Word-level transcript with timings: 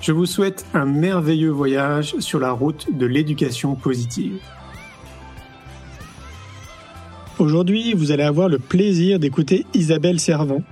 Je 0.00 0.12
vous 0.12 0.24
souhaite 0.24 0.64
un 0.72 0.86
merveilleux 0.86 1.50
voyage 1.50 2.14
sur 2.20 2.40
la 2.40 2.52
route 2.52 2.86
de 2.90 3.04
l'éducation 3.04 3.74
positive. 3.74 4.38
Aujourd'hui, 7.38 7.92
vous 7.92 8.10
allez 8.10 8.22
avoir 8.22 8.48
le 8.48 8.58
plaisir 8.58 9.18
d'écouter 9.18 9.66
Isabelle 9.74 10.18
Servant. 10.18 10.62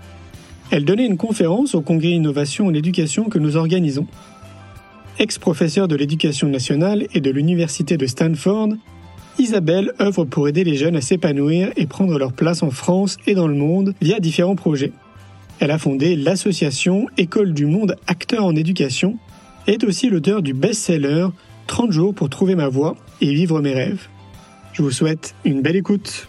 Elle 0.71 0.87
donnait 0.87 1.05
une 1.05 1.19
conférence 1.19 1.75
au 1.75 1.83
Congrès 1.83 2.13
Innovation 2.13 2.67
en 2.67 2.75
éducation 2.75 3.25
que 3.25 3.39
nous 3.39 3.57
organisons. 3.57 4.07
Ex-professeure 5.19 5.89
de 5.89 5.97
l'éducation 5.97 6.49
nationale 6.49 7.07
et 7.13 7.21
de 7.21 7.31
l'Université 7.31 7.99
de 7.99 8.07
Stanford, 8.07 8.71
Isabelle 9.39 9.93
œuvre 10.01 10.25
pour 10.25 10.49
aider 10.49 10.65
les 10.65 10.77
jeunes 10.77 10.97
à 10.97 11.03
s'épanouir 11.03 11.71
et 11.77 11.87
prendre 11.87 12.19
leur 12.19 12.33
place 12.33 12.63
en 12.63 12.71
France 12.71 13.19
et 13.27 13.35
dans 13.35 13.47
le 13.47 13.55
monde 13.55 13.95
via 14.01 14.21
différents 14.21 14.57
projets. 14.57 14.93
Elle 15.61 15.73
a 15.73 15.79
fondé 15.79 16.15
l'association 16.15 17.07
École 17.17 17.53
du 17.53 17.67
Monde 17.67 17.97
Acteur 18.07 18.45
en 18.45 18.55
Éducation 18.55 19.19
et 19.67 19.73
est 19.73 19.85
aussi 19.85 20.09
l'auteur 20.09 20.41
du 20.41 20.55
best-seller 20.55 21.27
30 21.67 21.91
jours 21.91 22.15
pour 22.15 22.31
trouver 22.31 22.55
ma 22.55 22.69
voie 22.69 22.97
et 23.21 23.35
vivre 23.35 23.61
mes 23.61 23.75
rêves. 23.75 24.07
Je 24.73 24.83
vous 24.83 24.93
souhaite 24.93 25.35
une 25.45 25.61
belle 25.61 25.75
écoute. 25.75 26.29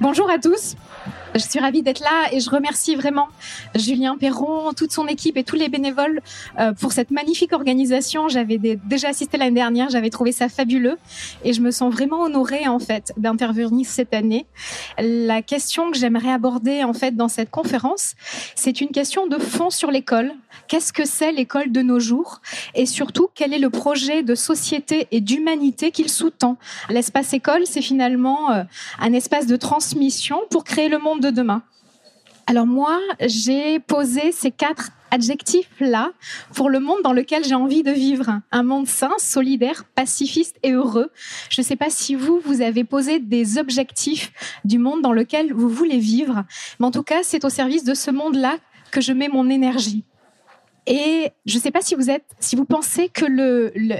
Bonjour 0.00 0.30
à 0.30 0.38
tous. 0.38 0.74
Je 1.34 1.42
suis 1.42 1.60
ravie 1.60 1.82
d'être 1.82 2.00
là 2.00 2.32
et 2.32 2.40
je 2.40 2.48
remercie 2.48 2.96
vraiment 2.96 3.28
Julien 3.74 4.16
Perron, 4.16 4.72
toute 4.72 4.90
son 4.90 5.06
équipe 5.06 5.36
et 5.36 5.44
tous 5.44 5.56
les 5.56 5.68
bénévoles 5.68 6.22
euh, 6.58 6.72
pour 6.72 6.92
cette 6.92 7.10
magnifique 7.10 7.52
organisation. 7.52 8.28
J'avais 8.28 8.56
déjà 8.56 9.08
assisté 9.08 9.36
l'année 9.36 9.54
dernière, 9.54 9.90
j'avais 9.90 10.08
trouvé 10.08 10.32
ça 10.32 10.48
fabuleux 10.48 10.96
et 11.44 11.52
je 11.52 11.60
me 11.60 11.70
sens 11.70 11.92
vraiment 11.92 12.22
honorée 12.22 12.66
en 12.68 12.78
fait 12.78 13.12
d'intervenir 13.18 13.86
cette 13.86 14.14
année. 14.14 14.46
La 14.98 15.42
question 15.42 15.90
que 15.90 15.98
j'aimerais 15.98 16.32
aborder 16.32 16.84
en 16.84 16.94
fait 16.94 17.14
dans 17.14 17.28
cette 17.28 17.50
conférence, 17.50 18.14
c'est 18.54 18.80
une 18.80 18.88
question 18.88 19.26
de 19.26 19.36
fond 19.36 19.68
sur 19.68 19.90
l'école. 19.90 20.32
Qu'est-ce 20.68 20.92
que 20.92 21.04
c'est 21.04 21.32
l'école 21.32 21.70
de 21.70 21.82
nos 21.82 22.00
jours? 22.00 22.40
Et 22.74 22.86
surtout 22.86 23.28
quel 23.34 23.52
est 23.52 23.58
le 23.58 23.70
projet 23.70 24.22
de 24.22 24.34
société 24.34 25.06
et 25.10 25.20
d'humanité 25.20 25.90
qu'il 25.90 26.08
sous-tend? 26.08 26.56
L'espace 26.88 27.34
école, 27.34 27.66
c'est 27.66 27.82
finalement 27.82 28.50
euh, 28.52 28.62
un 29.00 29.12
espace 29.12 29.46
de 29.46 29.56
transmission 29.56 30.40
pour 30.50 30.64
créer 30.64 30.85
le 30.88 30.98
monde 30.98 31.20
de 31.20 31.30
demain. 31.30 31.62
Alors 32.46 32.66
moi, 32.66 33.00
j'ai 33.20 33.80
posé 33.80 34.30
ces 34.30 34.52
quatre 34.52 34.90
adjectifs-là 35.10 36.12
pour 36.54 36.70
le 36.70 36.78
monde 36.78 36.98
dans 37.02 37.12
lequel 37.12 37.44
j'ai 37.44 37.54
envie 37.54 37.82
de 37.82 37.90
vivre. 37.90 38.40
Un 38.52 38.62
monde 38.62 38.86
sain, 38.86 39.10
solidaire, 39.18 39.84
pacifiste 39.94 40.56
et 40.62 40.72
heureux. 40.72 41.10
Je 41.48 41.60
ne 41.60 41.66
sais 41.66 41.76
pas 41.76 41.90
si 41.90 42.14
vous, 42.14 42.40
vous 42.44 42.60
avez 42.60 42.84
posé 42.84 43.18
des 43.18 43.58
objectifs 43.58 44.32
du 44.64 44.78
monde 44.78 45.02
dans 45.02 45.12
lequel 45.12 45.52
vous 45.52 45.68
voulez 45.68 45.98
vivre, 45.98 46.44
mais 46.78 46.86
en 46.86 46.90
tout 46.90 47.02
cas, 47.02 47.22
c'est 47.22 47.44
au 47.44 47.48
service 47.48 47.84
de 47.84 47.94
ce 47.94 48.10
monde-là 48.10 48.56
que 48.90 49.00
je 49.00 49.12
mets 49.12 49.28
mon 49.28 49.48
énergie. 49.48 50.04
Et 50.86 51.30
je 51.46 51.56
ne 51.56 51.60
sais 51.60 51.72
pas 51.72 51.80
si 51.80 51.96
vous 51.96 52.10
êtes, 52.10 52.24
si 52.38 52.54
vous 52.54 52.64
pensez 52.64 53.08
que 53.08 53.24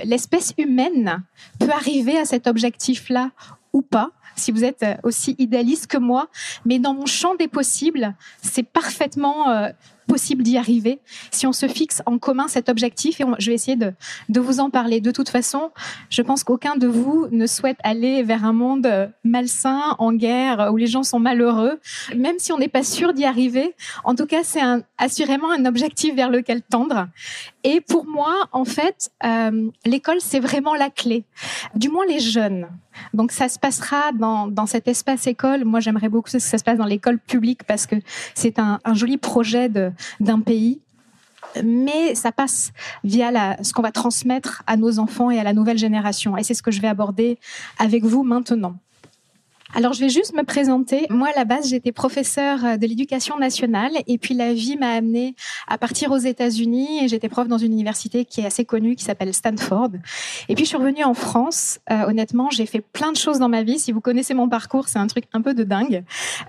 l'espèce 0.05 0.55
humaine 0.57 1.25
arriver 1.73 2.19
à 2.19 2.25
cet 2.25 2.47
objectif-là 2.47 3.31
ou 3.73 3.83
pas 3.83 4.11
si 4.37 4.53
vous 4.53 4.65
êtes 4.65 4.83
euh, 4.83 4.95
aussi 5.03 5.35
idéaliste 5.39 5.87
que 5.87 5.97
moi, 5.97 6.29
mais 6.65 6.79
dans 6.79 6.95
mon 6.95 7.07
champ 7.07 7.35
des 7.35 7.49
possibles, 7.49 8.15
c'est 8.43 8.63
parfaitement 8.63 9.51
euh, 9.51 9.71
possible 10.07 10.43
d'y 10.43 10.57
arriver 10.57 11.01
si 11.31 11.47
on 11.47 11.53
se 11.53 11.69
fixe 11.69 12.03
en 12.07 12.19
commun 12.19 12.49
cet 12.49 12.69
objectif 12.69 13.21
et 13.21 13.25
je 13.39 13.51
vais 13.51 13.55
essayer 13.55 13.77
de, 13.77 13.93
vous 14.41 14.61
en 14.61 14.71
parler. 14.71 15.01
De 15.01 15.11
toute 15.11 15.29
façon, 15.29 15.71
je 16.11 16.23
pense 16.23 16.45
qu'aucun 16.45 16.77
de 16.77 16.87
vous 16.87 17.27
ne 17.31 17.47
souhaite 17.47 17.79
aller 17.83 18.23
vers 18.23 18.45
un 18.45 18.53
monde 18.53 18.87
euh, 18.87 19.07
malsain, 19.25 19.97
en 19.99 20.13
guerre, 20.13 20.71
où 20.73 20.77
les 20.77 20.87
gens 20.87 21.03
sont 21.03 21.19
malheureux, 21.19 21.81
même 22.17 22.37
si 22.39 22.53
on 22.53 22.59
n'est 22.59 22.69
pas 22.69 22.85
sûr 22.85 23.13
d'y 23.13 23.25
arriver. 23.25 23.75
En 24.05 24.15
tout 24.15 24.27
cas, 24.27 24.43
c'est 24.45 24.61
assurément 24.99 25.51
un 25.51 25.65
objectif 25.65 26.15
vers 26.15 26.31
lequel 26.31 26.63
tendre. 26.63 27.09
Et 27.65 27.81
pour 27.81 28.07
moi, 28.07 28.49
en 28.53 28.65
fait, 28.65 29.11
euh, 29.25 29.71
l'école, 29.85 30.21
c'est 30.21 30.41
vraiment 30.41 30.75
la 30.75 30.91
clé. 30.91 31.25
Du 31.75 31.89
moins 31.89 32.07
les 32.07 32.21
jeunes. 32.21 32.69
Donc 33.15 33.33
ça 33.33 33.49
se 33.49 33.59
passera 33.59 34.13
dans, 34.13 34.47
dans 34.47 34.67
cet 34.67 34.89
espace 34.89 35.27
école. 35.27 35.65
Moi, 35.65 35.81
j'aimerais 35.81 36.09
beaucoup 36.09 36.31
que 36.31 36.39
ça 36.39 36.59
se 36.59 36.65
passe 36.65 36.79
dans 36.79 36.85
l'école 36.85 37.19
publique 37.19 37.65
parce 37.65 37.87
que 37.87 37.97
c'est 38.35 38.59
un, 38.59 38.79
joli 38.93 39.19
projet 39.19 39.71
d'un 40.21 40.41
pays 40.41 40.81
mais 41.63 42.15
ça 42.15 42.33
passe 42.33 42.73
via 43.05 43.57
ce 43.63 43.73
qu'on 43.73 43.81
va 43.81 43.93
transmettre 43.93 44.63
à 44.67 44.77
nos 44.77 44.99
enfants 44.99 45.31
et 45.31 45.39
à 45.39 45.45
la 45.45 45.55
nouvelle 45.55 45.79
génération. 45.79 46.37
Et 46.37 46.43
c'est 46.43 46.55
ce 46.55 46.63
que 46.63 46.71
je 46.71 46.83
vais 46.83 46.89
aborder 46.89 47.39
avec 47.79 48.05
vous 48.05 48.25
maintenant. 48.25 48.77
Alors, 49.75 49.93
je 49.93 50.01
vais 50.01 50.09
juste 50.09 50.35
me 50.35 50.43
présenter. 50.43 51.07
Moi, 51.11 51.29
à 51.35 51.39
la 51.39 51.45
base, 51.45 51.69
j'étais 51.69 51.93
professeur 51.93 52.79
de 52.79 52.87
l'éducation 52.87 53.39
nationale 53.39 53.93
et 54.07 54.19
puis 54.19 54.35
la 54.35 54.55
vie 54.55 54.77
m'a 54.77 54.91
amené 54.91 55.35
à 55.67 55.77
partir 55.79 56.13
aux 56.13 56.19
États-Unis 56.19 57.05
et 57.05 57.09
j'étais 57.09 57.29
prof 57.29 57.49
dans 57.49 57.59
une 57.59 57.73
université 57.73 58.25
qui 58.25 58.41
est 58.41 58.47
assez 58.47 58.65
connue, 58.65 58.97
qui 58.97 59.05
s'appelle 59.05 59.35
Stanford. 59.35 59.91
Et 60.49 60.55
puis, 60.55 60.65
je 60.65 60.69
suis 60.69 60.77
revenue 60.77 61.05
en 61.05 61.15
France. 61.15 61.81
Euh, 61.91 62.07
honnêtement, 62.07 62.51
j'ai 62.51 62.67
fait 62.67 62.81
plein 62.81 63.13
de 63.13 63.17
choses 63.17 63.39
dans 63.39 63.49
ma 63.49 63.63
vie. 63.63 63.79
Si 63.79 63.93
vous 63.93 64.01
connaissez 64.01 64.35
mon 64.35 64.49
parcours, 64.49 64.89
c'est 64.89 64.99
un 64.99 65.07
truc 65.07 65.25
un 65.33 65.43
peu 65.43 65.55
de 65.55 65.65
dingue. 65.65 66.05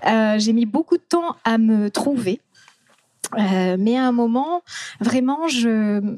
Euh, 0.06 0.38
j'ai 0.38 0.52
mis 0.52 0.66
beaucoup 0.66 0.96
de 0.96 1.02
temps 1.02 1.36
à 1.44 1.58
me 1.58 1.90
trouver. 1.90 2.40
Euh, 3.36 3.76
mais 3.78 3.96
à 3.96 4.06
un 4.06 4.12
moment, 4.12 4.62
vraiment, 5.00 5.48
je, 5.48 6.16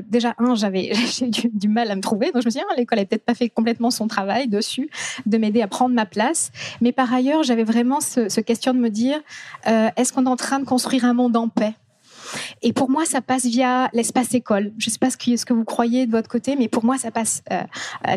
déjà 0.00 0.34
un, 0.38 0.54
j'avais 0.54 0.92
j'ai 0.94 1.50
du, 1.52 1.68
mal 1.68 1.90
à 1.90 1.96
me 1.96 2.00
trouver, 2.00 2.26
donc 2.32 2.42
je 2.42 2.46
me 2.46 2.50
suis 2.50 2.60
dit, 2.60 2.66
ah, 2.70 2.74
l'école 2.76 3.00
a 3.00 3.04
peut-être 3.04 3.24
pas 3.24 3.34
fait 3.34 3.48
complètement 3.48 3.90
son 3.90 4.06
travail 4.06 4.48
dessus, 4.48 4.88
de 5.26 5.38
m'aider 5.38 5.62
à 5.62 5.68
prendre 5.68 5.94
ma 5.94 6.06
place. 6.06 6.52
Mais 6.80 6.92
par 6.92 7.12
ailleurs, 7.12 7.42
j'avais 7.42 7.64
vraiment 7.64 8.00
ce, 8.00 8.28
ce, 8.28 8.40
question 8.40 8.74
de 8.74 8.78
me 8.78 8.90
dire, 8.90 9.18
euh, 9.66 9.88
est-ce 9.96 10.12
qu'on 10.12 10.26
est 10.26 10.30
en 10.30 10.36
train 10.36 10.60
de 10.60 10.64
construire 10.64 11.04
un 11.04 11.14
monde 11.14 11.36
en 11.36 11.48
paix? 11.48 11.74
Et 12.62 12.72
pour 12.72 12.90
moi, 12.90 13.04
ça 13.04 13.20
passe 13.20 13.44
via 13.44 13.88
l'espace 13.92 14.34
école. 14.34 14.72
Je 14.78 14.88
ne 14.88 14.92
sais 14.92 14.98
pas 14.98 15.10
ce 15.10 15.16
que, 15.16 15.52
vous 15.52 15.64
croyez 15.64 16.06
de 16.06 16.10
votre 16.10 16.28
côté, 16.28 16.56
mais 16.56 16.68
pour 16.68 16.84
moi, 16.84 16.98
ça 16.98 17.10
passe 17.10 17.42
euh 17.50 17.62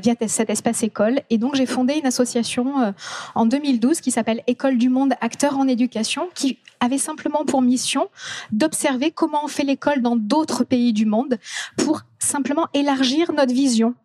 via 0.02 0.16
cet 0.28 0.50
espace 0.50 0.84
école. 0.84 1.22
Et 1.30 1.38
donc, 1.38 1.56
j'ai 1.56 1.66
fondé 1.66 1.96
une 1.96 2.06
association 2.06 2.82
euh, 2.82 2.92
en 3.36 3.46
2012 3.46 4.02
qui 4.02 4.12
s'appelle 4.12 4.42
École 4.48 4.78
du 4.78 4.90
Monde 4.90 5.14
Acteurs 5.22 5.58
en 5.58 5.68
Éducation, 5.68 6.30
qui 6.36 6.58
avait 6.80 6.98
simplement 6.98 7.44
pour 7.46 7.62
mission 7.62 8.08
d'observer 8.52 9.12
comment 9.12 9.44
on 9.44 9.48
fait 9.48 9.64
l'école 9.64 10.02
dans 10.02 10.16
d'autres 10.16 10.64
pays 10.64 10.94
du 10.94 11.06
monde 11.06 11.38
pour 11.78 12.02
simplement 12.20 12.68
élargir 12.74 13.32
notre 13.34 13.54
vision 13.54 13.96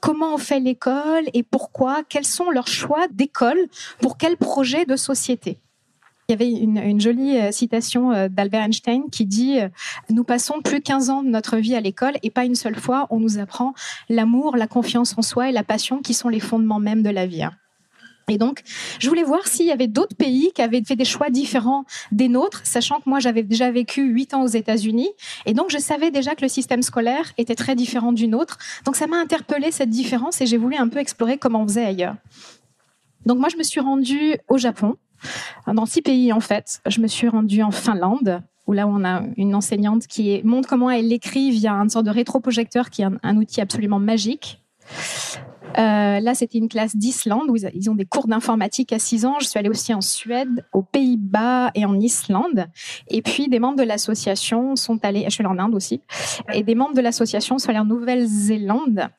comment 0.00 0.34
on 0.34 0.38
fait 0.38 0.60
l'école 0.60 1.24
et 1.34 1.42
pourquoi, 1.42 2.02
quels 2.08 2.24
sont 2.24 2.50
leurs 2.50 2.68
choix 2.68 3.06
d'école 3.08 3.68
pour 4.00 4.16
quel 4.16 4.36
projet 4.38 4.86
de 4.86 4.96
société? 4.96 5.60
Il 6.30 6.34
y 6.34 6.34
avait 6.34 6.52
une, 6.52 7.00
jolie 7.00 7.38
euh, 7.38 7.50
citation 7.50 8.12
euh, 8.12 8.28
d'Albert 8.28 8.62
Einstein 8.62 9.10
qui 9.10 9.26
dit 9.26 9.58
euh, 9.58 9.68
Nous 10.10 10.22
passons 10.22 10.60
plus 10.62 10.78
de 10.78 10.84
15 10.84 11.10
ans 11.10 11.22
de 11.24 11.28
notre 11.28 11.56
vie 11.56 11.74
à 11.74 11.80
l'école 11.80 12.12
et 12.22 12.30
pas 12.30 12.44
une 12.44 12.54
seule 12.54 12.76
fois 12.76 13.08
on 13.10 13.18
nous 13.18 13.38
apprend 13.38 13.74
l'amour, 14.08 14.56
la 14.56 14.68
confiance 14.68 15.18
en 15.18 15.22
soi 15.22 15.48
et 15.48 15.52
la 15.52 15.64
passion 15.64 15.98
qui 15.98 16.14
sont 16.14 16.28
les 16.28 16.38
fondements 16.38 16.78
même 16.78 17.02
de 17.02 17.10
la 17.10 17.26
vie. 17.26 17.42
Hein. 17.42 17.50
Et 18.28 18.38
donc, 18.38 18.62
je 19.00 19.08
voulais 19.08 19.24
voir 19.24 19.48
s'il 19.48 19.66
y 19.66 19.72
avait 19.72 19.88
d'autres 19.88 20.14
pays 20.14 20.52
qui 20.54 20.62
avaient 20.62 20.84
fait 20.84 20.94
des 20.94 21.04
choix 21.04 21.30
différents 21.30 21.84
des 22.12 22.28
nôtres, 22.28 22.60
sachant 22.62 23.00
que 23.00 23.10
moi, 23.10 23.18
j'avais 23.18 23.42
déjà 23.42 23.72
vécu 23.72 24.04
huit 24.04 24.32
ans 24.32 24.44
aux 24.44 24.46
États-Unis. 24.46 25.10
Et 25.46 25.52
donc, 25.52 25.72
je 25.72 25.78
savais 25.78 26.12
déjà 26.12 26.36
que 26.36 26.42
le 26.42 26.48
système 26.48 26.82
scolaire 26.82 27.32
était 27.38 27.56
très 27.56 27.74
différent 27.74 28.12
du 28.12 28.28
nôtre. 28.28 28.56
Donc, 28.84 28.94
ça 28.94 29.08
m'a 29.08 29.16
interpellé 29.16 29.72
cette 29.72 29.90
différence 29.90 30.40
et 30.40 30.46
j'ai 30.46 30.58
voulu 30.58 30.76
un 30.76 30.86
peu 30.86 31.00
explorer 31.00 31.38
comment 31.38 31.62
on 31.62 31.66
faisait 31.66 31.84
ailleurs. 31.84 32.14
Donc, 33.26 33.40
moi, 33.40 33.48
je 33.48 33.56
me 33.56 33.64
suis 33.64 33.80
rendue 33.80 34.36
au 34.46 34.58
Japon 34.58 34.96
dans 35.66 35.86
six 35.86 36.02
pays 36.02 36.32
en 36.32 36.40
fait. 36.40 36.80
Je 36.86 37.00
me 37.00 37.06
suis 37.06 37.28
rendue 37.28 37.62
en 37.62 37.70
Finlande, 37.70 38.42
où 38.66 38.72
là 38.72 38.86
on 38.86 39.04
a 39.04 39.22
une 39.36 39.54
enseignante 39.54 40.06
qui 40.06 40.40
montre 40.44 40.68
comment 40.68 40.90
elle 40.90 41.12
écrit 41.12 41.50
via 41.50 41.72
une 41.72 41.90
sorte 41.90 42.06
de 42.06 42.10
rétroprojecteur 42.10 42.90
qui 42.90 43.02
est 43.02 43.08
un, 43.22 43.36
outil 43.36 43.60
absolument 43.60 43.98
magique. 43.98 44.62
Euh, 45.78 46.18
là, 46.18 46.34
c'était 46.34 46.58
une 46.58 46.68
classe 46.68 46.96
d'Islande 46.96 47.48
où 47.48 47.56
ils 47.56 47.90
ont 47.90 47.94
des 47.94 48.04
cours 48.04 48.26
d'informatique 48.26 48.92
à 48.92 48.98
6 48.98 49.24
ans. 49.24 49.36
Je 49.40 49.46
suis 49.46 49.58
allée 49.58 49.68
aussi 49.68 49.94
en 49.94 50.00
Suède, 50.00 50.64
aux 50.72 50.82
Pays-Bas 50.82 51.70
et 51.76 51.84
en 51.84 51.98
Islande. 52.00 52.66
Et 53.08 53.22
puis, 53.22 53.48
des 53.48 53.60
membres 53.60 53.78
de 53.78 53.84
l'association 53.84 54.74
sont 54.74 54.98
allés, 55.04 55.24
je 55.26 55.30
suis 55.30 55.44
allée 55.44 55.54
en 55.54 55.62
Inde 55.62 55.74
aussi, 55.74 56.00
et 56.52 56.64
des 56.64 56.74
membres 56.74 56.94
de 56.94 57.00
l'association 57.00 57.58
sont 57.58 57.70
allés 57.70 57.78
en 57.78 57.84
Nouvelle-Zélande 57.84 59.10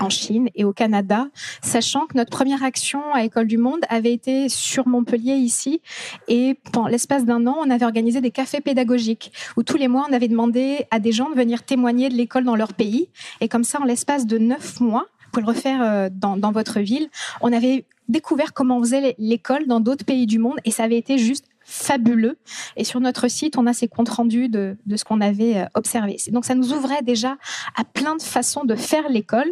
en 0.00 0.10
Chine 0.10 0.48
et 0.54 0.64
au 0.64 0.72
Canada, 0.72 1.28
sachant 1.62 2.06
que 2.06 2.16
notre 2.16 2.30
première 2.30 2.62
action 2.62 3.00
à 3.12 3.24
École 3.24 3.46
du 3.46 3.58
Monde 3.58 3.80
avait 3.88 4.12
été 4.12 4.48
sur 4.48 4.86
Montpellier 4.88 5.34
ici. 5.34 5.80
Et 6.28 6.58
pendant 6.72 6.88
l'espace 6.88 7.24
d'un 7.24 7.46
an, 7.46 7.56
on 7.60 7.70
avait 7.70 7.84
organisé 7.84 8.20
des 8.20 8.30
cafés 8.30 8.60
pédagogiques 8.60 9.32
où 9.56 9.62
tous 9.62 9.76
les 9.76 9.88
mois, 9.88 10.06
on 10.08 10.12
avait 10.12 10.28
demandé 10.28 10.86
à 10.90 10.98
des 10.98 11.12
gens 11.12 11.30
de 11.30 11.34
venir 11.34 11.62
témoigner 11.62 12.08
de 12.08 12.14
l'école 12.14 12.44
dans 12.44 12.56
leur 12.56 12.74
pays. 12.74 13.08
Et 13.40 13.48
comme 13.48 13.64
ça, 13.64 13.80
en 13.80 13.84
l'espace 13.84 14.26
de 14.26 14.38
neuf 14.38 14.80
mois, 14.80 15.06
vous 15.24 15.30
pouvez 15.32 15.46
le 15.46 15.48
refaire 15.48 15.82
euh, 15.82 16.08
dans, 16.12 16.36
dans 16.36 16.52
votre 16.52 16.80
ville, 16.80 17.08
on 17.40 17.52
avait 17.52 17.86
découvert 18.08 18.52
comment 18.52 18.78
on 18.78 18.82
faisait 18.82 19.14
l'école 19.18 19.66
dans 19.66 19.80
d'autres 19.80 20.04
pays 20.04 20.26
du 20.26 20.38
monde. 20.38 20.58
Et 20.64 20.70
ça 20.70 20.84
avait 20.84 20.98
été 20.98 21.18
juste 21.18 21.46
fabuleux. 21.64 22.38
Et 22.76 22.84
sur 22.84 23.00
notre 23.00 23.28
site, 23.28 23.56
on 23.56 23.66
a 23.66 23.72
ces 23.72 23.88
comptes 23.88 24.08
rendus 24.08 24.48
de, 24.48 24.76
ce 24.94 25.04
qu'on 25.04 25.20
avait 25.20 25.58
euh, 25.58 25.64
observé. 25.74 26.16
Donc 26.28 26.44
ça 26.44 26.54
nous 26.54 26.72
ouvrait 26.72 27.02
déjà 27.02 27.36
à 27.76 27.84
plein 27.84 28.16
de 28.16 28.22
façons 28.22 28.64
de 28.64 28.74
faire 28.74 29.08
l'école 29.08 29.50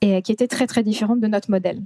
et 0.00 0.16
euh, 0.16 0.20
qui 0.20 0.32
étaient 0.32 0.48
très 0.48 0.66
très 0.66 0.82
différentes 0.82 1.20
de 1.20 1.26
notre 1.26 1.50
modèle. 1.50 1.82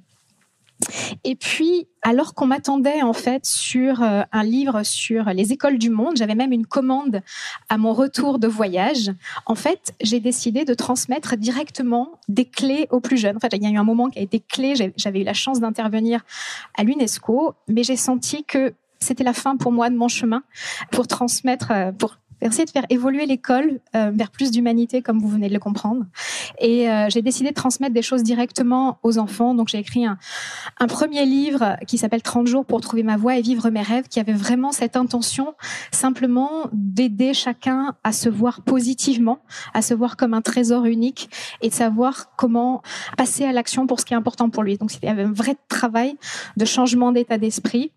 Et 1.24 1.36
puis, 1.36 1.86
alors 2.02 2.34
qu'on 2.34 2.46
m'attendait 2.46 3.02
en 3.02 3.12
fait 3.12 3.46
sur 3.46 4.02
euh, 4.02 4.22
un 4.32 4.42
livre 4.42 4.82
sur 4.82 5.26
les 5.26 5.52
écoles 5.52 5.78
du 5.78 5.90
monde, 5.90 6.16
j'avais 6.16 6.34
même 6.34 6.52
une 6.52 6.66
commande 6.66 7.22
à 7.68 7.78
mon 7.78 7.92
retour 7.92 8.38
de 8.38 8.48
voyage. 8.48 9.12
En 9.46 9.54
fait, 9.54 9.94
j'ai 10.00 10.20
décidé 10.20 10.64
de 10.64 10.74
transmettre 10.74 11.36
directement 11.36 12.18
des 12.28 12.44
clés 12.44 12.88
aux 12.90 13.00
plus 13.00 13.16
jeunes. 13.16 13.36
En 13.36 13.40
fait, 13.40 13.52
il 13.52 13.62
y 13.62 13.66
a 13.66 13.70
eu 13.70 13.76
un 13.76 13.84
moment 13.84 14.08
qui 14.08 14.18
a 14.18 14.22
été 14.22 14.40
clé. 14.40 14.74
J'avais 14.96 15.20
eu 15.20 15.24
la 15.24 15.34
chance 15.34 15.60
d'intervenir 15.60 16.24
à 16.76 16.84
l'UNESCO, 16.84 17.54
mais 17.68 17.84
j'ai 17.84 17.96
senti 17.96 18.44
que 18.44 18.74
c'était 19.02 19.24
la 19.24 19.32
fin 19.32 19.56
pour 19.56 19.72
moi 19.72 19.90
de 19.90 19.96
mon 19.96 20.08
chemin 20.08 20.42
pour 20.90 21.06
transmettre, 21.06 21.70
euh, 21.70 21.92
pour 22.42 22.52
essayer 22.52 22.64
de 22.64 22.70
faire 22.70 22.86
évoluer 22.90 23.24
l'école 23.26 23.80
euh, 23.94 24.10
vers 24.12 24.30
plus 24.30 24.50
d'humanité, 24.50 25.00
comme 25.00 25.20
vous 25.20 25.28
venez 25.28 25.48
de 25.48 25.54
le 25.54 25.60
comprendre. 25.60 26.04
Et 26.58 26.90
euh, 26.90 27.08
j'ai 27.08 27.22
décidé 27.22 27.50
de 27.50 27.54
transmettre 27.54 27.94
des 27.94 28.02
choses 28.02 28.22
directement 28.22 28.98
aux 29.02 29.18
enfants. 29.18 29.54
Donc 29.54 29.68
j'ai 29.68 29.78
écrit 29.78 30.04
un, 30.06 30.18
un, 30.80 30.86
premier 30.86 31.24
livre 31.24 31.76
qui 31.86 31.98
s'appelle 31.98 32.22
30 32.22 32.46
jours 32.46 32.64
pour 32.64 32.80
trouver 32.80 33.04
ma 33.04 33.16
voie 33.16 33.36
et 33.36 33.42
vivre 33.42 33.70
mes 33.70 33.82
rêves, 33.82 34.08
qui 34.08 34.18
avait 34.18 34.32
vraiment 34.32 34.72
cette 34.72 34.96
intention 34.96 35.54
simplement 35.92 36.66
d'aider 36.72 37.32
chacun 37.32 37.94
à 38.02 38.12
se 38.12 38.28
voir 38.28 38.62
positivement, 38.62 39.38
à 39.72 39.82
se 39.82 39.94
voir 39.94 40.16
comme 40.16 40.34
un 40.34 40.42
trésor 40.42 40.84
unique 40.86 41.30
et 41.60 41.68
de 41.68 41.74
savoir 41.74 42.34
comment 42.36 42.82
passer 43.16 43.44
à 43.44 43.52
l'action 43.52 43.86
pour 43.86 44.00
ce 44.00 44.04
qui 44.04 44.14
est 44.14 44.16
important 44.16 44.50
pour 44.50 44.62
lui. 44.62 44.78
Donc 44.78 44.90
c'était 44.90 45.08
un 45.08 45.32
vrai 45.32 45.56
travail 45.68 46.16
de 46.56 46.64
changement 46.64 47.12
d'état 47.12 47.38
d'esprit. 47.38 47.92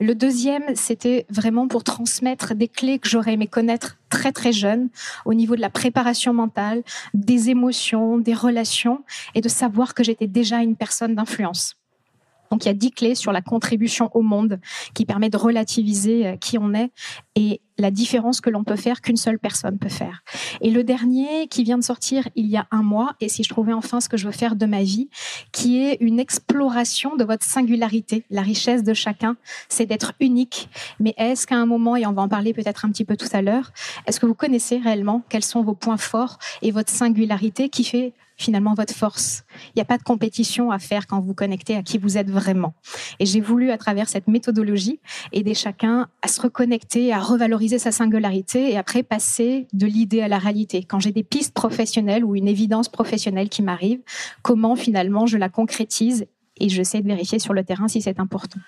Le 0.00 0.14
deuxième, 0.14 0.64
c'était 0.74 1.26
vraiment 1.30 1.66
pour 1.66 1.82
transmettre 1.82 2.54
des 2.54 2.68
clés 2.68 2.98
que 2.98 3.08
j'aurais 3.08 3.32
aimé 3.32 3.46
connaître 3.46 3.85
très 4.08 4.32
très 4.32 4.52
jeune 4.52 4.88
au 5.24 5.34
niveau 5.34 5.56
de 5.56 5.60
la 5.60 5.70
préparation 5.70 6.32
mentale, 6.32 6.82
des 7.14 7.50
émotions, 7.50 8.18
des 8.18 8.34
relations 8.34 9.04
et 9.34 9.40
de 9.40 9.48
savoir 9.48 9.94
que 9.94 10.04
j'étais 10.04 10.26
déjà 10.26 10.58
une 10.62 10.76
personne 10.76 11.14
d'influence. 11.14 11.76
Donc 12.50 12.64
il 12.64 12.68
y 12.68 12.70
a 12.70 12.74
dix 12.74 12.92
clés 12.92 13.14
sur 13.14 13.32
la 13.32 13.42
contribution 13.42 14.10
au 14.14 14.22
monde 14.22 14.60
qui 14.94 15.04
permet 15.04 15.30
de 15.30 15.36
relativiser 15.36 16.26
euh, 16.26 16.36
qui 16.36 16.58
on 16.58 16.74
est 16.74 16.90
et 17.34 17.60
la 17.78 17.90
différence 17.90 18.40
que 18.40 18.50
l'on 18.50 18.64
peut 18.64 18.76
faire 18.76 19.00
qu'une 19.00 19.16
seule 19.16 19.38
personne 19.38 19.78
peut 19.78 19.88
faire. 19.88 20.22
Et 20.60 20.70
le 20.70 20.84
dernier 20.84 21.48
qui 21.48 21.62
vient 21.64 21.78
de 21.78 21.84
sortir 21.84 22.28
il 22.34 22.46
y 22.46 22.56
a 22.56 22.66
un 22.70 22.82
mois, 22.82 23.14
et 23.20 23.28
si 23.28 23.42
je 23.42 23.48
trouvais 23.48 23.72
enfin 23.72 24.00
ce 24.00 24.08
que 24.08 24.16
je 24.16 24.26
veux 24.26 24.32
faire 24.32 24.56
de 24.56 24.66
ma 24.66 24.82
vie, 24.82 25.08
qui 25.52 25.82
est 25.82 25.98
une 26.00 26.18
exploration 26.18 27.16
de 27.16 27.24
votre 27.24 27.44
singularité. 27.44 28.24
La 28.30 28.42
richesse 28.42 28.82
de 28.82 28.94
chacun, 28.94 29.36
c'est 29.68 29.86
d'être 29.86 30.12
unique. 30.20 30.68
Mais 31.00 31.14
est-ce 31.16 31.46
qu'à 31.46 31.56
un 31.56 31.66
moment, 31.66 31.96
et 31.96 32.06
on 32.06 32.12
va 32.12 32.22
en 32.22 32.28
parler 32.28 32.54
peut-être 32.54 32.84
un 32.84 32.90
petit 32.90 33.04
peu 33.04 33.16
tout 33.16 33.28
à 33.32 33.42
l'heure, 33.42 33.72
est-ce 34.06 34.20
que 34.20 34.26
vous 34.26 34.34
connaissez 34.34 34.78
réellement 34.78 35.22
quels 35.28 35.44
sont 35.44 35.62
vos 35.62 35.74
points 35.74 35.96
forts 35.96 36.38
et 36.62 36.70
votre 36.70 36.90
singularité 36.90 37.68
qui 37.68 37.84
fait 37.84 38.12
finalement 38.38 38.74
votre 38.74 38.94
force? 38.94 39.44
Il 39.68 39.72
n'y 39.76 39.82
a 39.82 39.86
pas 39.86 39.98
de 39.98 40.02
compétition 40.02 40.70
à 40.70 40.78
faire 40.78 41.06
quand 41.06 41.20
vous 41.20 41.34
connectez 41.34 41.76
à 41.76 41.82
qui 41.82 41.98
vous 41.98 42.18
êtes 42.18 42.30
vraiment. 42.30 42.74
Et 43.18 43.26
j'ai 43.26 43.40
voulu, 43.40 43.70
à 43.70 43.78
travers 43.78 44.08
cette 44.08 44.28
méthodologie, 44.28 45.00
aider 45.32 45.54
chacun 45.54 46.08
à 46.22 46.28
se 46.28 46.40
reconnecter, 46.40 47.12
à 47.12 47.18
revaloriser 47.18 47.65
sa 47.68 47.92
singularité 47.92 48.70
et 48.70 48.78
après 48.78 49.02
passer 49.02 49.66
de 49.72 49.86
l'idée 49.86 50.20
à 50.20 50.28
la 50.28 50.38
réalité. 50.38 50.84
Quand 50.84 51.00
j'ai 51.00 51.12
des 51.12 51.22
pistes 51.22 51.54
professionnelles 51.54 52.24
ou 52.24 52.36
une 52.36 52.48
évidence 52.48 52.88
professionnelle 52.88 53.48
qui 53.48 53.62
m'arrive, 53.62 54.00
comment 54.42 54.76
finalement 54.76 55.26
je 55.26 55.38
la 55.38 55.48
concrétise 55.48 56.26
et 56.58 56.68
j'essaie 56.68 57.02
de 57.02 57.08
vérifier 57.08 57.38
sur 57.38 57.52
le 57.52 57.64
terrain 57.64 57.88
si 57.88 58.00
c'est 58.00 58.18
important. 58.18 58.60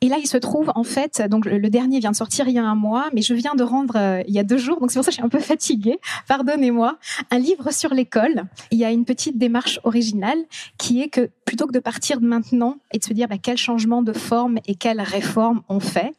Et 0.00 0.08
là, 0.08 0.16
il 0.20 0.26
se 0.26 0.36
trouve 0.36 0.70
en 0.74 0.84
fait, 0.84 1.22
donc 1.28 1.44
le 1.44 1.70
dernier 1.70 1.98
vient 1.98 2.12
de 2.12 2.16
sortir 2.16 2.46
il 2.48 2.54
y 2.54 2.58
a 2.58 2.64
un 2.64 2.74
mois, 2.74 3.08
mais 3.12 3.22
je 3.22 3.34
viens 3.34 3.54
de 3.54 3.64
rendre 3.64 3.96
euh, 3.96 4.22
il 4.28 4.34
y 4.34 4.38
a 4.38 4.44
deux 4.44 4.58
jours, 4.58 4.80
donc 4.80 4.90
c'est 4.90 4.98
pour 4.98 5.04
ça 5.04 5.10
que 5.10 5.14
je 5.14 5.16
suis 5.16 5.24
un 5.24 5.28
peu 5.28 5.40
fatiguée. 5.40 5.98
Pardonnez-moi. 6.28 6.98
Un 7.30 7.38
livre 7.38 7.72
sur 7.72 7.92
l'école. 7.94 8.44
Il 8.70 8.78
y 8.78 8.84
a 8.84 8.92
une 8.92 9.04
petite 9.04 9.38
démarche 9.38 9.80
originale 9.82 10.38
qui 10.76 11.02
est 11.02 11.08
que 11.08 11.30
plutôt 11.48 11.66
que 11.66 11.72
de 11.72 11.78
partir 11.78 12.20
maintenant 12.20 12.76
et 12.92 12.98
de 12.98 13.04
se 13.04 13.14
dire 13.14 13.26
bah, 13.26 13.38
quel 13.42 13.56
changement 13.56 14.02
de 14.02 14.12
forme 14.12 14.58
et 14.66 14.74
quelle 14.74 15.00
réforme 15.00 15.62
on 15.70 15.80
fait, 15.80 16.12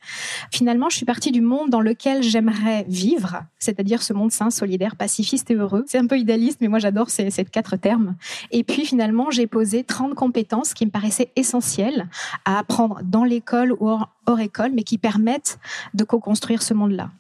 finalement, 0.52 0.90
je 0.90 0.98
suis 0.98 1.06
partie 1.06 1.32
du 1.32 1.40
monde 1.40 1.70
dans 1.70 1.82
lequel 1.82 2.24
j'aimerais 2.24 2.84
vivre, 2.88 3.44
c'est-à-dire 3.60 4.02
ce 4.02 4.12
monde 4.12 4.32
sain, 4.32 4.50
solidaire, 4.50 4.96
pacifiste 4.96 5.52
et 5.52 5.54
heureux. 5.54 5.86
C'est 5.86 6.00
un 6.00 6.08
peu 6.08 6.18
idéaliste, 6.18 6.62
mais 6.62 6.68
moi 6.68 6.80
j'adore 6.80 7.12
ces, 7.12 7.30
ces 7.30 7.46
quatre 7.46 7.76
termes. 7.76 8.16
Et 8.50 8.64
puis 8.64 8.88
finalement, 8.88 9.30
j'ai 9.30 9.46
posé 9.46 9.84
30 9.84 10.16
compétences 10.16 10.74
qui 10.74 10.88
me 10.88 10.92
paraissaient 10.92 11.30
essentielles 11.36 12.08
à 12.44 12.58
apprendre 12.58 13.02
dans 13.04 13.24
l'école 13.24 13.74
ou 13.74 13.88
hors, 13.88 14.10
école, 14.40 14.72
mais 14.74 14.84
qui 14.84 14.98
permettent 14.98 15.60
de 15.94 16.04
co-construire 16.04 16.64
ce 16.64 16.74
monde-là. 16.74 17.12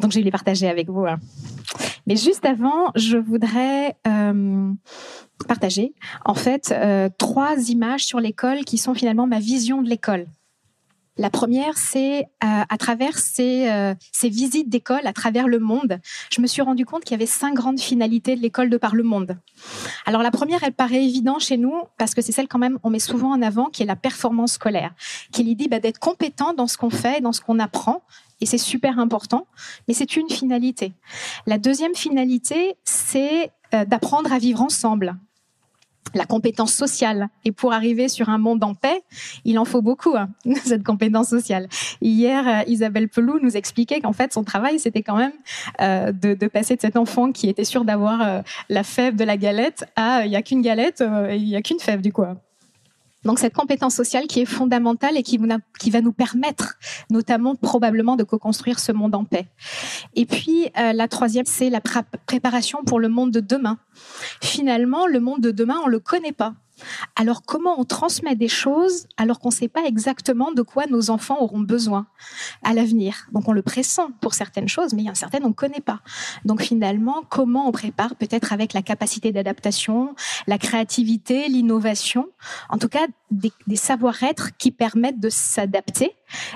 Donc 0.00 0.12
je 0.12 0.18
vais 0.18 0.24
les 0.24 0.30
partager 0.30 0.68
avec 0.68 0.88
vous. 0.88 1.06
Hein. 1.06 1.18
Mais 2.06 2.16
juste 2.16 2.44
avant, 2.44 2.90
je 2.94 3.16
voudrais 3.16 3.96
euh, 4.06 4.72
partager 5.46 5.94
en 6.24 6.34
fait 6.34 6.72
euh, 6.72 7.08
trois 7.18 7.56
images 7.68 8.04
sur 8.04 8.20
l'école 8.20 8.64
qui 8.64 8.78
sont 8.78 8.94
finalement 8.94 9.26
ma 9.26 9.38
vision 9.38 9.82
de 9.82 9.88
l'école. 9.88 10.26
La 11.18 11.28
première, 11.28 11.76
c'est 11.76 12.20
euh, 12.22 12.24
à 12.40 12.78
travers 12.78 13.18
ces, 13.18 13.94
visites 14.24 14.70
d'école 14.70 15.06
à 15.06 15.12
travers 15.12 15.46
le 15.46 15.58
monde, 15.58 16.00
je 16.30 16.40
me 16.40 16.46
suis 16.46 16.62
rendu 16.62 16.86
compte 16.86 17.04
qu'il 17.04 17.12
y 17.12 17.20
avait 17.20 17.26
cinq 17.26 17.52
grandes 17.54 17.80
finalités 17.80 18.34
de 18.34 18.40
l'école 18.40 18.70
de 18.70 18.78
par 18.78 18.94
le 18.94 19.02
monde. 19.02 19.36
Alors 20.06 20.22
la 20.22 20.30
première, 20.30 20.62
elle 20.62 20.72
paraît 20.72 21.04
évidente 21.04 21.42
chez 21.42 21.58
nous 21.58 21.74
parce 21.98 22.14
que 22.14 22.22
c'est 22.22 22.32
celle 22.32 22.48
quand 22.48 22.58
même 22.58 22.78
on 22.82 22.88
met 22.88 22.98
souvent 22.98 23.30
en 23.30 23.42
avant, 23.42 23.66
qui 23.66 23.82
est 23.82 23.86
la 23.86 23.94
performance 23.94 24.54
scolaire, 24.54 24.94
qui 25.32 25.42
est 25.42 25.44
l'idée 25.44 25.68
bah, 25.68 25.80
d'être 25.80 25.98
compétent 25.98 26.54
dans 26.54 26.66
ce 26.66 26.78
qu'on 26.78 26.90
fait, 26.90 27.20
dans 27.20 27.32
ce 27.32 27.42
qu'on 27.42 27.58
apprend, 27.58 28.02
et 28.42 28.46
c'est 28.46 28.58
super 28.58 28.98
important, 28.98 29.46
mais 29.88 29.94
c'est 29.94 30.16
une 30.16 30.28
finalité. 30.28 30.92
La 31.46 31.58
deuxième 31.58 31.94
finalité, 31.94 32.74
c'est 32.84 33.50
d'apprendre 33.86 34.30
à 34.34 34.38
vivre 34.38 34.60
ensemble, 34.60 35.16
la 36.14 36.24
compétence 36.24 36.72
sociale. 36.72 37.28
Et 37.44 37.52
pour 37.52 37.72
arriver 37.72 38.08
sur 38.08 38.28
un 38.28 38.38
monde 38.38 38.62
en 38.64 38.74
paix, 38.74 39.02
il 39.44 39.58
en 39.58 39.64
faut 39.64 39.82
beaucoup, 39.82 40.16
hein, 40.16 40.28
cette 40.64 40.84
compétence 40.84 41.28
sociale. 41.28 41.68
Hier, 42.00 42.46
euh, 42.46 42.62
Isabelle 42.66 43.08
Pelou 43.08 43.38
nous 43.40 43.56
expliquait 43.56 44.00
qu'en 44.00 44.12
fait, 44.12 44.32
son 44.32 44.44
travail, 44.44 44.78
c'était 44.78 45.02
quand 45.02 45.16
même 45.16 45.32
euh, 45.80 46.12
de, 46.12 46.34
de, 46.34 46.46
passer 46.46 46.76
de 46.76 46.80
cet 46.80 46.96
enfant 46.96 47.32
qui 47.32 47.48
était 47.48 47.64
sûr 47.64 47.84
d'avoir 47.84 48.22
euh, 48.22 48.42
la 48.68 48.82
fève 48.82 49.16
de 49.16 49.24
la 49.24 49.36
galette 49.36 49.84
à 49.96 50.24
il 50.24 50.30
n'y 50.30 50.36
a 50.36 50.42
qu'une 50.42 50.62
galette, 50.62 51.02
il 51.30 51.44
n'y 51.44 51.56
a 51.56 51.62
qu'une 51.62 51.80
fève 51.80 52.00
du 52.00 52.12
coup. 52.12 52.24
Donc 53.24 53.38
cette 53.38 53.54
compétence 53.54 53.94
sociale 53.94 54.26
qui 54.26 54.40
est 54.40 54.46
fondamentale 54.46 55.16
et 55.16 55.22
qui, 55.22 55.38
va 55.38 56.00
nous 56.00 56.12
permettre 56.12 56.74
notamment 57.10 57.54
probablement 57.54 58.16
de 58.16 58.24
co-construire 58.24 58.78
ce 58.78 58.92
monde 58.92 59.14
en 59.14 59.24
paix. 59.24 59.48
Et 60.14 60.26
puis 60.26 60.70
euh, 60.78 60.92
la 60.92 61.08
troisième, 61.08 61.46
c'est 61.46 61.70
la 61.70 61.80
préparation 61.80 62.84
pour 62.84 62.98
le 62.98 63.08
monde 63.08 63.30
de 63.30 63.40
demain. 63.40 63.78
Finalement, 64.40 65.06
le 65.06 65.20
monde 65.20 65.40
de 65.40 65.50
demain, 65.50 65.76
on 65.84 65.88
le 65.88 66.00
connaît 66.00 66.32
pas. 66.32 66.54
Alors 67.16 67.42
comment 67.42 67.78
on 67.78 67.84
transmet 67.84 68.34
des 68.34 68.48
choses 68.48 69.06
alors 69.16 69.38
qu'on 69.38 69.48
ne 69.48 69.54
sait 69.54 69.68
pas 69.68 69.84
exactement 69.84 70.52
de 70.52 70.62
quoi 70.62 70.86
nos 70.86 71.10
enfants 71.10 71.40
auront 71.40 71.60
besoin 71.60 72.06
à 72.62 72.72
l'avenir? 72.74 73.26
Donc 73.32 73.48
on 73.48 73.52
le 73.52 73.62
pressent 73.62 74.08
pour 74.20 74.34
certaines 74.34 74.68
choses, 74.68 74.94
mais 74.94 75.02
il 75.02 75.06
y 75.06 75.10
a 75.10 75.14
certaines 75.14 75.44
on 75.44 75.48
ne 75.48 75.54
connaît 75.54 75.80
pas. 75.80 76.00
Donc 76.44 76.62
finalement, 76.62 77.22
comment 77.28 77.68
on 77.68 77.72
prépare 77.72 78.14
peut-être 78.16 78.52
avec 78.52 78.72
la 78.72 78.82
capacité 78.82 79.32
d'adaptation, 79.32 80.14
la 80.46 80.58
créativité, 80.58 81.48
l'innovation, 81.48 82.28
en 82.68 82.78
tout 82.78 82.88
cas 82.88 83.06
des, 83.30 83.52
des 83.66 83.76
savoir-être 83.76 84.56
qui 84.56 84.70
permettent 84.70 85.20
de 85.20 85.30
s'adapter 85.30 86.12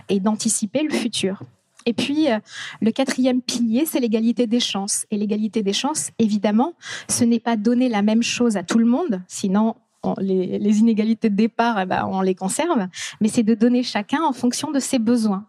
et 0.08 0.20
d'anticiper 0.20 0.82
le 0.82 0.90
futur. 0.90 1.42
Et 1.86 1.92
puis, 1.92 2.30
euh, 2.30 2.38
le 2.82 2.90
quatrième 2.90 3.40
pilier, 3.40 3.86
c'est 3.86 4.00
l'égalité 4.00 4.48
des 4.48 4.60
chances. 4.60 5.06
Et 5.12 5.16
l'égalité 5.16 5.62
des 5.62 5.72
chances, 5.72 6.10
évidemment, 6.18 6.74
ce 7.08 7.22
n'est 7.22 7.40
pas 7.40 7.56
donner 7.56 7.88
la 7.88 8.02
même 8.02 8.24
chose 8.24 8.56
à 8.56 8.64
tout 8.64 8.78
le 8.78 8.86
monde, 8.86 9.22
sinon 9.28 9.76
les, 10.18 10.78
inégalités 10.78 11.30
de 11.30 11.36
départ, 11.36 11.80
eh 11.80 11.86
ben, 11.86 12.06
on 12.10 12.20
les 12.20 12.34
conserve, 12.34 12.88
mais 13.20 13.28
c'est 13.28 13.42
de 13.42 13.54
donner 13.54 13.82
chacun 13.82 14.22
en 14.22 14.32
fonction 14.32 14.70
de 14.70 14.78
ses 14.78 14.98
besoins. 14.98 15.46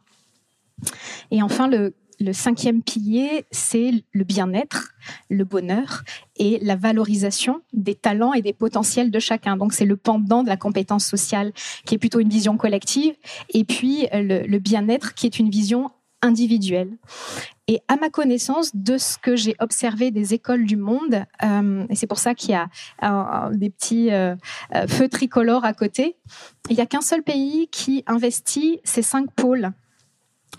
Et 1.32 1.42
enfin, 1.42 1.68
le 1.68 1.94
le 2.20 2.34
cinquième 2.34 2.82
pilier, 2.82 3.46
c'est 3.52 3.92
le 4.12 4.24
bien-être, 4.24 4.94
le 5.30 5.44
bonheur 5.44 6.04
et 6.38 6.60
la 6.62 6.76
valorisation 6.76 7.62
des 7.74 7.96
talents 7.96 8.34
et 8.34 8.42
des 8.42 8.54
potentiels 8.54 9.12
de 9.12 9.20
chacun. 9.20 9.56
Donc 9.56 9.74
c'est 9.74 9.86
le 9.86 9.98
pendant 9.98 10.44
de 10.44 10.50
la 10.50 10.58
compétence 10.58 11.06
sociale 11.06 11.54
qui 11.86 11.96
est 11.96 11.98
plutôt 11.98 12.20
une 12.20 12.30
vision 12.30 12.58
collective 12.58 13.16
et 13.54 13.64
puis 13.64 14.08
le, 14.14 14.58
bien-être 14.58 15.14
qui 15.14 15.28
est 15.28 15.40
une 15.40 15.50
vision 15.50 15.92
individuelle. 16.22 16.98
Et 17.68 17.82
à 17.90 17.98
ma 17.98 18.10
connaissance, 18.10 18.76
de 18.76 18.98
ce 18.98 19.18
que 19.18 19.36
j'ai 19.36 19.56
observé 19.60 20.10
des 20.10 20.34
écoles 20.34 20.66
du 20.66 20.78
monde, 20.78 21.26
euh, 21.44 21.86
et 21.90 21.96
c'est 21.96 22.08
pour 22.08 22.18
ça 22.18 22.34
qu'il 22.34 22.52
y 22.52 22.54
a 22.54 22.70
des 23.52 23.70
petits 23.70 24.12
euh, 24.12 24.36
euh, 24.74 24.88
feux 24.88 25.10
tricolores 25.10 25.66
à 25.66 25.74
côté, 25.74 26.16
il 26.70 26.76
n'y 26.76 26.82
a 26.82 26.86
qu'un 26.86 27.02
seul 27.02 27.24
pays 27.24 27.68
qui 27.68 28.04
investit 28.08 28.80
ces 28.84 29.02
cinq 29.02 29.30
pôles 29.32 29.72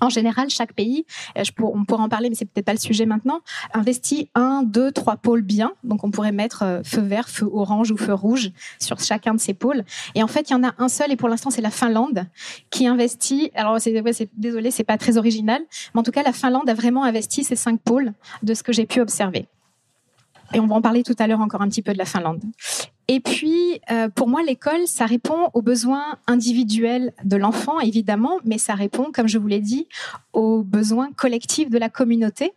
en 0.00 0.08
général, 0.08 0.48
chaque 0.50 0.72
pays, 0.74 1.04
euh, 1.36 1.42
on 1.58 1.84
pourra 1.84 2.04
en 2.04 2.08
parler, 2.08 2.28
mais 2.28 2.34
c'est 2.34 2.44
peut-être 2.44 2.66
pas 2.66 2.72
le 2.72 2.78
sujet 2.78 3.06
maintenant, 3.06 3.40
investit 3.74 4.30
un, 4.34 4.62
deux, 4.62 4.92
trois 4.92 5.16
pôles 5.16 5.42
bien. 5.42 5.72
Donc, 5.84 6.04
on 6.04 6.10
pourrait 6.10 6.32
mettre 6.32 6.62
euh, 6.62 6.82
feu 6.84 7.00
vert, 7.00 7.28
feu 7.28 7.48
orange 7.52 7.90
ou 7.90 7.96
feu 7.96 8.14
rouge 8.14 8.50
sur 8.78 9.00
chacun 9.00 9.34
de 9.34 9.40
ces 9.40 9.54
pôles. 9.54 9.84
Et 10.14 10.22
en 10.22 10.28
fait, 10.28 10.50
il 10.50 10.52
y 10.52 10.56
en 10.56 10.64
a 10.64 10.74
un 10.78 10.88
seul, 10.88 11.10
et 11.12 11.16
pour 11.16 11.28
l'instant, 11.28 11.50
c'est 11.50 11.62
la 11.62 11.70
Finlande 11.70 12.26
qui 12.70 12.86
investit. 12.86 13.50
Alors, 13.54 13.80
c'est, 13.80 14.00
ouais, 14.00 14.12
désolé, 14.36 14.70
c'est 14.70 14.84
pas 14.84 14.98
très 14.98 15.16
original, 15.18 15.62
mais 15.94 16.00
en 16.00 16.02
tout 16.02 16.12
cas, 16.12 16.22
la 16.22 16.32
Finlande 16.32 16.68
a 16.68 16.74
vraiment 16.74 17.04
investi 17.04 17.44
ces 17.44 17.56
cinq 17.56 17.80
pôles 17.80 18.12
de 18.42 18.54
ce 18.54 18.62
que 18.62 18.72
j'ai 18.72 18.86
pu 18.86 19.00
observer. 19.00 19.48
Et 20.54 20.60
on 20.60 20.66
va 20.66 20.76
en 20.76 20.82
parler 20.82 21.02
tout 21.02 21.16
à 21.18 21.26
l'heure 21.26 21.40
encore 21.40 21.62
un 21.62 21.68
petit 21.68 21.82
peu 21.82 21.92
de 21.92 21.98
la 21.98 22.06
Finlande. 22.06 22.42
Et 23.10 23.20
puis, 23.20 23.80
euh, 23.90 24.10
pour 24.10 24.28
moi, 24.28 24.42
l'école, 24.42 24.86
ça 24.86 25.06
répond 25.06 25.48
aux 25.54 25.62
besoins 25.62 26.18
individuels 26.26 27.14
de 27.24 27.36
l'enfant, 27.36 27.80
évidemment, 27.80 28.38
mais 28.44 28.58
ça 28.58 28.74
répond, 28.74 29.10
comme 29.12 29.26
je 29.26 29.38
vous 29.38 29.46
l'ai 29.46 29.60
dit, 29.60 29.88
aux 30.34 30.62
besoins 30.62 31.10
collectifs 31.12 31.70
de 31.70 31.78
la 31.78 31.88
communauté. 31.88 32.52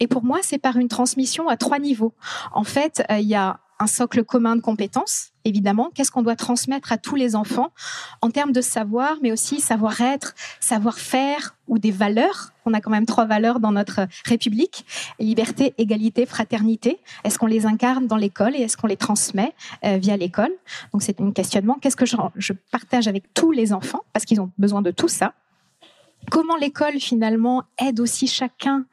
Et 0.00 0.06
pour 0.06 0.22
moi, 0.22 0.40
c'est 0.42 0.58
par 0.58 0.76
une 0.76 0.88
transmission 0.88 1.48
à 1.48 1.56
trois 1.56 1.78
niveaux. 1.78 2.12
En 2.52 2.64
fait, 2.64 3.02
euh, 3.10 3.18
il 3.18 3.28
y 3.28 3.34
a 3.34 3.60
un 3.78 3.86
socle 3.86 4.24
commun 4.24 4.56
de 4.56 4.60
compétences, 4.60 5.30
évidemment. 5.44 5.90
Qu'est-ce 5.94 6.10
qu'on 6.10 6.22
doit 6.22 6.36
transmettre 6.36 6.92
à 6.92 6.98
tous 6.98 7.16
les 7.16 7.36
enfants 7.36 7.70
en 8.22 8.30
termes 8.30 8.52
de 8.52 8.60
savoir, 8.60 9.16
mais 9.22 9.32
aussi 9.32 9.60
savoir-être, 9.60 10.34
savoir-faire 10.60 11.56
ou 11.66 11.78
des 11.78 11.90
valeurs? 11.90 12.50
On 12.66 12.72
a 12.72 12.80
quand 12.80 12.90
même 12.90 13.06
trois 13.06 13.26
valeurs 13.26 13.60
dans 13.60 13.72
notre 13.72 14.06
République 14.24 14.86
liberté, 15.18 15.74
égalité, 15.78 16.26
fraternité. 16.26 16.98
Est-ce 17.24 17.38
qu'on 17.38 17.46
les 17.46 17.66
incarne 17.66 18.06
dans 18.06 18.16
l'école 18.16 18.54
et 18.56 18.60
est-ce 18.60 18.76
qu'on 18.76 18.86
les 18.86 18.96
transmet 18.96 19.52
euh, 19.84 19.98
via 19.98 20.16
l'école? 20.16 20.52
Donc 20.92 21.02
c'est 21.02 21.20
un 21.20 21.32
questionnement. 21.32 21.78
Qu'est-ce 21.80 21.96
que 21.96 22.06
je 22.06 22.52
partage 22.70 23.08
avec 23.08 23.34
tous 23.34 23.52
les 23.52 23.72
enfants? 23.72 24.00
Parce 24.12 24.24
qu'ils 24.24 24.40
ont 24.40 24.50
besoin 24.58 24.82
de 24.82 24.90
tout 24.90 25.08
ça 25.08 25.34
comment 26.30 26.56
l'école 26.56 26.98
finalement 27.00 27.64
aide 27.78 28.00
aussi 28.00 28.26
chacun 28.26 28.84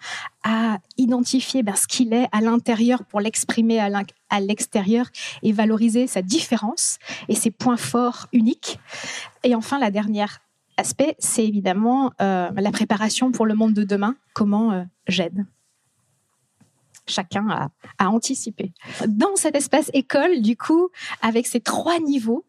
à 0.43 0.79
identifier 0.97 1.63
ben, 1.63 1.75
ce 1.75 1.87
qu'il 1.87 2.13
est 2.13 2.27
à 2.31 2.41
l'intérieur 2.41 3.03
pour 3.05 3.21
l'exprimer 3.21 3.79
à 3.79 4.39
l'extérieur 4.39 5.07
et 5.43 5.51
valoriser 5.51 6.07
sa 6.07 6.21
différence 6.21 6.97
et 7.27 7.35
ses 7.35 7.51
points 7.51 7.77
forts 7.77 8.27
uniques. 8.33 8.79
Et 9.43 9.55
enfin, 9.55 9.79
la 9.79 9.91
dernière 9.91 10.39
aspect, 10.77 11.15
c'est 11.19 11.45
évidemment 11.45 12.11
euh, 12.21 12.49
la 12.55 12.71
préparation 12.71 13.31
pour 13.31 13.45
le 13.45 13.53
monde 13.53 13.73
de 13.73 13.83
demain. 13.83 14.15
Comment 14.33 14.71
euh, 14.71 14.83
j'aide? 15.07 15.45
Chacun 17.07 17.47
a, 17.49 17.69
anticipé. 18.07 18.71
Dans 19.07 19.35
cet 19.35 19.55
espace 19.55 19.89
école, 19.93 20.41
du 20.41 20.57
coup, 20.57 20.89
avec 21.21 21.47
ces 21.47 21.59
trois 21.59 21.99
niveaux, 21.99 22.45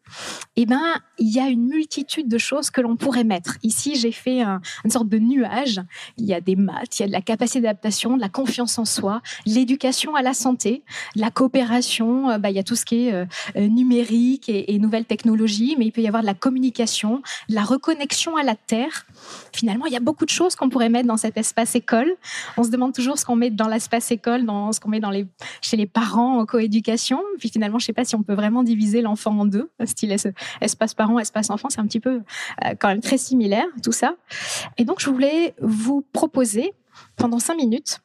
eh 0.55 0.65
ben, 0.65 0.95
il 1.17 1.29
y 1.29 1.39
a 1.39 1.47
une 1.47 1.67
multitude 1.67 2.27
de 2.27 2.37
choses 2.37 2.69
que 2.69 2.81
l'on 2.81 2.95
pourrait 2.95 3.23
mettre. 3.23 3.57
Ici, 3.63 3.95
j'ai 3.95 4.11
fait 4.11 4.41
une 4.41 4.89
sorte 4.89 5.09
de 5.09 5.19
nuage. 5.19 5.81
Il 6.17 6.25
y 6.25 6.33
a 6.33 6.41
des 6.41 6.55
maths, 6.55 6.99
il 6.99 7.03
y 7.03 7.05
a 7.05 7.07
de 7.07 7.11
la 7.11 7.21
capacité 7.21 7.61
d'adaptation, 7.61 8.15
de 8.15 8.21
la 8.21 8.29
confiance 8.29 8.77
en 8.79 8.85
soi, 8.85 9.21
l'éducation 9.45 10.15
à 10.15 10.21
la 10.21 10.33
santé, 10.33 10.83
la 11.15 11.31
coopération. 11.31 12.29
Euh, 12.29 12.37
bah, 12.37 12.49
il 12.49 12.55
y 12.55 12.59
a 12.59 12.63
tout 12.63 12.75
ce 12.75 12.85
qui 12.85 13.07
est 13.07 13.13
euh, 13.13 13.25
euh, 13.55 13.67
numérique 13.67 14.49
et, 14.49 14.73
et 14.73 14.79
nouvelles 14.79 15.05
technologies, 15.05 15.75
mais 15.77 15.85
il 15.85 15.91
peut 15.91 16.01
y 16.01 16.07
avoir 16.07 16.21
de 16.21 16.27
la 16.27 16.33
communication, 16.33 17.21
de 17.49 17.55
la 17.55 17.63
reconnexion 17.63 18.35
à 18.35 18.43
la 18.43 18.55
terre. 18.55 19.05
Finalement, 19.53 19.85
il 19.85 19.93
y 19.93 19.97
a 19.97 20.01
beaucoup 20.01 20.25
de 20.25 20.29
choses 20.29 20.55
qu'on 20.55 20.69
pourrait 20.69 20.89
mettre 20.89 21.07
dans 21.07 21.17
cet 21.17 21.37
espace 21.37 21.75
école. 21.75 22.15
On 22.57 22.63
se 22.63 22.69
demande 22.69 22.93
toujours 22.93 23.17
ce 23.17 23.25
qu'on 23.25 23.35
met 23.35 23.49
dans 23.49 23.67
l'espace 23.67 24.11
école, 24.11 24.42
dans 24.43 24.71
ce 24.71 24.79
qu'on 24.79 24.89
met 24.89 24.99
dans 24.99 25.11
les, 25.11 25.25
chez 25.61 25.77
les 25.77 25.85
parents 25.85 26.39
en 26.39 26.45
coéducation. 26.45 27.21
Puis 27.39 27.49
finalement, 27.49 27.79
je 27.79 27.83
ne 27.83 27.87
sais 27.87 27.93
pas 27.93 28.05
si 28.05 28.15
on 28.15 28.23
peut 28.23 28.33
vraiment 28.33 28.63
diviser 28.63 29.01
l'enfant 29.01 29.39
en 29.39 29.45
deux, 29.45 29.71
style 29.85 30.15
espace 30.61 30.93
parent, 30.93 31.19
espace 31.19 31.49
enfant. 31.49 31.69
C'est 31.69 31.81
un 31.81 31.87
petit 31.87 31.99
peu 31.99 32.21
euh, 32.65 32.73
quand 32.79 32.87
même 32.89 33.01
très 33.01 33.17
similaire, 33.17 33.65
tout 33.83 33.91
ça. 33.91 34.15
Et 34.77 34.85
donc, 34.85 34.99
je 34.99 35.09
voulais 35.09 35.55
vous 35.61 36.05
proposer 36.13 36.73
pendant 37.15 37.39
cinq 37.39 37.55
minutes 37.55 38.01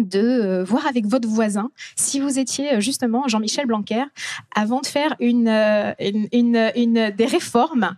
de 0.00 0.20
euh, 0.20 0.64
voir 0.64 0.86
avec 0.86 1.06
votre 1.06 1.28
voisin 1.28 1.70
si 1.96 2.20
vous 2.20 2.38
étiez 2.38 2.74
euh, 2.74 2.80
justement 2.80 3.28
Jean-Michel 3.28 3.66
Blanquer 3.66 4.04
avant 4.54 4.80
de 4.80 4.86
faire 4.86 5.14
une, 5.20 5.48
euh, 5.48 5.92
une, 6.00 6.70
une, 6.74 7.10
des 7.10 7.26
réformes. 7.26 7.96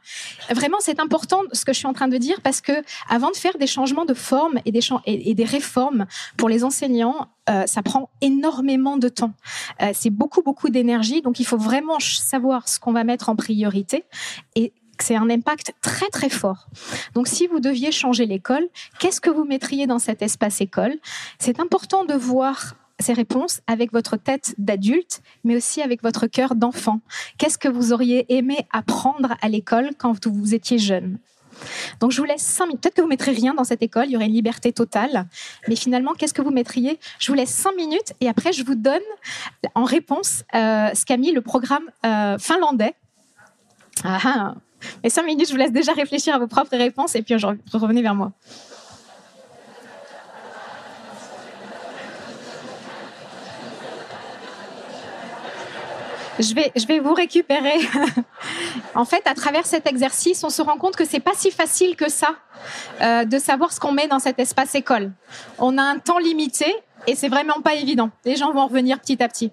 Vraiment, 0.50 0.78
c'est 0.80 1.00
important 1.00 1.42
ce 1.52 1.64
que 1.64 1.72
je 1.72 1.78
suis 1.78 1.86
en 1.86 1.92
train 1.92 2.08
de 2.08 2.16
dire 2.16 2.40
parce 2.42 2.60
que 2.60 2.72
avant 3.08 3.30
de 3.30 3.36
faire 3.36 3.56
des 3.58 3.66
changements 3.66 4.04
de 4.04 4.14
forme 4.14 4.58
et 4.64 4.72
des, 4.72 5.34
des 5.34 5.44
réformes 5.44 6.06
pour 6.36 6.48
les 6.48 6.64
enseignants, 6.64 7.28
ça 7.66 7.82
prend 7.82 8.08
énormément 8.20 8.96
de 8.96 9.08
temps. 9.08 9.32
c'est 9.94 10.10
beaucoup, 10.10 10.42
beaucoup 10.42 10.68
d'énergie. 10.68 11.22
Donc, 11.22 11.40
il 11.40 11.44
faut 11.44 11.58
vraiment 11.58 11.98
savoir 11.98 12.68
ce 12.68 12.78
qu'on 12.78 12.92
va 12.92 13.02
mettre 13.02 13.28
en 13.28 13.36
priorité 13.36 14.04
c'est 15.00 15.16
un 15.16 15.30
impact 15.30 15.74
très 15.82 16.08
très 16.08 16.28
fort. 16.28 16.66
Donc 17.14 17.28
si 17.28 17.46
vous 17.46 17.60
deviez 17.60 17.92
changer 17.92 18.26
l'école, 18.26 18.68
qu'est-ce 18.98 19.20
que 19.20 19.30
vous 19.30 19.44
mettriez 19.44 19.86
dans 19.86 19.98
cet 19.98 20.22
espace 20.22 20.60
école? 20.60 20.94
C'est 21.38 21.60
important 21.60 22.04
de 22.04 22.14
voir 22.14 22.74
ces 23.00 23.12
réponses 23.12 23.60
avec 23.66 23.92
votre 23.92 24.16
tête 24.16 24.54
d'adulte, 24.58 25.22
mais 25.44 25.56
aussi 25.56 25.82
avec 25.82 26.02
votre 26.02 26.26
cœur 26.26 26.54
d'enfant. 26.54 27.00
Qu'est-ce 27.36 27.58
que 27.58 27.68
vous 27.68 27.92
auriez 27.92 28.32
aimé 28.32 28.66
apprendre 28.72 29.34
à 29.42 29.48
l'école 29.48 29.90
quand 29.98 30.26
vous 30.26 30.54
étiez 30.54 30.78
jeune? 30.78 31.18
Donc 32.00 32.12
je 32.12 32.18
vous 32.18 32.24
laisse 32.24 32.42
cinq 32.42 32.66
minutes. 32.66 32.80
Peut-être 32.80 32.94
que 32.94 33.02
vous 33.02 33.08
mettrez 33.08 33.32
rien 33.32 33.54
dans 33.54 33.64
cette 33.64 33.82
école, 33.82 34.06
il 34.06 34.12
y 34.12 34.16
aurait 34.16 34.26
une 34.26 34.32
liberté 34.32 34.72
totale. 34.72 35.26
Mais 35.68 35.76
finalement, 35.76 36.12
qu'est-ce 36.14 36.34
que 36.34 36.42
vous 36.42 36.50
mettriez? 36.50 36.98
Je 37.18 37.30
vous 37.30 37.34
laisse 37.34 37.50
cinq 37.50 37.74
minutes 37.76 38.14
et 38.20 38.28
après 38.28 38.52
je 38.52 38.64
vous 38.64 38.74
donne 38.74 39.02
en 39.74 39.84
réponse 39.84 40.44
euh, 40.54 40.90
ce 40.94 41.04
qu'a 41.04 41.16
mis 41.16 41.32
le 41.32 41.40
programme 41.40 41.84
euh, 42.06 42.38
finlandais. 42.38 42.94
Ah, 44.04 44.54
Et 45.02 45.10
cinq 45.10 45.24
minutes, 45.24 45.48
je 45.48 45.52
vous 45.52 45.58
laisse 45.58 45.72
déjà 45.72 45.92
réfléchir 45.92 46.34
à 46.34 46.38
vos 46.38 46.46
propres 46.46 46.76
réponses 46.76 47.14
et 47.14 47.22
puis 47.22 47.34
revenez 47.72 48.02
vers 48.02 48.14
moi. 48.14 48.32
Je 56.38 56.54
vais, 56.54 56.72
je 56.74 56.86
vais 56.86 56.98
vous 56.98 57.14
récupérer. 57.14 57.78
en 58.94 59.04
fait, 59.04 59.22
à 59.26 59.34
travers 59.34 59.66
cet 59.66 59.86
exercice, 59.86 60.42
on 60.44 60.50
se 60.50 60.62
rend 60.62 60.76
compte 60.76 60.96
que 60.96 61.04
c'est 61.04 61.20
pas 61.20 61.34
si 61.34 61.50
facile 61.50 61.94
que 61.94 62.10
ça 62.10 62.34
euh, 63.00 63.24
de 63.24 63.38
savoir 63.38 63.72
ce 63.72 63.78
qu'on 63.78 63.92
met 63.92 64.08
dans 64.08 64.18
cet 64.18 64.38
espace 64.38 64.74
école. 64.74 65.12
On 65.58 65.76
a 65.78 65.82
un 65.82 65.98
temps 65.98 66.18
limité 66.18 66.66
et 67.06 67.14
c'est 67.14 67.28
vraiment 67.28 67.60
pas 67.62 67.74
évident. 67.74 68.10
Les 68.24 68.36
gens 68.36 68.52
vont 68.52 68.66
revenir 68.66 68.98
petit 68.98 69.22
à 69.22 69.28
petit. 69.28 69.50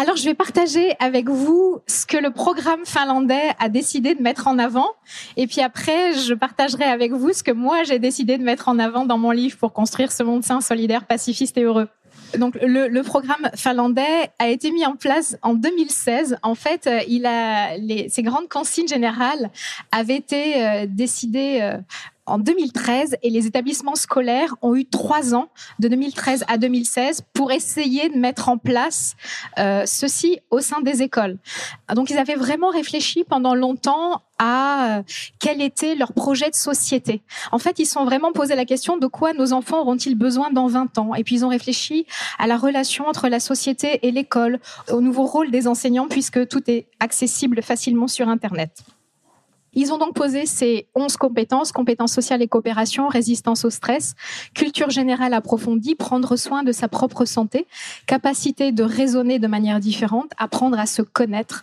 Alors, 0.00 0.14
je 0.14 0.24
vais 0.26 0.34
partager 0.34 0.94
avec 1.00 1.28
vous 1.28 1.80
ce 1.88 2.06
que 2.06 2.16
le 2.16 2.30
programme 2.30 2.86
finlandais 2.86 3.50
a 3.58 3.68
décidé 3.68 4.14
de 4.14 4.22
mettre 4.22 4.46
en 4.46 4.56
avant. 4.56 4.86
Et 5.36 5.48
puis 5.48 5.60
après, 5.60 6.12
je 6.12 6.34
partagerai 6.34 6.84
avec 6.84 7.10
vous 7.10 7.32
ce 7.32 7.42
que 7.42 7.50
moi, 7.50 7.82
j'ai 7.82 7.98
décidé 7.98 8.38
de 8.38 8.44
mettre 8.44 8.68
en 8.68 8.78
avant 8.78 9.06
dans 9.06 9.18
mon 9.18 9.32
livre 9.32 9.58
pour 9.58 9.72
construire 9.72 10.12
ce 10.12 10.22
monde 10.22 10.44
sain, 10.44 10.60
solidaire, 10.60 11.04
pacifiste 11.04 11.58
et 11.58 11.64
heureux. 11.64 11.88
Donc 12.36 12.56
le, 12.62 13.00
programme 13.02 13.50
finlandais 13.56 14.30
a 14.38 14.48
été 14.48 14.70
mis 14.70 14.86
en 14.86 14.94
place 14.94 15.36
en 15.42 15.54
2016. 15.54 16.38
En 16.42 16.54
fait, 16.54 16.86
euh, 16.86 17.00
il 17.08 17.26
a 17.26 17.76
les, 17.76 18.08
ces 18.08 18.22
grandes 18.22 18.48
consignes 18.48 18.86
générales 18.86 19.50
avaient 19.90 20.16
été 20.16 20.64
euh, 20.64 20.86
décidées 20.88 21.58
euh, 21.62 21.78
en 22.28 22.38
2013 22.38 23.16
et 23.22 23.30
les 23.30 23.46
établissements 23.46 23.94
scolaires 23.94 24.54
ont 24.62 24.74
eu 24.74 24.84
trois 24.84 25.34
ans, 25.34 25.48
de 25.78 25.88
2013 25.88 26.44
à 26.48 26.58
2016, 26.58 27.22
pour 27.32 27.52
essayer 27.52 28.08
de 28.08 28.16
mettre 28.16 28.48
en 28.48 28.58
place 28.58 29.16
euh, 29.58 29.84
ceci 29.86 30.40
au 30.50 30.60
sein 30.60 30.80
des 30.80 31.02
écoles. 31.02 31.38
Donc 31.94 32.10
ils 32.10 32.18
avaient 32.18 32.36
vraiment 32.36 32.70
réfléchi 32.70 33.24
pendant 33.24 33.54
longtemps 33.54 34.22
à 34.38 34.98
euh, 34.98 35.02
quel 35.40 35.60
était 35.60 35.94
leur 35.94 36.12
projet 36.12 36.48
de 36.50 36.54
société. 36.54 37.22
En 37.50 37.58
fait, 37.58 37.78
ils 37.78 37.86
se 37.86 37.92
sont 37.92 38.04
vraiment 38.04 38.32
posé 38.32 38.54
la 38.54 38.64
question 38.64 38.96
de 38.96 39.06
quoi 39.06 39.32
nos 39.32 39.52
enfants 39.52 39.80
auront-ils 39.80 40.14
besoin 40.14 40.50
dans 40.50 40.68
20 40.68 40.98
ans? 40.98 41.14
Et 41.14 41.24
puis 41.24 41.36
ils 41.36 41.44
ont 41.44 41.48
réfléchi 41.48 42.06
à 42.38 42.46
la 42.46 42.56
relation 42.56 43.06
entre 43.08 43.28
la 43.28 43.40
société 43.40 44.06
et 44.06 44.10
l'école, 44.10 44.60
au 44.90 45.00
nouveau 45.00 45.24
rôle 45.24 45.50
des 45.50 45.66
enseignants 45.66 46.08
puisque 46.08 46.46
tout 46.46 46.62
est 46.70 46.86
accessible 47.00 47.62
facilement 47.62 48.06
sur 48.06 48.28
Internet 48.28 48.84
Ils 49.80 49.92
ont 49.92 49.98
donc 49.98 50.12
posé 50.12 50.44
ces 50.44 50.88
11 50.96 51.16
compétences, 51.16 51.70
compétences 51.70 52.12
sociales 52.12 52.42
et 52.42 52.48
coopération, 52.48 53.06
résistance 53.06 53.64
au 53.64 53.70
stress, 53.70 54.16
culture 54.52 54.90
générale 54.90 55.32
approfondie, 55.32 55.94
prendre 55.94 56.34
soin 56.34 56.64
de 56.64 56.72
sa 56.72 56.88
propre 56.88 57.24
santé, 57.24 57.68
capacité 58.04 58.72
de 58.72 58.82
raisonner 58.82 59.38
de 59.38 59.46
manière 59.46 59.78
différente, 59.78 60.32
apprendre 60.36 60.80
à 60.80 60.86
se 60.86 61.00
connaître, 61.00 61.62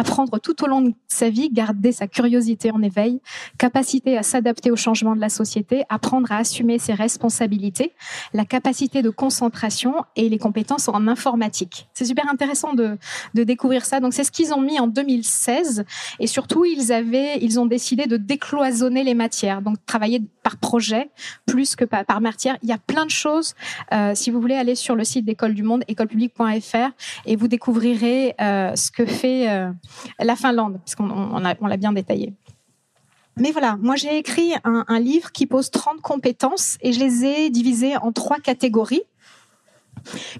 apprendre 0.00 0.38
tout 0.40 0.64
au 0.64 0.66
long 0.66 0.80
de 0.80 0.92
sa 1.08 1.28
vie, 1.28 1.50
garder 1.50 1.92
sa 1.92 2.06
curiosité 2.06 2.70
en 2.70 2.82
éveil, 2.82 3.20
capacité 3.58 4.16
à 4.16 4.22
s'adapter 4.22 4.70
aux 4.70 4.76
changements 4.76 5.14
de 5.14 5.20
la 5.20 5.28
société, 5.28 5.84
apprendre 5.88 6.32
à 6.32 6.38
assumer 6.38 6.78
ses 6.78 6.94
responsabilités, 6.94 7.92
la 8.32 8.44
capacité 8.44 9.02
de 9.02 9.10
concentration 9.10 9.94
et 10.16 10.28
les 10.28 10.38
compétences 10.38 10.88
en 10.88 11.06
informatique. 11.06 11.88
C'est 11.92 12.06
super 12.06 12.28
intéressant 12.28 12.72
de, 12.72 12.98
de 13.34 13.44
découvrir 13.44 13.84
ça. 13.84 14.00
Donc 14.00 14.14
c'est 14.14 14.24
ce 14.24 14.32
qu'ils 14.32 14.54
ont 14.54 14.60
mis 14.60 14.80
en 14.80 14.86
2016 14.86 15.84
et 16.18 16.26
surtout 16.26 16.64
ils 16.64 16.92
avaient, 16.92 17.38
ils 17.40 17.60
ont 17.60 17.66
décidé 17.66 18.06
de 18.06 18.16
décloisonner 18.16 19.04
les 19.04 19.14
matières, 19.14 19.60
donc 19.60 19.76
travailler 19.86 20.22
par 20.42 20.56
projet 20.56 21.10
plus 21.46 21.76
que 21.76 21.84
par, 21.84 22.04
par 22.04 22.20
matière. 22.20 22.56
Il 22.62 22.68
y 22.68 22.72
a 22.72 22.78
plein 22.78 23.06
de 23.06 23.10
choses. 23.10 23.54
Euh, 23.92 24.14
si 24.14 24.30
vous 24.30 24.40
voulez 24.40 24.54
aller 24.54 24.74
sur 24.74 24.94
le 24.94 25.04
site 25.04 25.24
d'École 25.24 25.54
du 25.54 25.62
Monde, 25.62 25.84
écolepublique.fr, 25.88 26.90
et 27.26 27.36
vous 27.36 27.48
découvrirez 27.48 28.34
euh, 28.40 28.74
ce 28.76 28.90
que 28.90 29.06
fait 29.06 29.50
euh, 29.50 29.70
la 30.18 30.36
Finlande, 30.36 30.80
on 30.98 31.40
l'a 31.40 31.76
bien 31.76 31.92
détaillé. 31.92 32.32
Mais 33.36 33.52
voilà, 33.52 33.76
moi 33.80 33.96
j'ai 33.96 34.18
écrit 34.18 34.52
un, 34.64 34.84
un, 34.86 34.98
livre 34.98 35.32
qui 35.32 35.46
pose 35.46 35.70
30 35.70 36.02
compétences 36.02 36.76
et 36.82 36.92
je 36.92 37.00
les 37.00 37.24
ai 37.24 37.50
divisées 37.50 37.96
en 37.96 38.12
trois 38.12 38.38
catégories. 38.38 39.02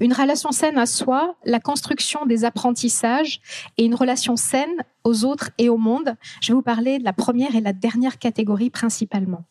Une 0.01 0.13
relation 0.13 0.53
saine 0.53 0.79
à 0.79 0.87
soi, 0.87 1.37
la 1.45 1.61
construction 1.61 2.27
des 2.27 2.45
apprentissages 2.45 3.41
et 3.77 3.85
une 3.85 3.95
relation 3.95 4.37
saine 4.37 4.85
aux 5.05 5.25
autres 5.25 5.51
et 5.59 5.69
au 5.69 5.77
monde. 5.77 6.17
Je 6.41 6.49
vais 6.49 6.55
vous 6.55 6.63
parler 6.63 6.99
de 6.99 7.05
la 7.05 7.13
première 7.13 7.55
et 7.55 7.61
la 7.61 7.73
dernière 7.73 8.19
catégorie 8.19 8.71
principalement. 8.71 9.45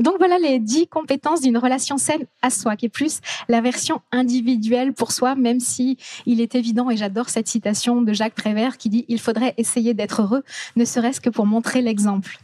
Donc 0.00 0.14
voilà 0.18 0.38
les 0.38 0.58
dix 0.58 0.86
compétences 0.86 1.40
d'une 1.40 1.58
relation 1.58 1.98
saine 1.98 2.24
à 2.42 2.50
soi, 2.50 2.76
qui 2.76 2.86
est 2.86 2.88
plus 2.90 3.20
la 3.48 3.60
version 3.60 4.00
individuelle 4.12 4.92
pour 4.92 5.12
soi, 5.12 5.34
même 5.34 5.60
si 5.60 5.98
il 6.26 6.40
est 6.40 6.54
évident, 6.54 6.90
et 6.90 6.96
j'adore 6.96 7.28
cette 7.28 7.48
citation 7.48 8.02
de 8.02 8.12
Jacques 8.12 8.34
Prévert 8.34 8.76
qui 8.76 8.88
dit 8.88 9.04
il 9.08 9.20
faudrait 9.20 9.54
essayer 9.56 9.94
d'être 9.94 10.22
heureux, 10.22 10.42
ne 10.76 10.84
serait-ce 10.84 11.20
que 11.20 11.30
pour 11.30 11.46
montrer 11.46 11.82
l'exemple. 11.82 12.38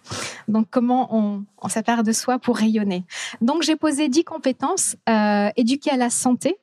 Donc 0.48 0.66
comment 0.70 1.14
on, 1.14 1.44
on 1.62 1.68
s'appart 1.68 2.04
de 2.04 2.12
soi 2.12 2.38
pour 2.38 2.56
rayonner. 2.56 3.04
Donc 3.40 3.62
j'ai 3.62 3.76
posé 3.76 4.08
dix 4.08 4.24
compétences 4.24 4.96
euh, 5.08 5.48
éduquer 5.56 5.90
à 5.90 5.96
la 5.96 6.10
santé, 6.10 6.56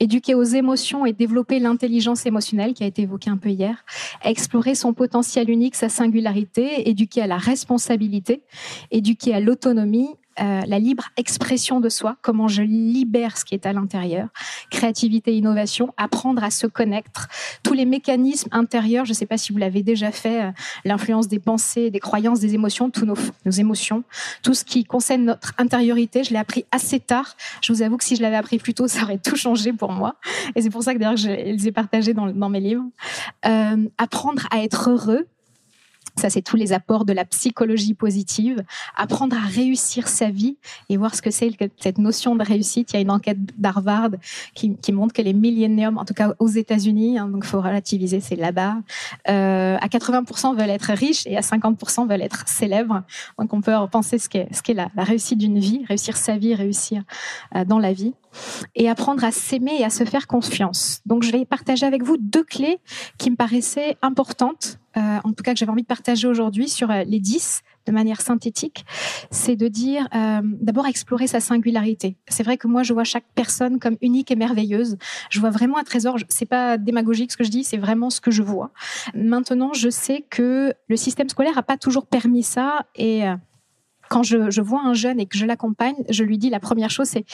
éduquer 0.00 0.34
aux 0.34 0.44
émotions 0.44 1.06
et 1.06 1.12
développer 1.12 1.58
l'intelligence 1.58 2.26
émotionnelle 2.26 2.74
qui 2.74 2.84
a 2.84 2.86
été 2.86 3.02
évoquée 3.02 3.30
un 3.30 3.36
peu 3.36 3.50
hier, 3.50 3.84
explorer 4.22 4.74
son 4.74 4.94
potentiel 4.94 5.50
unique, 5.50 5.74
sa 5.74 5.88
singularité, 5.88 6.88
éduquer 6.88 7.22
à 7.22 7.26
la 7.26 7.38
responsabilité, 7.38 8.42
éduquer 8.90 9.34
à 9.34 9.40
l'autonomie, 9.40 10.08
euh, 10.40 10.62
la 10.66 10.78
libre 10.78 11.04
expression 11.16 11.80
de 11.80 11.88
soi, 11.88 12.16
comment 12.22 12.48
je 12.48 12.62
libère 12.62 13.36
ce 13.36 13.44
qui 13.44 13.54
est 13.54 13.66
à 13.66 13.72
l'intérieur, 13.72 14.28
créativité, 14.70 15.36
innovation, 15.36 15.92
apprendre 15.96 16.42
à 16.44 16.50
se 16.50 16.66
connecter, 16.66 17.20
tous 17.62 17.74
les 17.74 17.84
mécanismes 17.84 18.48
intérieurs, 18.52 19.04
je 19.04 19.10
ne 19.10 19.14
sais 19.14 19.26
pas 19.26 19.38
si 19.38 19.52
vous 19.52 19.58
l'avez 19.58 19.82
déjà 19.82 20.12
fait, 20.12 20.42
euh, 20.42 20.50
l'influence 20.84 21.28
des 21.28 21.38
pensées, 21.38 21.90
des 21.90 22.00
croyances, 22.00 22.40
des 22.40 22.54
émotions, 22.54 22.90
tous 22.90 23.04
nos, 23.04 23.16
nos, 23.44 23.52
émotions, 23.52 24.04
tout 24.42 24.54
ce 24.54 24.64
qui 24.64 24.84
concerne 24.84 25.24
notre 25.24 25.54
intériorité, 25.58 26.24
je 26.24 26.30
l'ai 26.30 26.38
appris 26.38 26.64
assez 26.70 27.00
tard. 27.00 27.36
Je 27.60 27.72
vous 27.72 27.82
avoue 27.82 27.96
que 27.96 28.04
si 28.04 28.16
je 28.16 28.22
l'avais 28.22 28.36
appris 28.36 28.58
plus 28.58 28.74
tôt, 28.74 28.88
ça 28.88 29.02
aurait 29.02 29.18
tout 29.18 29.36
changé 29.36 29.72
pour 29.72 29.92
moi. 29.92 30.16
Et 30.54 30.62
c'est 30.62 30.70
pour 30.70 30.82
ça 30.82 30.94
que 30.94 30.98
d'ailleurs 30.98 31.16
je 31.16 31.30
les 31.30 31.68
ai 31.68 31.72
partagés 31.72 32.14
dans, 32.14 32.26
dans 32.26 32.48
mes 32.48 32.60
livres. 32.60 32.84
Euh, 33.46 33.88
apprendre 33.98 34.46
à 34.50 34.62
être 34.62 34.90
heureux, 34.90 35.26
ça, 36.18 36.30
c'est 36.30 36.42
tous 36.42 36.56
les 36.56 36.72
apports 36.72 37.04
de 37.04 37.12
la 37.12 37.24
psychologie 37.24 37.94
positive. 37.94 38.64
Apprendre 38.96 39.36
à 39.36 39.46
réussir 39.46 40.08
sa 40.08 40.30
vie 40.30 40.56
et 40.88 40.96
voir 40.96 41.14
ce 41.14 41.22
que 41.22 41.30
c'est 41.30 41.50
cette 41.78 41.98
notion 41.98 42.34
de 42.36 42.44
réussite. 42.44 42.92
Il 42.92 42.94
y 42.94 42.98
a 42.98 43.00
une 43.00 43.10
enquête 43.10 43.38
d'Harvard 43.58 44.10
qui, 44.54 44.76
qui, 44.76 44.92
montre 44.92 45.12
que 45.12 45.22
les 45.22 45.32
milléniums, 45.32 45.98
en 45.98 46.04
tout 46.04 46.14
cas 46.14 46.34
aux 46.38 46.48
États-Unis, 46.48 47.18
hein, 47.18 47.28
donc 47.28 47.44
faut 47.44 47.60
relativiser, 47.60 48.20
c'est 48.20 48.36
là-bas, 48.36 48.76
euh, 49.28 49.76
à 49.80 49.86
80% 49.86 50.56
veulent 50.56 50.70
être 50.70 50.92
riches 50.92 51.26
et 51.26 51.36
à 51.36 51.40
50% 51.40 52.08
veulent 52.08 52.22
être 52.22 52.48
célèbres. 52.48 53.02
Donc 53.38 53.52
on 53.52 53.60
peut 53.60 53.74
penser 53.90 54.18
ce 54.18 54.28
qu'est 54.28 54.48
ce 54.52 54.62
qu'est 54.62 54.74
la, 54.74 54.88
la 54.96 55.04
réussite 55.04 55.38
d'une 55.38 55.58
vie, 55.58 55.84
réussir 55.86 56.16
sa 56.16 56.36
vie, 56.36 56.54
réussir 56.54 57.02
euh, 57.54 57.64
dans 57.64 57.78
la 57.78 57.92
vie 57.92 58.14
et 58.74 58.88
apprendre 58.88 59.24
à 59.24 59.30
s'aimer 59.30 59.76
et 59.78 59.84
à 59.84 59.90
se 59.90 60.04
faire 60.04 60.26
confiance. 60.26 61.00
Donc 61.06 61.22
je 61.22 61.32
vais 61.32 61.44
partager 61.44 61.86
avec 61.86 62.02
vous 62.02 62.16
deux 62.18 62.44
clés 62.44 62.78
qui 63.18 63.30
me 63.30 63.36
paraissaient 63.36 63.96
importantes, 64.02 64.78
euh, 64.96 65.18
en 65.22 65.32
tout 65.32 65.42
cas 65.42 65.52
que 65.52 65.58
j'avais 65.58 65.72
envie 65.72 65.82
de 65.82 65.86
partager 65.86 66.26
aujourd'hui 66.26 66.68
sur 66.68 66.90
euh, 66.90 67.04
les 67.04 67.20
10 67.20 67.62
de 67.86 67.92
manière 67.92 68.20
synthétique, 68.20 68.84
c'est 69.30 69.56
de 69.56 69.68
dire 69.68 70.08
euh, 70.14 70.40
d'abord 70.42 70.86
explorer 70.86 71.26
sa 71.26 71.40
singularité. 71.40 72.16
C'est 72.28 72.42
vrai 72.42 72.58
que 72.58 72.66
moi 72.66 72.82
je 72.82 72.92
vois 72.92 73.04
chaque 73.04 73.24
personne 73.34 73.78
comme 73.78 73.96
unique 74.02 74.30
et 74.30 74.36
merveilleuse. 74.36 74.98
Je 75.30 75.40
vois 75.40 75.50
vraiment 75.50 75.78
un 75.78 75.84
trésor. 75.84 76.16
C'est 76.28 76.46
pas 76.46 76.76
démagogique 76.76 77.32
ce 77.32 77.36
que 77.36 77.44
je 77.44 77.50
dis, 77.50 77.64
c'est 77.64 77.78
vraiment 77.78 78.10
ce 78.10 78.20
que 78.20 78.30
je 78.30 78.42
vois. 78.42 78.72
Maintenant, 79.14 79.72
je 79.72 79.88
sais 79.88 80.24
que 80.28 80.74
le 80.88 80.96
système 80.96 81.28
scolaire 81.30 81.56
a 81.56 81.62
pas 81.62 81.78
toujours 81.78 82.06
permis 82.06 82.42
ça 82.42 82.86
et 82.94 83.22
quand 84.10 84.22
je 84.22 84.60
vois 84.60 84.82
un 84.84 84.94
jeune 84.94 85.18
et 85.20 85.26
que 85.26 85.38
je 85.38 85.46
l'accompagne, 85.46 85.96
je 86.10 86.24
lui 86.24 86.36
dis 86.36 86.50
la 86.50 86.60
première 86.60 86.90
chose 86.90 87.08
c'est 87.08 87.24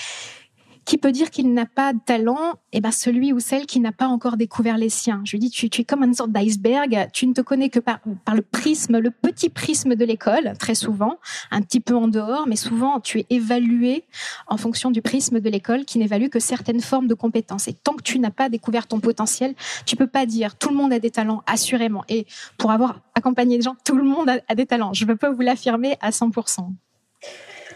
qui 0.84 0.98
peut 0.98 1.12
dire 1.12 1.30
qu'il 1.30 1.52
n'a 1.52 1.66
pas 1.66 1.92
de 1.92 1.98
talent 2.04 2.54
Eh 2.72 2.80
ben 2.80 2.90
celui 2.90 3.32
ou 3.32 3.40
celle 3.40 3.66
qui 3.66 3.80
n'a 3.80 3.92
pas 3.92 4.06
encore 4.06 4.36
découvert 4.36 4.76
les 4.76 4.88
siens. 4.88 5.22
Je 5.24 5.32
lui 5.32 5.38
dis 5.38 5.50
tu, 5.50 5.66
es 5.66 5.84
comme 5.84 6.02
une 6.02 6.14
sorte 6.14 6.32
d'iceberg. 6.32 7.08
Tu 7.12 7.26
ne 7.26 7.32
te 7.32 7.40
connais 7.40 7.68
que 7.68 7.80
par, 7.80 8.00
le 8.34 8.42
prisme, 8.42 8.98
le 8.98 9.10
petit 9.10 9.48
prisme 9.48 9.94
de 9.94 10.04
l'école, 10.04 10.54
très 10.58 10.74
souvent, 10.74 11.18
un 11.50 11.62
petit 11.62 11.80
peu 11.80 11.94
en 11.94 12.08
dehors, 12.08 12.46
mais 12.46 12.56
souvent 12.56 13.00
tu 13.00 13.20
es 13.20 13.26
évalué 13.30 14.04
en 14.46 14.56
fonction 14.56 14.90
du 14.90 15.02
prisme 15.02 15.40
de 15.40 15.50
l'école 15.50 15.84
qui 15.84 15.98
n'évalue 15.98 16.28
que 16.28 16.40
certaines 16.40 16.80
formes 16.80 17.06
de 17.06 17.14
compétences. 17.14 17.68
Et 17.68 17.72
tant 17.72 17.94
que 17.94 18.02
tu 18.02 18.18
n'as 18.18 18.30
pas 18.30 18.48
découvert 18.48 18.86
ton 18.86 19.00
potentiel, 19.00 19.54
tu 19.86 19.96
peux 19.96 20.06
pas 20.06 20.26
dire 20.26 20.56
tout 20.56 20.68
le 20.68 20.76
monde 20.76 20.92
a 20.92 20.98
des 20.98 21.10
talents, 21.10 21.42
assurément. 21.46 22.04
Et 22.08 22.26
pour 22.58 22.70
avoir 22.70 23.00
accompagné 23.14 23.56
des 23.56 23.62
gens, 23.62 23.76
tout 23.84 23.96
le 23.96 24.04
monde 24.04 24.28
a, 24.28 24.38
a 24.48 24.54
des 24.54 24.66
talents. 24.66 24.92
Je 24.92 25.04
ne 25.04 25.12
peux 25.12 25.16
pas 25.16 25.30
vous 25.30 25.40
l'affirmer 25.40 25.96
à 26.00 26.10
100%. 26.10 26.70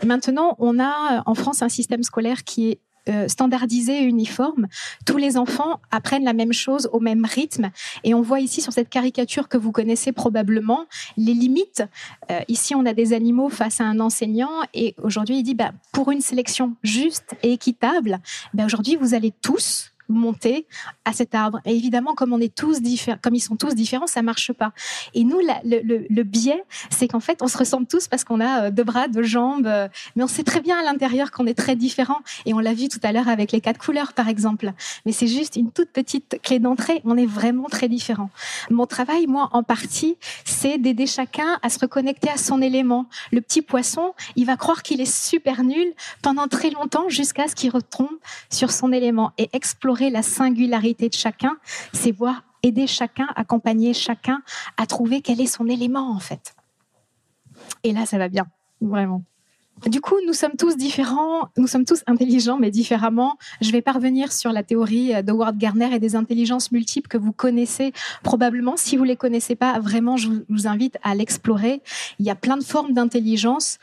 Maintenant, 0.04 0.54
on 0.58 0.78
a 0.78 1.22
en 1.26 1.34
France 1.34 1.62
un 1.62 1.68
système 1.68 2.02
scolaire 2.02 2.44
qui 2.44 2.70
est 2.70 2.80
standardisé 3.28 4.02
et 4.02 4.04
uniforme. 4.04 4.66
Tous 5.06 5.16
les 5.16 5.36
enfants 5.36 5.80
apprennent 5.90 6.24
la 6.24 6.32
même 6.32 6.52
chose 6.52 6.88
au 6.92 7.00
même 7.00 7.24
rythme. 7.24 7.70
Et 8.04 8.14
on 8.14 8.22
voit 8.22 8.40
ici 8.40 8.60
sur 8.60 8.72
cette 8.72 8.88
caricature 8.88 9.48
que 9.48 9.56
vous 9.56 9.72
connaissez 9.72 10.12
probablement 10.12 10.86
les 11.16 11.34
limites. 11.34 11.82
Euh, 12.30 12.40
ici, 12.48 12.74
on 12.74 12.86
a 12.86 12.92
des 12.92 13.12
animaux 13.12 13.48
face 13.48 13.80
à 13.80 13.84
un 13.84 14.00
enseignant 14.00 14.50
et 14.74 14.94
aujourd'hui, 15.02 15.38
il 15.38 15.42
dit, 15.42 15.54
bah, 15.54 15.72
pour 15.92 16.10
une 16.10 16.20
sélection 16.20 16.74
juste 16.82 17.34
et 17.42 17.52
équitable, 17.52 18.18
bah, 18.54 18.64
aujourd'hui, 18.64 18.96
vous 18.96 19.14
allez 19.14 19.32
tous 19.42 19.92
monter 20.08 20.66
à 21.04 21.12
cet 21.12 21.34
arbre. 21.34 21.60
Et 21.64 21.74
évidemment, 21.74 22.14
comme 22.14 22.32
on 22.32 22.40
est 22.40 22.54
tous 22.54 22.80
différents, 22.80 23.18
comme 23.22 23.34
ils 23.34 23.40
sont 23.40 23.56
tous 23.56 23.74
différents, 23.74 24.06
ça 24.06 24.22
marche 24.22 24.52
pas. 24.52 24.72
Et 25.14 25.24
nous, 25.24 25.38
le, 25.64 26.06
le, 26.08 26.22
biais, 26.22 26.62
c'est 26.90 27.08
qu'en 27.08 27.20
fait, 27.20 27.42
on 27.42 27.48
se 27.48 27.58
ressemble 27.58 27.86
tous 27.86 28.08
parce 28.08 28.24
qu'on 28.24 28.40
a 28.40 28.70
deux 28.70 28.84
bras, 28.84 29.08
deux 29.08 29.22
jambes, 29.22 29.68
mais 30.16 30.22
on 30.22 30.26
sait 30.26 30.44
très 30.44 30.60
bien 30.60 30.78
à 30.78 30.82
l'intérieur 30.82 31.30
qu'on 31.30 31.46
est 31.46 31.54
très 31.54 31.76
différents. 31.76 32.20
Et 32.46 32.54
on 32.54 32.58
l'a 32.58 32.74
vu 32.74 32.88
tout 32.88 33.00
à 33.02 33.12
l'heure 33.12 33.28
avec 33.28 33.52
les 33.52 33.60
quatre 33.60 33.78
couleurs, 33.78 34.12
par 34.12 34.28
exemple. 34.28 34.72
Mais 35.06 35.12
c'est 35.12 35.26
juste 35.26 35.56
une 35.56 35.70
toute 35.70 35.90
petite 35.90 36.40
clé 36.42 36.58
d'entrée. 36.58 37.02
On 37.04 37.16
est 37.16 37.26
vraiment 37.26 37.68
très 37.68 37.88
différents. 37.88 38.30
Mon 38.70 38.86
travail, 38.86 39.26
moi, 39.26 39.48
en 39.52 39.62
partie, 39.62 40.16
c'est 40.44 40.78
d'aider 40.78 41.06
chacun 41.06 41.58
à 41.62 41.68
se 41.68 41.78
reconnecter 41.78 42.30
à 42.30 42.36
son 42.36 42.60
élément. 42.62 43.06
Le 43.32 43.40
petit 43.40 43.62
poisson, 43.62 44.14
il 44.36 44.46
va 44.46 44.56
croire 44.56 44.82
qu'il 44.82 45.00
est 45.00 45.12
super 45.12 45.64
nul 45.64 45.92
pendant 46.22 46.46
très 46.48 46.70
longtemps 46.70 47.08
jusqu'à 47.08 47.48
ce 47.48 47.54
qu'il 47.54 47.70
retombe 47.70 48.08
sur 48.50 48.70
son 48.70 48.92
élément 48.92 49.32
et 49.38 49.48
explorer 49.52 49.97
la 50.04 50.22
singularité 50.22 51.08
de 51.08 51.14
chacun, 51.14 51.56
c'est 51.92 52.12
voir 52.12 52.42
aider 52.62 52.86
chacun, 52.86 53.26
accompagner 53.36 53.94
chacun 53.94 54.42
à 54.76 54.86
trouver 54.86 55.20
quel 55.20 55.40
est 55.40 55.46
son 55.46 55.68
élément 55.68 56.10
en 56.10 56.18
fait. 56.18 56.54
Et 57.84 57.92
là, 57.92 58.06
ça 58.06 58.18
va 58.18 58.28
bien, 58.28 58.46
vraiment. 58.80 59.22
Du 59.86 60.00
coup, 60.00 60.16
nous 60.26 60.32
sommes 60.32 60.56
tous 60.58 60.76
différents, 60.76 61.50
nous 61.56 61.68
sommes 61.68 61.84
tous 61.84 62.02
intelligents, 62.08 62.58
mais 62.58 62.72
différemment. 62.72 63.38
Je 63.60 63.70
vais 63.70 63.80
parvenir 63.80 64.32
sur 64.32 64.50
la 64.50 64.64
théorie 64.64 65.22
de 65.22 65.30
Howard 65.30 65.56
Gardner 65.56 65.94
et 65.94 66.00
des 66.00 66.16
intelligences 66.16 66.72
multiples 66.72 67.06
que 67.06 67.16
vous 67.16 67.32
connaissez 67.32 67.92
probablement. 68.24 68.76
Si 68.76 68.96
vous 68.96 69.04
les 69.04 69.14
connaissez 69.14 69.54
pas, 69.54 69.78
vraiment, 69.78 70.16
je 70.16 70.30
vous 70.48 70.66
invite 70.66 70.98
à 71.04 71.14
l'explorer. 71.14 71.80
Il 72.18 72.26
y 72.26 72.30
a 72.30 72.34
plein 72.34 72.56
de 72.56 72.64
formes 72.64 72.92
d'intelligence. 72.92 73.78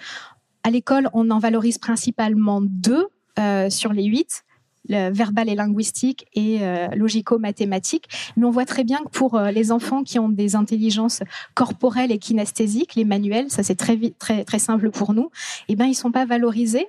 À 0.64 0.70
l'école, 0.70 1.10
on 1.14 1.30
en 1.30 1.40
valorise 1.40 1.78
principalement 1.78 2.60
deux 2.62 3.08
euh, 3.40 3.70
sur 3.70 3.94
les 3.94 4.04
huit 4.04 4.44
le 4.90 5.12
verbal 5.12 5.50
et 5.50 5.56
linguistique 5.56 6.26
et 6.34 6.60
euh, 6.62 6.88
logico-mathématique. 6.96 8.08
Mais 8.38 8.46
on 8.46 8.52
voit 8.52 8.66
très 8.66 8.84
bien 8.84 9.00
que 9.00 9.10
pour 9.10 9.36
euh, 9.36 9.52
les 9.52 9.72
enfants 9.72 10.04
qui 10.04 10.20
ont 10.20 10.30
des 10.30 10.56
intelligences 10.56 11.22
corporelles 11.54 12.12
et 12.12 12.20
kinesthésiques, 12.20 12.96
les 12.96 13.06
manuels, 13.06 13.50
ça 13.50 13.64
c'est 13.64 13.76
très, 13.76 13.98
très, 14.20 14.44
très 14.44 14.60
simple 14.60 14.92
pour 14.92 15.14
nous, 15.14 15.30
eh 15.68 15.76
ben, 15.76 15.86
ils 15.86 15.96
sont 15.96 16.12
pas 16.12 16.26
valorisés. 16.26 16.88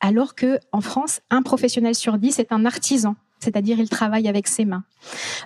Alors 0.00 0.34
que 0.34 0.58
en 0.72 0.80
France, 0.80 1.20
un 1.30 1.42
professionnel 1.42 1.94
sur 1.94 2.18
dix 2.18 2.38
est 2.38 2.52
un 2.52 2.64
artisan. 2.64 3.16
C'est-à-dire 3.38 3.78
il 3.78 3.88
travaille 3.88 4.28
avec 4.28 4.46
ses 4.48 4.64
mains. 4.64 4.84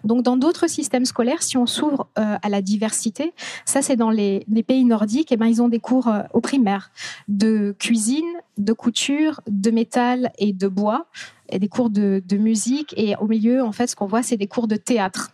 Donc 0.05 0.23
dans 0.23 0.37
d'autres 0.37 0.69
systèmes 0.69 1.05
scolaires, 1.05 1.43
si 1.43 1.57
on 1.57 1.67
s'ouvre 1.67 2.09
euh, 2.19 2.37
à 2.41 2.49
la 2.49 2.63
diversité, 2.63 3.33
ça 3.65 3.83
c'est 3.83 3.97
dans 3.97 4.11
les, 4.11 4.45
pays 4.67 4.85
nordiques, 4.85 5.33
et 5.33 5.35
eh 5.35 5.37
ben 5.37 5.47
ils 5.47 5.63
ont 5.63 5.69
des 5.69 5.81
cours 5.81 6.09
euh, 6.09 6.23
au 6.33 6.41
primaire 6.41 6.91
de 7.29 7.75
cuisine, 7.79 8.25
de 8.59 8.73
couture, 8.73 9.41
de 9.49 9.71
métal 9.71 10.33
et 10.39 10.53
de 10.53 10.69
bois, 10.69 11.07
et 11.49 11.59
des 11.59 11.69
cours 11.69 11.91
de, 11.91 12.23
de 12.27 12.37
musique, 12.37 12.95
et 12.97 13.17
au 13.17 13.27
milieu 13.27 13.63
en 13.63 13.73
fait 13.73 13.89
ce 13.89 13.97
qu'on 13.97 14.07
voit 14.07 14.23
c'est 14.23 14.37
des 14.37 14.47
cours 14.47 14.69
de 14.69 14.77
théâtre 14.77 15.31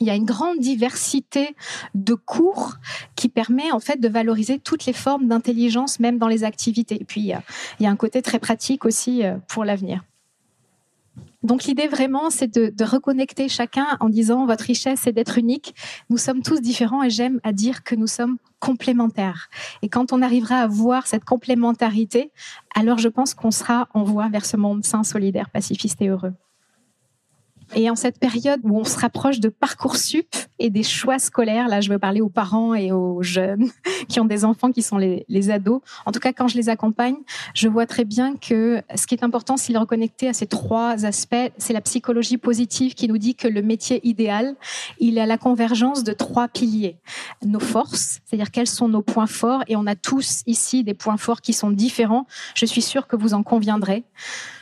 il 0.00 0.06
y 0.06 0.10
a 0.10 0.14
une 0.14 0.24
grande 0.24 0.58
diversité 0.58 1.56
de 1.94 2.14
cours 2.14 2.74
qui 3.16 3.28
permet 3.28 3.72
en 3.72 3.80
fait 3.80 4.00
de 4.00 4.08
valoriser 4.08 4.58
toutes 4.58 4.86
les 4.86 4.92
formes 4.92 5.26
d'intelligence, 5.26 5.98
même 6.00 6.18
dans 6.18 6.28
les 6.28 6.44
activités. 6.44 7.00
Et 7.00 7.04
puis, 7.04 7.20
il 7.20 7.26
y, 7.80 7.86
a, 7.86 7.90
un 7.90 7.96
côté 7.96 8.22
très 8.22 8.38
pratique 8.38 8.84
aussi 8.84 9.24
euh, 9.24 9.36
pour 9.48 9.64
l'avenir. 9.64 10.02
Donc 11.42 11.64
l'idée 11.64 11.86
vraiment, 11.86 12.30
c'est 12.30 12.48
de, 12.48 12.72
de, 12.74 12.84
reconnecter 12.84 13.48
chacun 13.48 13.96
en 14.00 14.08
disant 14.08 14.44
votre 14.44 14.64
richesse, 14.64 15.00
c'est 15.04 15.12
d'être 15.12 15.38
unique. 15.38 15.74
Nous 16.10 16.16
sommes 16.16 16.42
tous 16.42 16.60
différents 16.60 17.04
et 17.04 17.10
j'aime 17.10 17.40
à 17.44 17.52
dire 17.52 17.84
que 17.84 17.94
nous 17.94 18.08
sommes 18.08 18.38
complémentaires. 18.58 19.48
Et 19.82 19.88
quand 19.88 20.12
on 20.12 20.20
arrivera 20.20 20.56
à 20.56 20.66
voir 20.66 21.06
cette 21.06 21.24
complémentarité, 21.24 22.32
alors 22.74 22.98
je 22.98 23.08
pense 23.08 23.34
qu'on 23.34 23.52
sera 23.52 23.88
en 23.94 24.02
voie 24.02 24.28
vers 24.28 24.44
ce 24.44 24.56
monde 24.56 24.84
sain, 24.84 25.04
solidaire, 25.04 25.50
pacifiste 25.50 26.02
et 26.02 26.08
heureux. 26.08 26.34
Et 27.74 27.90
en 27.90 27.96
cette 27.96 28.18
période 28.18 28.60
où 28.62 28.78
on 28.78 28.84
se 28.84 28.98
rapproche 28.98 29.40
de 29.40 29.48
Parcoursup 29.48 30.26
et 30.58 30.70
des 30.70 30.82
choix 30.82 31.18
scolaires, 31.18 31.68
là 31.68 31.80
je 31.80 31.90
veux 31.90 31.98
parler 31.98 32.20
aux 32.20 32.28
parents 32.28 32.74
et 32.74 32.92
aux 32.92 33.22
jeunes 33.22 33.68
qui 34.08 34.20
ont 34.20 34.24
des 34.24 34.44
enfants 34.44 34.72
qui 34.72 34.82
sont 34.82 34.96
les, 34.96 35.24
les 35.28 35.50
ados. 35.50 35.80
En 36.06 36.12
tout 36.12 36.20
cas, 36.20 36.32
quand 36.32 36.48
je 36.48 36.56
les 36.56 36.68
accompagne, 36.68 37.16
je 37.54 37.68
vois 37.68 37.86
très 37.86 38.04
bien 38.04 38.36
que 38.36 38.82
ce 38.94 39.06
qui 39.06 39.14
est 39.14 39.22
important, 39.22 39.56
c'est 39.56 39.72
de 39.72 39.78
reconnecter 39.78 40.28
à 40.28 40.32
ces 40.32 40.46
trois 40.46 41.04
aspects. 41.04 41.36
C'est 41.58 41.72
la 41.72 41.80
psychologie 41.80 42.38
positive 42.38 42.94
qui 42.94 43.08
nous 43.08 43.18
dit 43.18 43.34
que 43.34 43.48
le 43.48 43.62
métier 43.62 44.06
idéal, 44.06 44.56
il 44.98 45.18
est 45.18 45.22
à 45.22 45.26
la 45.26 45.38
convergence 45.38 46.04
de 46.04 46.12
trois 46.12 46.48
piliers. 46.48 46.96
Nos 47.44 47.60
forces, 47.60 48.20
c'est-à-dire 48.24 48.50
quels 48.50 48.66
sont 48.66 48.88
nos 48.88 49.02
points 49.02 49.26
forts, 49.26 49.62
et 49.68 49.76
on 49.76 49.86
a 49.86 49.94
tous 49.94 50.42
ici 50.46 50.84
des 50.84 50.94
points 50.94 51.16
forts 51.16 51.40
qui 51.40 51.52
sont 51.52 51.70
différents. 51.70 52.26
Je 52.54 52.66
suis 52.66 52.82
sûre 52.82 53.06
que 53.06 53.16
vous 53.16 53.34
en 53.34 53.42
conviendrez. 53.42 54.04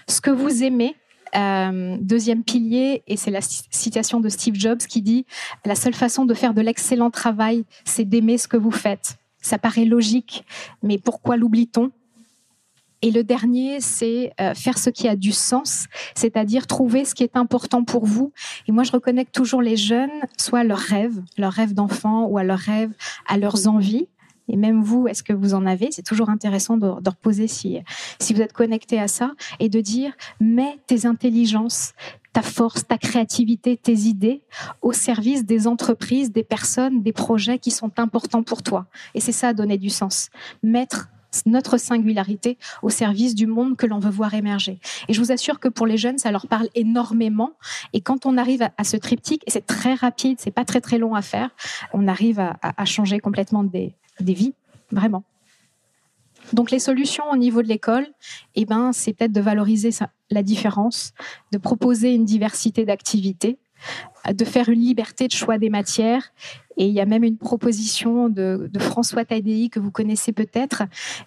Ce 0.09 0.21
que 0.21 0.31
vous 0.31 0.63
aimez, 0.63 0.97
euh, 1.37 1.97
deuxième 2.01 2.43
pilier, 2.43 3.03
et 3.07 3.17
c'est 3.17 3.31
la 3.31 3.41
citation 3.43 4.21
de 4.21 4.29
Steve 4.29 4.55
Jobs 4.55 4.79
qui 4.79 5.03
dit 5.03 5.27
La 5.65 5.75
seule 5.75 5.95
façon 5.95 6.25
de 6.25 6.35
faire 6.35 6.55
de 6.55 6.61
l'excellent 6.61 7.11
travail, 7.11 7.65
c'est 7.85 8.05
d'aimer 8.05 8.39
ce 8.39 8.49
que 8.49 8.57
vous 8.57 8.71
faites. 8.71 9.17
Ça 9.41 9.59
paraît 9.59 9.85
logique, 9.85 10.45
mais 10.83 10.99
pourquoi 10.99 11.37
l'oublie-t-on? 11.37 11.91
Et 13.03 13.11
le 13.11 13.23
dernier, 13.23 13.81
c'est 13.81 14.33
euh, 14.41 14.55
faire 14.55 14.79
ce 14.79 14.91
qui 14.91 15.07
a 15.07 15.17
du 15.17 15.33
sens, 15.33 15.87
c'est-à-dire 16.15 16.67
trouver 16.67 17.05
ce 17.05 17.15
qui 17.15 17.23
est 17.23 17.37
important 17.37 17.85
pour 17.85 18.07
vous. 18.07 18.33
Et 18.67 18.73
moi, 18.73 18.85
je 18.85 18.93
reconnecte 18.93 19.35
toujours 19.35 19.63
les 19.63 19.77
jeunes, 19.77 20.11
soit 20.39 20.61
à 20.61 20.65
leurs 20.65 20.79
rêves, 20.79 21.23
leurs 21.37 21.53
rêves 21.53 21.75
d'enfant, 21.75 22.25
ou 22.25 22.39
à 22.39 22.45
leurs 22.45 22.59
rêves, 22.59 22.93
à 23.27 23.37
leurs 23.37 23.69
envies. 23.69 24.09
Et 24.49 24.57
même 24.57 24.83
vous, 24.83 25.09
est-ce 25.09 25.23
que 25.23 25.33
vous 25.33 25.55
en 25.55 25.67
avez? 25.67 25.89
C'est 25.91 26.05
toujours 26.05 26.31
intéressant 26.31 26.77
de, 26.77 26.87
reposer 26.87 27.49
si, 27.49 27.81
vous 28.31 28.41
êtes 28.41 28.53
connecté 28.53 29.01
à 29.01 29.09
ça 29.09 29.33
et 29.61 29.69
de 29.69 29.81
dire, 29.81 30.13
mets 30.41 30.79
tes 30.87 31.07
intelligences, 31.07 31.93
ta 32.33 32.43
force, 32.43 32.87
ta 32.87 32.99
créativité, 32.99 33.77
tes 33.77 33.95
idées 33.95 34.43
au 34.83 34.93
service 34.93 35.45
des 35.45 35.67
entreprises, 35.67 36.33
des 36.33 36.45
personnes, 36.45 37.03
des 37.03 37.13
projets 37.13 37.59
qui 37.59 37.71
sont 37.71 37.99
importants 37.99 38.43
pour 38.43 38.63
toi. 38.63 38.87
Et 39.15 39.21
c'est 39.21 39.33
ça, 39.33 39.53
donner 39.53 39.79
du 39.79 39.91
sens. 39.91 40.31
Mettre 40.63 41.09
notre 41.45 41.77
singularité 41.77 42.57
au 42.83 42.89
service 42.89 43.35
du 43.35 43.47
monde 43.47 43.77
que 43.77 43.85
l'on 43.85 43.99
veut 43.99 44.11
voir 44.11 44.33
émerger. 44.33 44.79
Et 45.09 45.13
je 45.13 45.21
vous 45.21 45.33
assure 45.33 45.61
que 45.61 45.69
pour 45.69 45.87
les 45.87 45.99
jeunes, 45.99 46.17
ça 46.17 46.31
leur 46.31 46.47
parle 46.47 46.69
énormément. 46.75 47.53
Et 47.93 48.01
quand 48.01 48.25
on 48.25 48.39
arrive 48.39 48.63
à, 48.63 48.85
ce 48.85 48.97
triptyque, 48.97 49.43
et 49.47 49.51
c'est 49.51 49.67
très 49.67 49.95
rapide, 49.95 50.39
c'est 50.41 50.51
pas 50.51 50.65
très 50.65 50.81
très 50.81 50.97
long 50.97 51.15
à 51.15 51.21
faire, 51.21 51.51
on 51.93 52.09
arrive 52.09 52.39
à 52.39 52.85
changer 52.87 53.19
complètement 53.19 53.65
des, 53.65 53.95
des 54.21 54.35
vies, 54.35 54.55
vraiment. 54.91 55.25
Donc 56.53 56.71
les 56.71 56.79
solutions 56.79 57.25
au 57.31 57.37
niveau 57.37 57.63
de 57.63 57.69
l'école, 57.69 58.07
eh 58.55 58.65
ben, 58.65 58.93
c'est 58.93 59.13
peut-être 59.13 59.33
de 59.33 59.41
valoriser 59.41 59.91
la 60.31 60.43
différence, 60.43 61.13
de 61.53 61.59
proposer 61.59 62.15
une 62.15 62.25
diversité 62.25 62.85
d'activités, 62.85 63.59
de 64.33 64.45
faire 64.45 64.69
une 64.69 64.81
liberté 64.81 65.27
de 65.27 65.33
choix 65.33 65.59
des 65.59 65.71
matières 65.71 66.33
et 66.77 66.87
il 66.87 66.93
y 66.93 67.01
a 67.01 67.07
même 67.07 67.25
une 67.25 67.39
proposition 67.39 68.29
de, 68.29 68.71
François 68.79 69.25
Tadei 69.25 69.71
que 69.71 69.81
vous 69.81 69.91
connaissez 69.91 70.33
peut-être, 70.33 70.83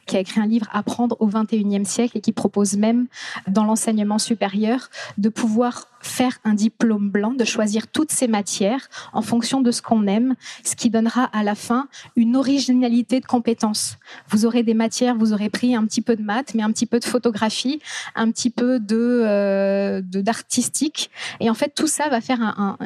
qui 0.06 0.16
a 0.16 0.20
écrit 0.20 0.40
un 0.40 0.46
livre 0.46 0.68
Apprendre 0.72 1.18
au 1.20 1.28
XXIe 1.28 1.86
siècle 1.86 2.18
et 2.18 2.22
qui 2.22 2.32
propose 2.32 2.78
même 2.78 3.08
dans 3.48 3.64
l'enseignement 3.64 4.20
supérieur 4.20 4.90
de 5.18 5.30
pouvoir 5.30 5.88
faire 6.02 6.38
un 6.44 6.54
diplôme 6.54 7.10
blanc, 7.10 7.32
de 7.32 7.46
choisir 7.46 7.88
toutes 7.88 8.12
ces 8.12 8.28
matières 8.28 8.88
en 9.14 9.22
fonction 9.22 9.62
de 9.62 9.72
ce 9.72 9.82
qu'on 9.82 10.08
aime, 10.08 10.36
ce 10.64 10.76
qui 10.76 10.90
donnera 10.90 11.24
à 11.26 11.44
la 11.44 11.56
fin 11.56 11.88
une 12.16 12.36
originalité 12.36 13.20
de 13.20 13.26
compétences. 13.26 13.98
Vous 14.30 14.46
aurez 14.46 14.64
des 14.64 14.74
matières, 14.74 15.16
vous 15.16 15.34
aurez 15.34 15.50
pris 15.50 15.76
un 15.76 15.86
petit 15.86 16.02
peu 16.02 16.16
de 16.16 16.22
maths, 16.22 16.54
mais 16.56 16.64
un 16.64 16.72
petit 16.72 16.86
peu 16.86 17.00
de 17.00 17.06
photographie, 17.06 17.82
un 18.16 18.32
petit 18.32 18.50
peu 18.50 18.80
de 18.80 19.24
euh, 19.26 20.02
d'artistique, 20.02 21.10
et 21.40 21.50
en 21.50 21.54
fait 21.54 21.74
tout 21.76 21.88
ça 21.88 22.10
va 22.10 22.22
faire 22.22 22.40
un, 22.42 22.78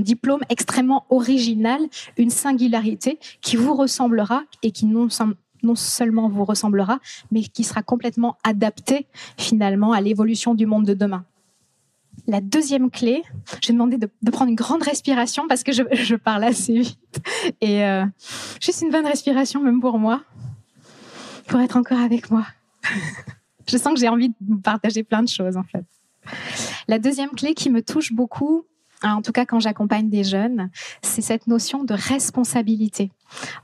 diplôme 0.00 0.40
extrêmement 0.48 1.04
original 1.10 1.80
une 2.16 2.30
singularité 2.30 3.18
qui 3.40 3.56
vous 3.56 3.74
ressemblera 3.74 4.42
et 4.62 4.70
qui 4.70 4.86
non, 4.86 5.08
non 5.62 5.74
seulement 5.74 6.28
vous 6.28 6.44
ressemblera, 6.44 6.98
mais 7.30 7.42
qui 7.42 7.64
sera 7.64 7.82
complètement 7.82 8.36
adaptée 8.44 9.06
finalement 9.36 9.92
à 9.92 10.00
l'évolution 10.00 10.54
du 10.54 10.66
monde 10.66 10.84
de 10.84 10.94
demain. 10.94 11.24
La 12.26 12.40
deuxième 12.40 12.90
clé, 12.90 13.22
j'ai 13.60 13.72
demandé 13.72 13.98
de, 13.98 14.08
de, 14.22 14.30
prendre 14.30 14.50
une 14.50 14.56
grande 14.56 14.82
respiration 14.82 15.46
parce 15.48 15.62
que 15.62 15.72
je, 15.72 16.14
parle 16.14 16.44
assez 16.44 16.80
vite. 16.80 17.20
Et 17.60 17.84
euh, 17.84 18.04
juste 18.60 18.82
une 18.82 18.90
bonne 18.90 19.06
respiration 19.06 19.62
même 19.62 19.80
pour 19.80 19.98
moi, 19.98 20.22
pour 21.46 21.60
être 21.60 21.76
encore 21.76 22.00
avec 22.00 22.30
moi. 22.30 22.46
je 23.68 23.76
sens 23.76 23.94
que 23.94 24.00
j'ai 24.00 24.08
envie 24.08 24.30
de 24.40 24.56
partager 24.62 25.04
plein 25.04 25.22
de 25.22 25.28
choses 25.28 25.56
en 25.56 25.62
fait. 25.62 25.84
La 26.88 26.98
deuxième 26.98 27.30
clé 27.30 27.54
qui 27.54 27.70
me 27.70 27.82
touche 27.82 28.12
beaucoup, 28.12 28.64
en 29.02 29.22
tout 29.22 29.32
cas 29.32 29.44
quand 29.44 29.60
j'accompagne 29.60 30.08
des 30.08 30.24
jeunes, 30.24 30.70
c'est 31.02 31.22
cette 31.22 31.46
notion 31.46 31.84
de 31.84 31.94
responsabilité. 31.94 33.12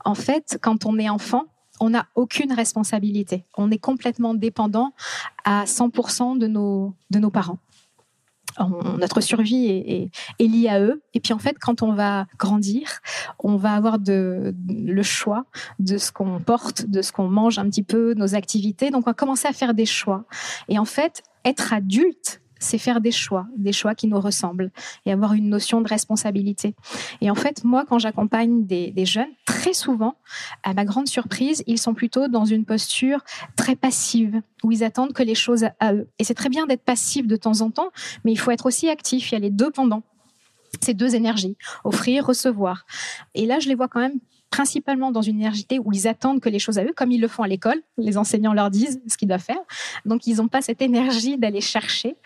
En 0.04 0.14
fait, 0.14 0.58
quand 0.62 0.86
on 0.86 0.98
est 0.98 1.08
enfant, 1.08 1.44
on 1.80 1.90
n'a 1.90 2.06
aucune 2.14 2.52
responsabilité. 2.52 3.44
On 3.56 3.70
est 3.70 3.78
complètement 3.78 4.34
dépendant 4.34 4.92
à 5.44 5.64
100% 5.64 6.38
de 6.38 6.46
nos, 6.46 6.94
de 7.10 7.18
nos 7.18 7.30
parents. 7.30 7.58
Notre 8.98 9.20
survie 9.20 9.66
est, 9.66 10.10
est, 10.38 10.46
liée 10.46 10.68
à 10.68 10.80
eux. 10.80 11.02
Et 11.14 11.20
puis 11.20 11.32
en 11.32 11.38
fait, 11.38 11.56
quand 11.58 11.82
on 11.82 11.92
va 11.92 12.26
grandir, 12.38 13.00
on 13.38 13.56
va 13.56 13.74
avoir 13.74 13.98
de, 13.98 14.54
le 14.68 15.02
choix 15.02 15.44
de 15.78 15.98
ce 15.98 16.12
qu'on 16.12 16.38
porte, 16.38 16.86
de 16.86 17.02
ce 17.02 17.12
qu'on 17.12 17.28
mange 17.28 17.58
un 17.58 17.68
petit 17.68 17.82
peu, 17.82 18.14
nos 18.14 18.34
activités. 18.34 18.90
Donc 18.90 19.06
on 19.06 19.10
va 19.10 19.14
commencer 19.14 19.48
à 19.48 19.52
faire 19.52 19.74
des 19.74 19.86
choix. 19.86 20.24
Et 20.68 20.78
en 20.78 20.84
fait, 20.84 21.22
être 21.44 21.72
adulte, 21.72 22.40
c'est 22.62 22.78
faire 22.78 23.00
des 23.00 23.10
choix, 23.10 23.46
des 23.56 23.72
choix 23.72 23.94
qui 23.94 24.06
nous 24.06 24.20
ressemblent 24.20 24.70
et 25.04 25.12
avoir 25.12 25.34
une 25.34 25.48
notion 25.48 25.80
de 25.80 25.88
responsabilité. 25.88 26.74
Et 27.20 27.30
en 27.30 27.34
fait, 27.34 27.64
moi, 27.64 27.84
quand 27.88 27.98
j'accompagne 27.98 28.64
des, 28.64 28.92
jeunes, 29.04 29.32
très 29.46 29.72
souvent, 29.72 30.14
à 30.62 30.74
ma 30.74 30.84
grande 30.84 31.08
surprise, 31.08 31.62
ils 31.66 31.78
sont 31.78 31.94
plutôt 31.94 32.28
dans 32.28 32.44
une 32.44 32.64
posture 32.64 33.24
très 33.56 33.76
passive, 33.76 34.40
où 34.62 34.70
ils 34.70 34.84
attendent 34.84 35.12
que 35.12 35.22
les 35.22 35.34
choses 35.34 35.66
à 35.80 35.92
eux. 35.92 36.08
Et 36.18 36.24
c'est 36.24 36.34
très 36.34 36.48
bien 36.48 36.66
d'être 36.66 36.84
passif 36.84 37.26
de 37.26 37.36
temps 37.36 37.60
en 37.60 37.70
temps, 37.70 37.90
mais 38.24 38.32
il 38.32 38.38
faut 38.38 38.52
être 38.52 38.66
aussi 38.66 38.88
actif. 38.88 39.32
Il 39.32 39.34
y 39.34 39.36
a 39.36 39.40
les 39.40 39.50
deux 39.50 39.70
pendant 39.70 40.02
ces 40.80 40.94
deux 40.94 41.14
énergies, 41.14 41.56
offrir, 41.84 42.26
recevoir. 42.26 42.86
Et 43.34 43.46
là, 43.46 43.58
je 43.58 43.68
les 43.68 43.74
vois 43.74 43.88
quand 43.88 44.00
même 44.00 44.20
principalement 44.52 45.10
dans 45.10 45.22
une 45.22 45.36
énergie 45.36 45.66
où 45.82 45.92
ils 45.92 46.06
attendent 46.06 46.40
que 46.40 46.50
les 46.50 46.58
choses 46.58 46.78
à 46.78 46.84
eux, 46.84 46.92
comme 46.94 47.10
ils 47.10 47.20
le 47.20 47.26
font 47.26 47.42
à 47.42 47.48
l'école, 47.48 47.80
les 47.96 48.18
enseignants 48.18 48.52
leur 48.52 48.70
disent 48.70 49.00
ce 49.08 49.16
qu'ils 49.16 49.26
doivent 49.26 49.40
faire. 49.42 49.62
Donc 50.04 50.26
ils 50.26 50.36
n'ont 50.36 50.48
pas 50.48 50.60
cette 50.60 50.82
énergie 50.82 51.38
d'aller 51.38 51.62
chercher. 51.62 52.16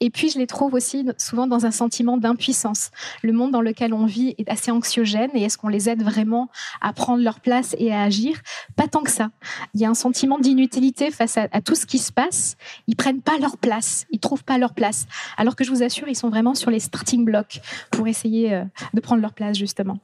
Et 0.00 0.10
puis 0.10 0.28
je 0.28 0.36
les 0.38 0.48
trouve 0.48 0.74
aussi 0.74 1.06
souvent 1.16 1.46
dans 1.46 1.64
un 1.64 1.70
sentiment 1.70 2.16
d'impuissance. 2.16 2.90
Le 3.22 3.32
monde 3.32 3.52
dans 3.52 3.60
lequel 3.60 3.94
on 3.94 4.04
vit 4.04 4.34
est 4.36 4.50
assez 4.50 4.72
anxiogène 4.72 5.30
et 5.34 5.44
est-ce 5.44 5.56
qu'on 5.58 5.68
les 5.68 5.88
aide 5.88 6.02
vraiment 6.02 6.50
à 6.80 6.92
prendre 6.92 7.22
leur 7.22 7.38
place 7.38 7.76
et 7.78 7.92
à 7.92 8.02
agir? 8.02 8.40
Pas 8.74 8.88
tant 8.88 9.04
que 9.04 9.10
ça. 9.12 9.30
Il 9.72 9.80
y 9.80 9.84
a 9.84 9.88
un 9.88 9.94
sentiment 9.94 10.40
d'inutilité 10.40 11.12
face 11.12 11.38
à, 11.38 11.46
à, 11.52 11.60
tout 11.60 11.76
ce 11.76 11.86
qui 11.86 11.98
se 11.98 12.10
passe. 12.10 12.56
Ils 12.88 12.96
prennent 12.96 13.22
pas 13.22 13.38
leur 13.38 13.56
place, 13.58 14.06
ils 14.10 14.18
trouvent 14.18 14.44
pas 14.44 14.58
leur 14.58 14.74
place. 14.74 15.06
Alors 15.36 15.54
que 15.54 15.62
je 15.62 15.70
vous 15.70 15.84
assure, 15.84 16.08
ils 16.08 16.16
sont 16.16 16.30
vraiment 16.30 16.56
sur 16.56 16.72
les 16.72 16.80
starting 16.80 17.24
blocks 17.24 17.60
pour 17.92 18.08
essayer 18.08 18.54
euh, 18.54 18.64
de 18.92 19.00
prendre 19.00 19.22
leur 19.22 19.34
place 19.34 19.56
justement. 19.56 20.00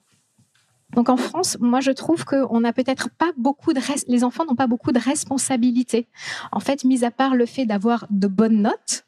Donc 0.95 1.09
en 1.09 1.17
France, 1.17 1.57
moi 1.61 1.81
je 1.81 1.91
trouve 1.91 2.25
qu'on 2.25 2.61
n'a 2.61 2.73
peut-être 2.73 3.11
pas 3.11 3.31
beaucoup 3.37 3.73
de 3.73 3.81
les 4.09 4.25
enfants 4.25 4.45
n'ont 4.45 4.55
pas 4.55 4.67
beaucoup 4.67 4.93
de 4.93 4.99
responsabilités. 4.99 6.09
En 6.53 6.61
fait, 6.61 6.85
mis 6.85 7.05
à 7.05 7.11
part 7.11 7.35
le 7.35 7.47
fait 7.47 7.67
d'avoir 7.67 8.07
de 8.11 8.27
bonnes 8.27 8.63
notes, 8.63 9.05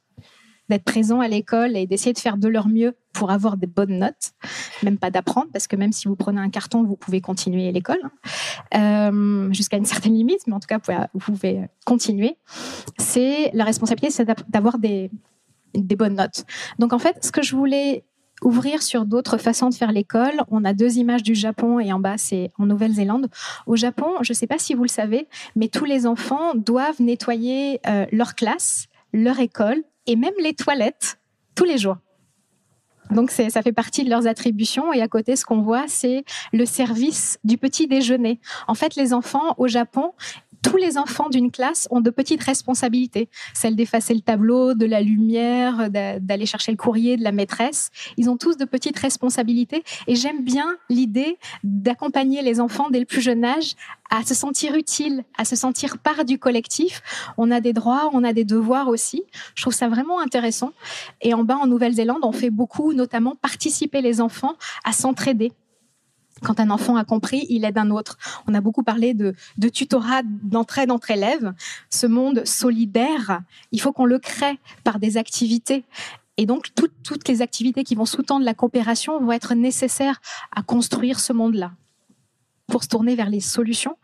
d'être 0.68 0.84
présent 0.84 1.20
à 1.20 1.28
l'école 1.28 1.76
et 1.76 1.86
d'essayer 1.86 2.12
de 2.12 2.18
faire 2.18 2.38
de 2.38 2.48
leur 2.48 2.68
mieux 2.68 2.96
pour 3.12 3.30
avoir 3.30 3.56
des 3.56 3.66
bonnes 3.66 3.98
notes, 3.98 4.32
même 4.82 4.98
pas 4.98 5.10
d'apprendre, 5.10 5.48
parce 5.52 5.66
que 5.66 5.76
même 5.76 5.92
si 5.92 6.08
vous 6.08 6.16
prenez 6.16 6.40
un 6.40 6.48
carton, 6.50 6.82
vous 6.82 6.96
pouvez 6.96 7.20
continuer 7.20 7.70
l'école 7.70 8.00
hein. 8.72 9.10
euh, 9.10 9.52
jusqu'à 9.52 9.76
une 9.76 9.84
certaine 9.84 10.14
limite, 10.14 10.46
mais 10.46 10.54
en 10.54 10.60
tout 10.60 10.66
cas, 10.66 10.80
vous 11.12 11.20
pouvez, 11.20 11.68
continuer. 11.84 12.38
C'est 12.98 13.50
la 13.52 13.64
responsabilité, 13.64 14.10
c'est 14.10 14.26
d'avoir 14.48 14.78
des 14.78 15.10
des 15.74 15.96
bonnes 15.96 16.14
notes. 16.14 16.44
Donc 16.78 16.92
en 16.92 16.98
fait, 16.98 17.24
ce 17.24 17.32
que 17.32 17.42
je 17.42 17.56
voulais 17.56 18.04
ouvrir 18.44 18.83
sur 18.83 19.07
d'autres 19.07 19.38
façons 19.38 19.68
de 19.68 19.74
faire 19.74 19.90
l'école. 19.90 20.42
On 20.50 20.64
a 20.64 20.72
deux 20.72 20.98
images 20.98 21.22
du 21.22 21.35
Japon 21.35 21.80
et 21.80 21.92
en 21.92 21.98
bas, 21.98 22.18
c'est 22.18 22.52
en 22.59 22.66
Nouvelle-Zélande. 22.66 23.28
Au 23.66 23.74
Japon, 23.74 24.07
je 24.20 24.33
ne 24.33 24.37
sais 24.37 24.46
pas 24.46 24.59
si 24.59 24.74
vous 24.74 24.85
le 24.85 24.88
savez, 24.88 25.26
mais 25.57 25.68
tous 25.68 25.85
les 25.85 26.07
enfants 26.07 26.54
doivent 26.54 27.00
nettoyer 27.00 27.80
euh, 27.87 28.07
leur 28.12 28.35
classe, 28.35 28.87
leur 29.12 29.40
école 29.40 29.83
et 30.07 30.16
même 30.16 30.35
les 30.40 30.54
toilettes 30.54 31.18
tous 31.54 31.64
les 31.64 31.78
jours. 31.78 31.96
Donc 33.11 33.30
ça 33.30 33.62
fait 33.62 33.72
partie 33.72 34.02
de 34.02 34.11
leurs 34.11 34.26
attributions 34.26 34.92
et 34.92 35.02
à 35.02 35.09
côté 35.09 35.37
ce 35.37 35.44
qu'on 35.44 35.61
voit 35.61 35.85
c'est 35.88 36.24
le 36.52 36.64
service 36.64 37.38
du 37.44 37.59
petit 37.59 37.87
déjeuner. 37.87 38.40
En 38.66 38.74
fait 38.74 38.96
les 38.96 39.12
enfants 39.12 39.54
au 39.59 39.68
Japon 39.68 40.12
tous 40.64 40.79
les 40.79 40.96
enfants 40.96 41.29
d'une 41.29 41.50
classe 41.50 41.87
ont 41.90 42.00
de 42.00 42.11
petites 42.11 42.42
responsabilités, 42.42 43.29
celle 43.53 43.77
d'effacer 43.77 44.14
le 44.14 44.22
tableau, 44.22 44.72
de 44.74 44.87
la 44.87 45.03
lumière, 45.03 45.90
d'aller 45.90 46.46
chercher 46.46 46.72
le 46.72 46.79
courrier 46.79 47.16
de 47.16 47.22
la 47.22 47.33
maîtresse. 47.33 47.90
Ils 48.16 48.31
ont 48.31 48.38
tous 48.38 48.57
de 48.57 48.64
petites 48.64 48.98
responsabilités 48.98 49.85
et 50.07 50.16
j'aime 50.16 50.42
bien 50.42 50.77
l'idée 50.88 51.38
d'accompagner 51.62 52.40
les 52.42 52.61
enfants 52.61 52.88
dès 52.90 52.98
le 52.98 53.05
plus 53.05 53.20
jeune 53.20 53.44
âge 53.44 53.74
à 54.11 54.24
se 54.24 54.35
sentir 54.35 54.74
utile, 54.74 55.24
à 55.37 55.44
se 55.44 55.55
sentir 55.55 55.98
part 55.98 56.24
du 56.24 56.38
collectif. 56.38 57.03
On 57.37 57.50
a 57.50 57.61
des 57.61 57.72
droits, 57.72 58.11
on 58.12 58.24
a 58.24 58.33
des 58.33 58.44
devoirs 58.44 58.88
aussi. 58.88 59.22
Je 59.55 59.62
trouve 59.62 59.74
ça 59.74 59.88
vraiment 59.88 60.20
intéressant. 60.20 60.72
Et 61.20 61.35
en 61.35 61.44
bas, 61.44 61.57
en 61.57 61.66
Nouvelle-Zélande, 61.66 62.22
on 62.22 62.33
fait 62.33 62.50
beaucoup, 62.50 62.94
notamment 62.94 63.35
participer 63.37 64.00
les 64.00 64.20
enfants 64.20 64.55
à 64.85 64.92
s'entraider 64.92 65.53
quand 66.44 66.61
un 66.61 66.70
enfant 66.70 66.96
a 66.96 67.04
compris, 67.04 67.46
il 67.48 67.64
aide 67.64 67.78
un 67.78 67.90
autre. 67.90 68.18
On 68.46 68.54
a 68.54 68.61
beaucoup 68.61 68.83
parlé 68.83 69.14
de, 69.14 69.35
tutorat 69.68 70.22
d'entraide 70.24 70.90
entre 70.90 71.11
élèves. 71.11 71.52
Ce 71.90 72.07
monde 72.07 72.44
solidaire, 72.44 73.40
il 73.72 73.80
faut 73.80 73.92
qu'on 73.92 74.04
le 74.04 74.18
crée 74.18 74.59
par 74.85 74.98
des 74.98 75.16
activités. 75.16 75.85
Et 76.37 76.46
donc, 76.46 76.68
toutes 76.74 77.28
les 77.28 77.42
activités 77.42 77.85
qui 77.85 77.94
vont 77.94 78.07
sous-tendre 78.07 78.44
la 78.44 78.54
coopération 78.54 79.20
vont 79.20 79.33
être 79.33 79.54
nécessaires 79.54 80.20
à 80.54 80.62
construire 80.62 81.20
ce 81.20 81.33
monde-là 81.33 81.72
pour 82.66 82.83
se 82.83 82.88
tourner 82.88 83.14
vers 83.14 83.29
les 83.29 83.40
solutions, 83.40 83.96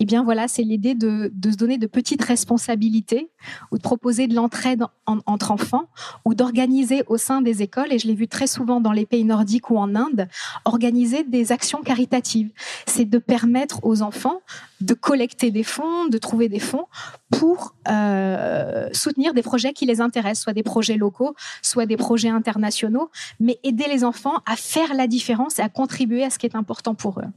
eh 0.00 0.04
bien 0.04 0.24
voilà, 0.24 0.48
c'est 0.48 0.62
l'idée 0.62 0.94
de, 0.94 1.32
se 1.44 1.56
donner 1.56 1.78
de 1.78 1.86
petites 1.86 2.22
responsabilités 2.22 3.30
ou 3.70 3.78
de 3.78 3.82
proposer 3.82 4.26
de 4.26 4.34
l'entraide 4.34 4.82
entre 5.06 5.50
enfants 5.50 5.88
ou 6.24 6.34
d'organiser 6.34 7.02
au 7.06 7.16
sein 7.16 7.40
des 7.40 7.62
écoles, 7.62 7.92
et 7.92 7.98
je 7.98 8.06
l'ai 8.06 8.14
vu 8.14 8.28
très 8.28 8.46
souvent 8.46 8.80
dans 8.80 8.92
les 8.92 9.06
pays 9.06 9.24
nordiques 9.24 9.70
ou 9.70 9.78
en 9.78 9.94
Inde, 9.94 10.28
organiser 10.64 11.24
des 11.24 11.52
actions 11.52 11.80
caritatives. 11.82 12.50
C'est 12.86 13.04
de 13.04 13.18
permettre 13.18 13.84
aux 13.84 14.02
enfants 14.02 14.40
de 14.80 14.94
collecter 14.94 15.50
des 15.50 15.62
fonds, 15.64 16.06
de 16.06 16.18
trouver 16.18 16.48
des 16.48 16.60
fonds 16.60 16.86
pour 17.30 17.74
euh, 17.88 18.88
soutenir 18.92 19.34
des 19.34 19.42
projets 19.42 19.72
qui 19.72 19.86
les 19.86 20.00
intéressent, 20.00 20.44
soit 20.44 20.52
des 20.52 20.62
projets 20.62 20.96
locaux, 20.96 21.34
soit 21.62 21.86
des 21.86 21.96
projets 21.96 22.28
internationaux, 22.28 23.10
mais 23.40 23.58
aider 23.62 23.86
les 23.88 24.04
enfants 24.04 24.42
à 24.46 24.56
faire 24.56 24.94
la 24.94 25.06
différence 25.06 25.58
et 25.58 25.62
à 25.62 25.68
contribuer 25.68 26.24
à 26.24 26.30
ce 26.30 26.38
qui 26.38 26.46
est 26.46 26.56
important 26.56 26.94
pour 26.94 27.20
eux 27.20 27.30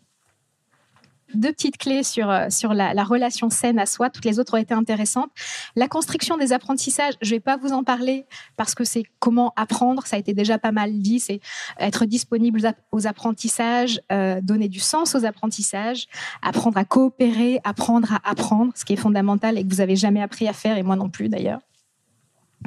deux 1.34 1.52
petites 1.52 1.78
clés 1.78 2.04
sur, 2.04 2.30
euh, 2.30 2.50
sur 2.50 2.74
la, 2.74 3.04
relation 3.04 3.50
saine 3.50 3.80
à 3.80 3.86
soi. 3.86 4.10
Toutes 4.10 4.26
les 4.26 4.40
autres 4.40 4.54
ont 4.54 4.58
été 4.58 4.74
intéressantes. 4.74 5.30
La 5.76 5.88
construction 5.88 6.38
des 6.38 6.54
apprentissages, 6.54 7.16
je 7.22 7.30
ne 7.30 7.36
vais 7.36 7.40
pas 7.40 7.58
vous 7.58 7.72
en 7.72 7.84
parler 7.84 8.26
parce 8.58 8.76
que 8.76 8.84
c'est 8.84 9.04
comment 9.20 9.54
apprendre. 9.56 10.06
Ça 10.06 10.16
a 10.16 10.20
été 10.20 10.34
déjà 10.34 10.58
pas 10.58 10.72
mal 10.72 11.00
dit. 11.00 11.20
C'est 11.20 11.40
être 11.80 12.06
disponible 12.06 12.62
aux 12.92 13.08
apprentissages, 13.08 14.02
euh, 14.12 14.40
donner 14.42 14.70
du 14.70 14.80
sens 14.80 15.16
aux 15.16 15.26
apprentissages, 15.26 16.08
apprendre 16.42 16.78
à 16.78 16.86
coopérer, 16.86 17.60
apprendre 17.64 18.14
à 18.14 18.30
apprendre, 18.30 18.72
ce 18.76 18.86
qui 18.86 18.94
est 18.94 18.98
fondamental 18.98 19.58
et 19.58 19.64
que 19.64 19.70
vous 19.70 19.82
avez 19.82 19.96
jamais 19.96 20.22
appris 20.22 20.48
à 20.48 20.54
faire 20.54 20.78
et 20.78 20.84
moi 20.84 20.96
non 20.96 21.10
plus 21.10 21.30
d'ailleurs. 21.30 21.60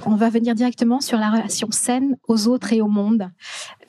On 0.05 0.17
va 0.17 0.29
venir 0.29 0.55
directement 0.55 1.01
sur 1.01 1.19
la 1.19 1.31
relation 1.31 1.69
saine 1.71 2.17
aux 2.27 2.49
autres 2.49 2.73
et 2.73 2.81
au 2.81 2.89
monde. 2.89 3.31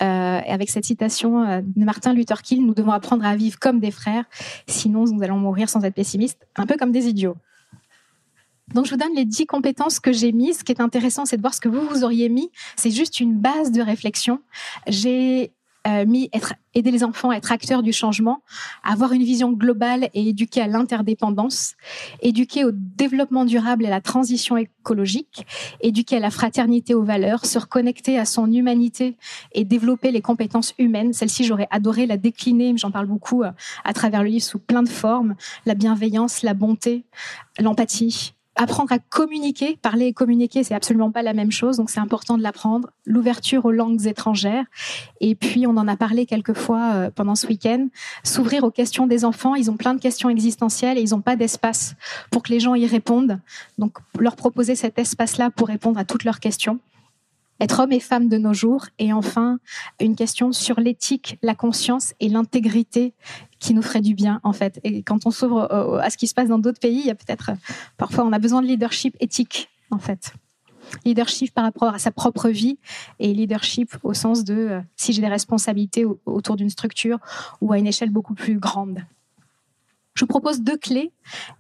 Euh, 0.02 0.40
avec 0.48 0.70
cette 0.70 0.86
citation 0.86 1.44
euh, 1.44 1.62
de 1.64 1.84
Martin 1.84 2.14
Luther 2.14 2.42
King, 2.42 2.66
nous 2.66 2.76
devons 2.76 2.92
apprendre 2.92 3.26
à 3.26 3.36
vivre 3.36 3.58
comme 3.60 3.80
des 3.80 3.92
frères, 3.92 4.26
sinon 4.68 5.06
nous 5.06 5.24
allons 5.24 5.38
mourir 5.38 5.68
sans 5.68 5.84
être 5.84 5.96
pessimistes, 5.96 6.48
un 6.58 6.66
peu 6.66 6.76
comme 6.78 6.92
des 6.92 7.08
idiots. 7.08 7.36
Donc 8.74 8.86
je 8.86 8.92
vous 8.92 8.98
donne 8.98 9.16
les 9.16 9.26
dix 9.26 9.46
compétences 9.46 10.00
que 10.00 10.12
j'ai 10.12 10.32
mises. 10.32 10.60
Ce 10.60 10.64
qui 10.64 10.72
est 10.72 10.82
intéressant, 10.82 11.26
c'est 11.26 11.38
de 11.38 11.42
voir 11.42 11.54
ce 11.54 11.62
que 11.62 11.70
vous 11.70 11.82
vous 11.88 12.04
auriez 12.04 12.30
mis. 12.30 12.52
C'est 12.76 12.92
juste 12.92 13.20
une 13.20 13.36
base 13.38 13.72
de 13.72 13.82
réflexion. 13.82 14.42
J'ai 14.88 15.54
euh, 15.88 16.06
être, 16.34 16.54
aider 16.74 16.92
les 16.92 17.04
enfants 17.04 17.30
à 17.30 17.36
être 17.36 17.52
acteurs 17.52 17.84
du 17.84 17.94
changement, 17.94 18.44
avoir 18.84 19.12
une 19.14 19.24
vision 19.24 19.52
globale 19.52 20.10
et 20.14 20.30
éduquer 20.30 20.62
à 20.62 20.68
l'interdépendance, 20.68 21.76
éduquer 22.22 22.66
au 22.66 22.72
développement 22.72 23.46
durable 23.46 23.86
et 23.86 23.88
à 23.88 23.92
la 23.92 24.02
transition 24.02 24.58
écologique, 24.58 25.46
éduquer 25.82 26.18
à 26.18 26.20
la 26.20 26.32
fraternité 26.32 26.94
aux 26.94 27.04
valeurs, 27.04 27.46
se 27.46 27.60
reconnecter 27.60 28.20
à 28.20 28.26
son 28.26 28.52
humanité 28.52 29.18
et 29.54 29.64
développer 29.64 30.12
les 30.12 30.22
compétences 30.22 30.74
humaines. 30.78 31.14
Celle-ci, 31.14 31.44
j'aurais 31.44 31.68
adoré 31.72 32.06
la 32.06 32.18
décliner, 32.18 32.76
j'en 32.78 32.92
parle 32.92 33.08
beaucoup 33.08 33.44
euh, 33.44 33.52
à 33.84 33.94
travers 33.94 34.24
le 34.24 34.30
livre 34.30 34.46
sous 34.46 34.60
plein 34.60 34.84
de 34.84 34.90
formes, 34.90 35.36
la 35.66 35.76
bienveillance, 35.76 36.44
la 36.44 36.54
bonté, 36.54 37.06
l'empathie, 37.60 38.35
apprendre 38.56 38.92
à 38.92 39.00
communiquer, 39.00 39.78
parler 39.82 40.08
et 40.08 40.14
communiquer, 40.14 40.64
c'est 40.64 40.74
absolument 40.74 41.12
pas 41.12 41.22
la 41.22 41.34
même 41.34 41.52
chose, 41.52 41.78
donc 41.78 41.90
c'est 41.90 42.00
important 42.00 42.38
de 42.38 42.44
l'apprendre. 42.44 42.90
L'ouverture 43.06 43.66
aux 43.66 43.72
langues 43.72 44.08
étrangères, 44.08 44.66
et 45.22 45.36
puis 45.36 45.68
on 45.68 45.78
en 45.78 45.88
a 45.88 45.98
parlé 45.98 46.26
quelques 46.26 46.54
fois 46.54 46.92
euh, 46.94 47.10
pendant 47.14 47.36
ce 47.36 47.48
week-end, 47.48 47.88
s'ouvrir 48.24 48.64
aux 48.64 48.72
questions 48.72 49.08
des 49.08 49.26
enfants. 49.26 49.56
Ils 49.56 49.70
ont 49.70 49.78
plein 49.78 49.94
de 49.94 50.00
questions 50.00 50.30
existentielles 50.30 50.98
et 50.98 51.02
ils 51.02 51.12
n'ont 51.12 51.22
pas 51.22 51.36
d'espace 51.36 51.96
pour 52.32 52.44
que 52.44 52.52
les 52.52 52.60
gens 52.60 52.76
y 52.76 52.88
répondent. 52.88 53.40
Donc 53.78 53.98
leur 54.20 54.36
proposer 54.36 54.76
cet 54.76 54.98
espace-là 55.00 55.50
pour 55.52 55.68
répondre 55.68 56.00
à 56.00 56.06
toutes 56.06 56.24
leurs 56.24 56.40
questions 56.40 56.80
être 57.60 57.80
homme 57.80 57.92
et 57.92 58.00
femme 58.00 58.28
de 58.28 58.38
nos 58.38 58.54
jours. 58.54 58.86
Et 59.00 59.14
enfin, 59.14 59.60
une 60.00 60.16
question 60.16 60.52
sur 60.52 60.80
l'éthique, 60.80 61.38
la 61.42 61.56
conscience 61.56 62.14
et 62.20 62.30
l'intégrité 62.30 63.14
qui 63.60 63.74
nous 63.74 63.82
ferait 63.82 64.02
du 64.02 64.14
bien, 64.14 64.40
en 64.44 64.54
fait. 64.54 64.80
Et 64.84 65.04
quand 65.04 65.26
on 65.26 65.32
s'ouvre 65.32 65.72
à 66.02 66.10
ce 66.10 66.18
qui 66.18 66.28
se 66.28 66.34
passe 66.34 66.50
dans 66.50 66.60
d'autres 66.60 66.80
pays, 66.80 67.00
il 67.00 67.06
y 67.06 67.12
a 67.12 67.16
peut-être, 67.16 67.52
parfois, 67.98 68.26
on 68.26 68.34
a 68.34 68.40
besoin 68.40 68.62
de 68.62 68.68
leadership 68.68 69.16
éthique, 69.20 69.70
en 69.92 70.00
fait. 70.00 70.34
Leadership 71.04 71.54
par 71.54 71.64
rapport 71.64 71.94
à 71.94 72.00
sa 72.00 72.12
propre 72.12 72.50
vie 72.50 72.78
et 73.20 73.34
leadership 73.34 73.98
au 74.04 74.14
sens 74.14 74.44
de 74.44 74.54
euh, 74.54 74.82
si 74.96 75.14
j'ai 75.14 75.22
des 75.22 75.28
responsabilités 75.28 76.06
autour 76.26 76.56
d'une 76.56 76.70
structure 76.70 77.18
ou 77.60 77.74
à 77.74 77.80
une 77.80 77.88
échelle 77.88 78.12
beaucoup 78.12 78.36
plus 78.36 78.60
grande. 78.60 79.00
Je 80.16 80.22
vous 80.22 80.28
propose 80.28 80.62
deux 80.62 80.78
clés. 80.78 81.12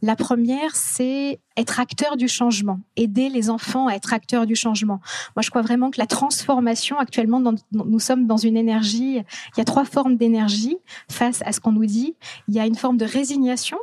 La 0.01 0.15
première, 0.15 0.77
c'est 0.77 1.41
être 1.57 1.81
acteur 1.81 2.15
du 2.15 2.29
changement, 2.29 2.79
aider 2.95 3.27
les 3.27 3.49
enfants 3.49 3.87
à 3.87 3.93
être 3.95 4.13
acteurs 4.13 4.45
du 4.45 4.55
changement. 4.55 5.01
Moi, 5.35 5.43
je 5.43 5.49
crois 5.49 5.61
vraiment 5.61 5.91
que 5.91 5.99
la 5.99 6.07
transformation, 6.07 6.97
actuellement, 6.97 7.41
nous 7.73 7.99
sommes 7.99 8.27
dans 8.27 8.37
une 8.37 8.55
énergie, 8.55 9.17
il 9.17 9.57
y 9.57 9.61
a 9.61 9.65
trois 9.65 9.83
formes 9.83 10.15
d'énergie 10.15 10.77
face 11.11 11.41
à 11.45 11.51
ce 11.51 11.59
qu'on 11.59 11.73
nous 11.73 11.85
dit. 11.85 12.15
Il 12.47 12.55
y 12.55 12.59
a 12.61 12.65
une 12.65 12.75
forme 12.75 12.95
de 12.95 13.05
résignation, 13.05 13.77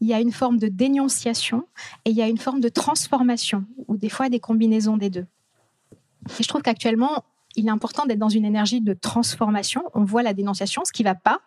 il 0.00 0.08
y 0.08 0.14
a 0.14 0.20
une 0.20 0.32
forme 0.32 0.58
de 0.58 0.66
dénonciation 0.66 1.64
et 2.04 2.10
il 2.10 2.16
y 2.16 2.22
a 2.22 2.26
une 2.28 2.38
forme 2.38 2.60
de 2.60 2.68
transformation, 2.68 3.64
ou 3.86 3.96
des 3.96 4.08
fois 4.08 4.28
des 4.28 4.40
combinaisons 4.40 4.96
des 4.96 5.10
deux. 5.10 5.26
Et 6.38 6.42
je 6.42 6.48
trouve 6.48 6.62
qu'actuellement, 6.62 7.24
il 7.56 7.66
est 7.66 7.70
important 7.70 8.06
d'être 8.06 8.18
dans 8.18 8.28
une 8.28 8.44
énergie 8.44 8.80
de 8.80 8.92
transformation. 8.92 9.82
On 9.94 10.04
voit 10.04 10.22
la 10.22 10.32
dénonciation, 10.32 10.82
ce 10.84 10.92
qui 10.92 11.02
va 11.02 11.14
pas, 11.14 11.40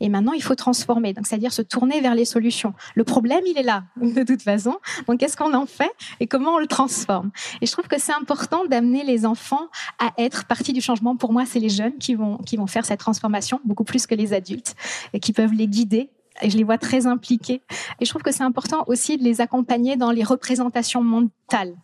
et 0.00 0.08
maintenant 0.08 0.32
il 0.32 0.42
faut 0.42 0.54
transformer. 0.54 1.12
Donc 1.12 1.26
c'est-à-dire 1.26 1.52
se 1.52 1.62
tourner 1.62 2.00
vers 2.00 2.14
les 2.14 2.24
solutions. 2.24 2.74
Le 2.94 3.04
problème, 3.04 3.42
il 3.46 3.58
est 3.58 3.62
là 3.62 3.84
de 4.00 4.22
toute 4.22 4.42
façon. 4.42 4.78
Donc 5.06 5.20
qu'est-ce 5.20 5.36
qu'on 5.36 5.54
en 5.54 5.66
fait 5.66 5.90
et 6.20 6.26
comment 6.26 6.54
on 6.54 6.58
le 6.58 6.66
transforme? 6.66 7.30
Et 7.60 7.66
je 7.66 7.72
trouve 7.72 7.88
que 7.88 8.00
c'est 8.00 8.14
important 8.14 8.64
d'amener 8.64 9.04
les 9.04 9.26
enfants 9.26 9.68
à 9.98 10.12
être 10.18 10.46
partie 10.46 10.72
du 10.72 10.80
changement. 10.80 11.16
Pour 11.16 11.32
moi, 11.32 11.44
c'est 11.46 11.60
les 11.60 11.68
jeunes 11.68 11.98
qui 11.98 12.14
vont 12.14 12.38
qui 12.38 12.56
vont 12.56 12.66
faire 12.66 12.84
cette 12.84 13.00
transformation 13.00 13.60
beaucoup 13.64 13.84
plus 13.84 14.06
que 14.06 14.14
les 14.14 14.32
adultes 14.32 14.74
et 15.12 15.20
qui 15.20 15.32
peuvent 15.32 15.52
les 15.52 15.68
guider 15.68 16.10
et 16.42 16.50
je 16.50 16.56
les 16.56 16.64
vois 16.64 16.78
très 16.78 17.06
impliqués. 17.06 17.62
Et 18.00 18.04
je 18.04 18.10
trouve 18.10 18.22
que 18.22 18.32
c'est 18.32 18.42
important 18.42 18.84
aussi 18.86 19.16
de 19.16 19.24
les 19.24 19.40
accompagner 19.40 19.96
dans 19.96 20.10
les 20.10 20.24
représentations 20.24 21.02
mentales. 21.02 21.74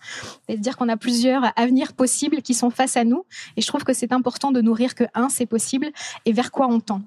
C'est-à-dire 0.49 0.77
qu'on 0.77 0.89
a 0.89 0.97
plusieurs 0.97 1.45
avenirs 1.57 1.93
possibles 1.93 2.43
qui 2.43 2.55
sont 2.55 2.71
face 2.71 2.97
à 2.97 3.05
nous. 3.05 3.25
Et 3.57 3.63
je 3.63 3.67
trouve 3.67 3.85
que 3.85 3.93
c'est 3.93 4.13
important 4.13 4.53
de 4.53 4.61
nourrir 4.61 4.95
que 4.95 5.05
un, 5.15 5.29
c'est 5.29 5.47
possible 5.47 5.91
et 6.25 6.33
vers 6.33 6.51
quoi 6.51 6.67
on 6.69 6.81
tend. 6.81 7.03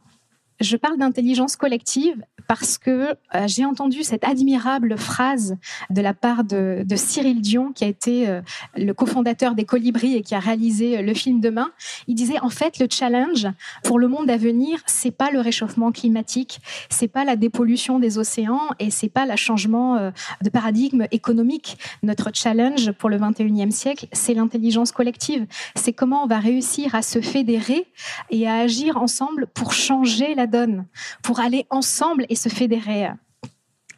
Je 0.60 0.76
parle 0.76 0.98
d'intelligence 0.98 1.56
collective 1.56 2.24
parce 2.48 2.78
que 2.78 3.16
euh, 3.36 3.48
j'ai 3.48 3.64
entendu 3.64 4.04
cette 4.04 4.24
admirable 4.24 4.98
phrase 4.98 5.58
de 5.92 6.02
la 6.02 6.14
part 6.16 6.44
de, 6.44 6.84
Cyril 6.96 7.42
Dion, 7.42 7.72
qui 7.74 7.84
a 7.84 7.88
été 7.88 8.28
euh, 8.28 8.42
le 8.76 8.92
cofondateur 8.94 9.54
des 9.54 9.66
Colibris 9.66 10.16
et 10.16 10.22
qui 10.22 10.34
a 10.34 10.40
réalisé 10.40 10.98
euh, 10.98 11.02
le 11.04 11.14
film 11.14 11.42
Demain. 11.42 11.70
Il 12.08 12.16
disait 12.16 12.40
en 12.40 12.50
fait 12.50 12.80
le 12.80 12.88
challenge 12.90 13.48
pour 13.84 14.00
le 14.00 14.08
monde 14.08 14.30
à 14.32 14.38
venir, 14.38 14.80
c'est 14.88 15.12
pas 15.12 15.30
le 15.30 15.42
réchauffement 15.42 15.92
climatique, 15.92 16.60
c'est 16.90 17.08
pas 17.08 17.24
la 17.24 17.36
dépollution 17.36 18.00
des 18.00 18.18
océans 18.18 18.62
et 18.80 18.90
c'est 18.90 19.10
pas 19.10 19.28
le 19.28 19.36
changement 19.36 20.12
de 20.42 20.50
paradigme 20.50 21.06
économique. 21.12 21.78
Notre 22.02 22.32
challenge 22.34 22.92
pour 22.94 23.10
le 23.10 23.18
21e 23.18 23.72
siècle, 23.72 24.08
c'est 24.14 24.34
l'intelligence 24.34 24.92
collective. 24.92 25.46
C'est 25.76 25.94
comment 25.94 26.24
on 26.24 26.28
va 26.28 26.40
réussir 26.40 26.96
à 26.96 27.02
se 27.02 27.22
fédérer 27.22 27.86
et 28.32 28.48
à 28.48 28.56
agir 28.56 28.98
ensemble 28.98 29.48
pour 29.54 29.74
changer 29.74 30.34
la 30.34 30.47
donne, 30.48 30.86
pour 31.22 31.40
aller 31.40 31.66
ensemble 31.70 32.26
et 32.30 32.36
se 32.36 32.50
fédérer 32.50 33.10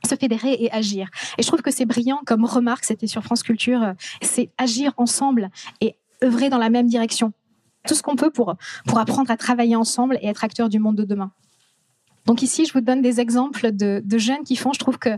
se 0.08 0.16
fédérer 0.16 0.54
et 0.54 0.72
agir. 0.72 1.10
Et 1.38 1.44
je 1.44 1.48
trouve 1.48 1.62
que 1.62 1.72
c'est 1.72 1.86
brillant 1.86 2.22
comme 2.26 2.46
remarque, 2.46 2.86
c'était 2.86 3.06
sur 3.08 3.24
France 3.24 3.44
Culture, 3.44 3.94
c'est 4.22 4.50
agir 4.58 4.94
ensemble 4.98 5.50
et 5.82 5.98
œuvrer 6.24 6.50
dans 6.50 6.58
la 6.58 6.70
même 6.70 6.88
direction. 6.88 7.34
Tout 7.88 7.96
ce 7.96 8.02
qu'on 8.02 8.16
peut 8.16 8.32
pour, 8.32 8.56
pour 8.88 9.00
apprendre 9.00 9.30
à 9.32 9.38
travailler 9.38 9.76
ensemble 9.76 10.18
et 10.22 10.28
être 10.28 10.44
acteurs 10.44 10.70
du 10.70 10.80
monde 10.80 10.96
de 10.96 11.04
demain. 11.04 11.32
Donc 12.30 12.44
ici, 12.44 12.66
je 12.68 12.74
vous 12.74 12.82
donne 12.82 13.02
des 13.02 13.20
exemples 13.20 13.72
de, 13.72 14.04
jeunes 14.20 14.44
qui 14.44 14.56
font. 14.56 14.72
Je 14.72 14.78
trouve 14.78 15.00
que 15.00 15.10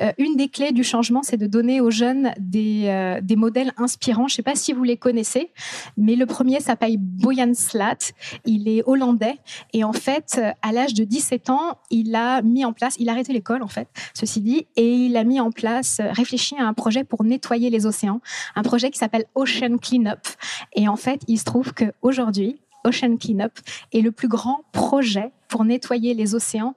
euh, 0.00 0.12
une 0.16 0.34
des 0.34 0.48
clés 0.48 0.72
du 0.72 0.82
changement, 0.82 1.22
c'est 1.22 1.36
de 1.36 1.46
donner 1.46 1.82
aux 1.82 1.90
jeunes 1.90 2.32
des, 2.38 2.84
euh, 2.86 3.20
des 3.20 3.36
modèles 3.36 3.72
inspirants. 3.76 4.28
Je 4.28 4.32
ne 4.32 4.36
sais 4.36 4.42
pas 4.42 4.54
si 4.54 4.72
vous 4.72 4.82
les 4.82 4.96
connaissez, 4.96 5.52
mais 5.98 6.16
le 6.16 6.24
premier 6.24 6.60
s'appelle 6.60 6.96
Boyan 6.96 7.52
Slat. 7.52 7.98
Il 8.46 8.66
est 8.66 8.82
hollandais 8.86 9.40
et 9.74 9.84
en 9.84 9.92
fait, 9.92 10.40
à 10.62 10.72
l'âge 10.72 10.94
de 10.94 11.04
17 11.04 11.50
ans, 11.50 11.76
il 11.90 12.14
a 12.14 12.40
mis 12.40 12.64
en 12.64 12.72
place, 12.72 12.94
il 12.98 13.10
a 13.10 13.12
arrêté 13.12 13.34
l'école 13.34 13.62
en 13.62 13.68
fait, 13.68 13.88
ceci 14.14 14.40
dit, 14.40 14.66
et 14.76 14.90
il 14.90 15.18
a 15.18 15.24
mis 15.24 15.40
en 15.40 15.50
place, 15.50 16.00
réfléchi 16.12 16.56
à 16.58 16.66
un 16.66 16.72
projet 16.72 17.04
pour 17.04 17.24
nettoyer 17.24 17.68
les 17.68 17.84
océans, 17.84 18.22
un 18.56 18.62
projet 18.62 18.90
qui 18.90 18.98
s'appelle 18.98 19.26
Ocean 19.34 19.76
Cleanup. 19.76 20.26
Et 20.74 20.88
en 20.88 20.96
fait, 20.96 21.20
il 21.28 21.38
se 21.38 21.44
trouve 21.44 21.74
qu'aujourd'hui, 21.74 22.58
Ocean 22.84 23.16
Cleanup 23.16 23.58
est 23.92 24.00
le 24.00 24.12
plus 24.12 24.28
grand 24.28 24.64
projet 24.72 25.32
pour 25.48 25.64
nettoyer 25.64 26.14
les 26.14 26.34
océans 26.34 26.74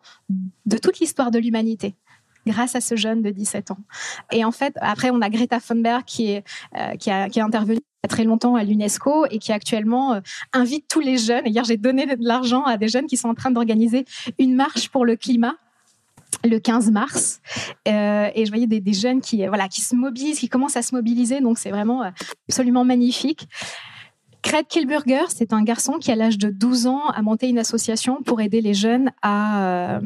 de 0.65 0.77
toute 0.77 0.99
l'histoire 0.99 1.31
de 1.31 1.39
l'humanité 1.39 1.95
grâce 2.47 2.75
à 2.75 2.81
ce 2.81 2.95
jeune 2.95 3.21
de 3.21 3.29
17 3.29 3.71
ans. 3.71 3.77
Et 4.31 4.43
en 4.43 4.51
fait, 4.51 4.73
après, 4.81 5.09
on 5.11 5.21
a 5.21 5.29
Greta 5.29 5.59
Thunberg 5.59 6.03
qui 6.05 6.31
est, 6.31 6.43
euh, 6.77 6.95
qui, 6.95 7.11
a, 7.11 7.29
qui 7.29 7.39
a 7.39 7.45
intervenu 7.45 7.79
très 8.07 8.23
longtemps 8.23 8.55
à 8.55 8.63
l'UNESCO 8.63 9.25
et 9.29 9.37
qui 9.37 9.51
actuellement 9.51 10.13
euh, 10.13 10.19
invite 10.53 10.87
tous 10.87 11.01
les 11.01 11.17
jeunes. 11.17 11.45
hier, 11.45 11.63
j'ai 11.65 11.77
donné 11.77 12.05
de 12.05 12.15
l'argent 12.21 12.63
à 12.63 12.77
des 12.77 12.87
jeunes 12.87 13.05
qui 13.05 13.17
sont 13.17 13.27
en 13.27 13.35
train 13.35 13.51
d'organiser 13.51 14.05
une 14.39 14.55
marche 14.55 14.89
pour 14.89 15.05
le 15.05 15.15
climat 15.15 15.55
le 16.43 16.59
15 16.59 16.91
mars 16.91 17.41
euh, 17.87 18.29
et 18.35 18.45
je 18.45 18.51
voyais 18.51 18.67
des, 18.67 18.79
des, 18.79 18.93
jeunes 18.93 19.21
qui 19.21 19.47
voilà 19.47 19.69
qui 19.69 19.81
se 19.81 19.95
mobilisent 19.95 20.39
qui 20.39 20.49
commencent 20.49 20.75
à 20.75 20.81
se 20.81 20.93
mobiliser 20.93 21.39
donc 21.39 21.57
c'est 21.57 21.71
vraiment 21.71 22.11
absolument 22.47 22.83
magnifique 22.83 23.47
Craig 24.47 24.65
Kilburger, 24.65 25.25
c'est 25.27 25.51
un 25.51 25.61
garçon 25.61 25.97
qui, 25.99 26.09
à 26.09 26.15
l'âge 26.15 26.37
de 26.37 26.49
12 26.49 26.87
ans, 26.87 27.09
a 27.09 27.21
monté 27.21 27.49
une 27.49 27.59
association 27.59 28.23
pour 28.23 28.39
aider 28.39 28.61
les 28.61 28.73
jeunes 28.73 29.11
à... 29.21 29.97
Euh, 29.97 29.99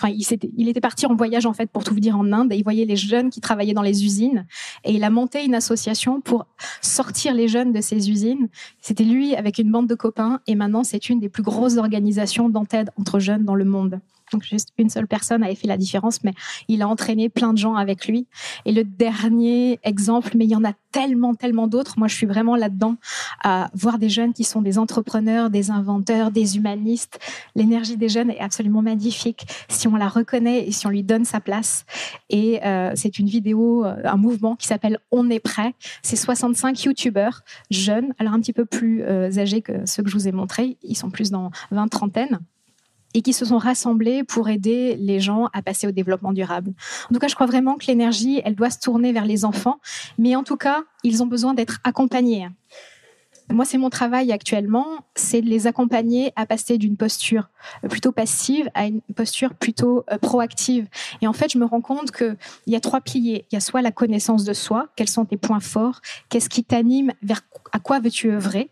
enfin, 0.00 0.12
il, 0.12 0.68
était, 0.68 0.80
parti 0.80 1.06
en 1.06 1.14
voyage, 1.14 1.46
en 1.46 1.52
fait, 1.52 1.70
pour 1.70 1.84
tout 1.84 1.94
vous 1.94 2.00
dire, 2.00 2.18
en 2.18 2.32
Inde, 2.32 2.52
et 2.52 2.56
il 2.56 2.64
voyait 2.64 2.86
les 2.86 2.96
jeunes 2.96 3.30
qui 3.30 3.40
travaillaient 3.40 3.74
dans 3.74 3.82
les 3.82 4.04
usines, 4.04 4.46
et 4.82 4.90
il 4.90 5.04
a 5.04 5.10
monté 5.10 5.44
une 5.44 5.54
association 5.54 6.20
pour 6.20 6.46
sortir 6.80 7.34
les 7.34 7.46
jeunes 7.46 7.72
de 7.72 7.80
ces 7.80 8.10
usines. 8.10 8.48
C'était 8.80 9.04
lui 9.04 9.36
avec 9.36 9.58
une 9.58 9.70
bande 9.70 9.86
de 9.86 9.94
copains, 9.94 10.40
et 10.48 10.56
maintenant, 10.56 10.82
c'est 10.82 11.08
une 11.08 11.20
des 11.20 11.28
plus 11.28 11.44
grosses 11.44 11.76
organisations 11.76 12.48
d'entraide 12.48 12.90
entre 12.98 13.20
jeunes 13.20 13.44
dans 13.44 13.54
le 13.54 13.64
monde. 13.64 14.00
Donc 14.32 14.42
juste 14.42 14.70
une 14.78 14.90
seule 14.90 15.06
personne 15.06 15.42
avait 15.42 15.54
fait 15.54 15.68
la 15.68 15.76
différence, 15.76 16.22
mais 16.24 16.32
il 16.68 16.82
a 16.82 16.88
entraîné 16.88 17.28
plein 17.28 17.52
de 17.52 17.58
gens 17.58 17.74
avec 17.74 18.06
lui. 18.06 18.26
Et 18.64 18.72
le 18.72 18.84
dernier 18.84 19.78
exemple, 19.82 20.32
mais 20.36 20.44
il 20.44 20.50
y 20.50 20.56
en 20.56 20.64
a 20.64 20.72
tellement, 20.92 21.34
tellement 21.34 21.66
d'autres. 21.66 21.98
Moi, 21.98 22.08
je 22.08 22.14
suis 22.14 22.26
vraiment 22.26 22.56
là-dedans 22.56 22.96
à 23.42 23.70
voir 23.74 23.98
des 23.98 24.08
jeunes 24.08 24.32
qui 24.32 24.44
sont 24.44 24.62
des 24.62 24.78
entrepreneurs, 24.78 25.50
des 25.50 25.70
inventeurs, 25.70 26.30
des 26.30 26.56
humanistes. 26.56 27.18
L'énergie 27.54 27.96
des 27.96 28.08
jeunes 28.08 28.30
est 28.30 28.40
absolument 28.40 28.82
magnifique 28.82 29.46
si 29.68 29.88
on 29.88 29.96
la 29.96 30.08
reconnaît 30.08 30.66
et 30.66 30.72
si 30.72 30.86
on 30.86 30.90
lui 30.90 31.02
donne 31.02 31.24
sa 31.24 31.40
place. 31.40 31.84
Et 32.30 32.64
euh, 32.64 32.92
c'est 32.94 33.18
une 33.18 33.26
vidéo, 33.26 33.84
euh, 33.84 33.96
un 34.04 34.16
mouvement 34.16 34.56
qui 34.56 34.66
s'appelle 34.66 34.98
On 35.10 35.30
est 35.30 35.40
prêt. 35.40 35.74
C'est 36.02 36.16
65 36.16 36.84
youtubeurs 36.84 37.42
jeunes, 37.70 38.14
alors 38.18 38.32
un 38.32 38.40
petit 38.40 38.52
peu 38.52 38.64
plus 38.64 39.02
euh, 39.02 39.30
âgés 39.38 39.62
que 39.62 39.86
ceux 39.86 40.02
que 40.02 40.10
je 40.10 40.14
vous 40.14 40.28
ai 40.28 40.32
montrés. 40.32 40.76
Ils 40.82 40.96
sont 40.96 41.10
plus 41.10 41.30
dans 41.30 41.50
20 41.70 41.88
trentaines 41.88 42.40
et 43.14 43.22
qui 43.22 43.32
se 43.32 43.44
sont 43.44 43.58
rassemblés 43.58 44.24
pour 44.24 44.48
aider 44.48 44.96
les 44.96 45.20
gens 45.20 45.48
à 45.52 45.62
passer 45.62 45.86
au 45.86 45.92
développement 45.92 46.32
durable. 46.32 46.72
En 47.10 47.14
tout 47.14 47.20
cas, 47.20 47.28
je 47.28 47.34
crois 47.34 47.46
vraiment 47.46 47.76
que 47.76 47.86
l'énergie, 47.86 48.40
elle 48.44 48.54
doit 48.54 48.70
se 48.70 48.78
tourner 48.78 49.12
vers 49.12 49.24
les 49.24 49.44
enfants, 49.44 49.80
mais 50.18 50.36
en 50.36 50.44
tout 50.44 50.56
cas, 50.56 50.84
ils 51.04 51.22
ont 51.22 51.26
besoin 51.26 51.54
d'être 51.54 51.78
accompagnés. 51.84 52.48
Moi, 53.50 53.64
c'est 53.64 53.78
mon 53.78 53.88
travail 53.88 54.30
actuellement, 54.30 54.86
c'est 55.14 55.40
de 55.40 55.48
les 55.48 55.66
accompagner 55.66 56.32
à 56.36 56.44
passer 56.44 56.76
d'une 56.76 56.98
posture 56.98 57.48
plutôt 57.88 58.12
passive 58.12 58.68
à 58.74 58.86
une 58.86 59.00
posture 59.16 59.54
plutôt 59.54 60.04
euh, 60.12 60.18
proactive. 60.18 60.86
Et 61.22 61.26
en 61.26 61.32
fait, 61.32 61.52
je 61.52 61.58
me 61.58 61.64
rends 61.64 61.80
compte 61.80 62.10
qu'il 62.10 62.36
y 62.66 62.76
a 62.76 62.80
trois 62.80 63.00
piliers. 63.00 63.46
Il 63.50 63.54
y 63.54 63.56
a 63.56 63.60
soit 63.60 63.80
la 63.80 63.90
connaissance 63.90 64.44
de 64.44 64.52
soi, 64.52 64.88
quels 64.96 65.08
sont 65.08 65.24
tes 65.24 65.38
points 65.38 65.60
forts, 65.60 66.02
qu'est-ce 66.28 66.50
qui 66.50 66.62
t'anime, 66.62 67.12
vers 67.22 67.40
à 67.72 67.78
quoi 67.78 68.00
veux-tu 68.00 68.30
œuvrer. 68.30 68.70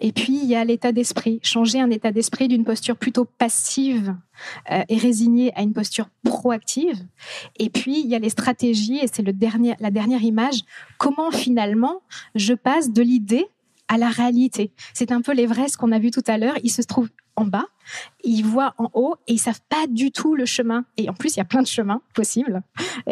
Et 0.00 0.12
puis, 0.12 0.38
il 0.42 0.46
y 0.46 0.54
a 0.54 0.64
l'état 0.64 0.92
d'esprit. 0.92 1.40
Changer 1.42 1.80
un 1.80 1.90
état 1.90 2.12
d'esprit 2.12 2.48
d'une 2.48 2.64
posture 2.64 2.96
plutôt 2.96 3.24
passive 3.24 4.16
euh, 4.70 4.82
et 4.88 4.96
résignée 4.96 5.52
à 5.54 5.62
une 5.62 5.72
posture 5.72 6.08
proactive. 6.24 7.04
Et 7.58 7.70
puis, 7.70 8.00
il 8.00 8.06
y 8.06 8.14
a 8.14 8.18
les 8.18 8.30
stratégies, 8.30 8.98
et 8.98 9.08
c'est 9.12 9.22
le 9.22 9.32
dernier, 9.32 9.74
la 9.80 9.90
dernière 9.90 10.22
image. 10.22 10.62
Comment 10.98 11.30
finalement 11.30 12.00
je 12.34 12.54
passe 12.54 12.90
de 12.90 13.02
l'idée 13.02 13.46
à 13.88 13.98
la 13.98 14.08
réalité? 14.08 14.72
C'est 14.94 15.12
un 15.12 15.20
peu 15.20 15.32
l'Everest 15.32 15.76
qu'on 15.76 15.92
a 15.92 15.98
vu 15.98 16.10
tout 16.10 16.24
à 16.26 16.38
l'heure. 16.38 16.56
Il 16.62 16.70
se 16.70 16.82
trouve 16.82 17.08
en 17.36 17.44
bas, 17.44 17.66
ils 18.24 18.42
voient 18.42 18.74
en 18.78 18.90
haut 18.94 19.16
et 19.26 19.34
ils 19.34 19.38
savent 19.38 19.60
pas 19.68 19.86
du 19.86 20.10
tout 20.10 20.34
le 20.34 20.44
chemin. 20.44 20.84
Et 20.96 21.08
en 21.08 21.14
plus, 21.14 21.34
il 21.34 21.38
y 21.38 21.40
a 21.40 21.44
plein 21.44 21.62
de 21.62 21.66
chemins 21.66 22.02
possibles. 22.14 22.62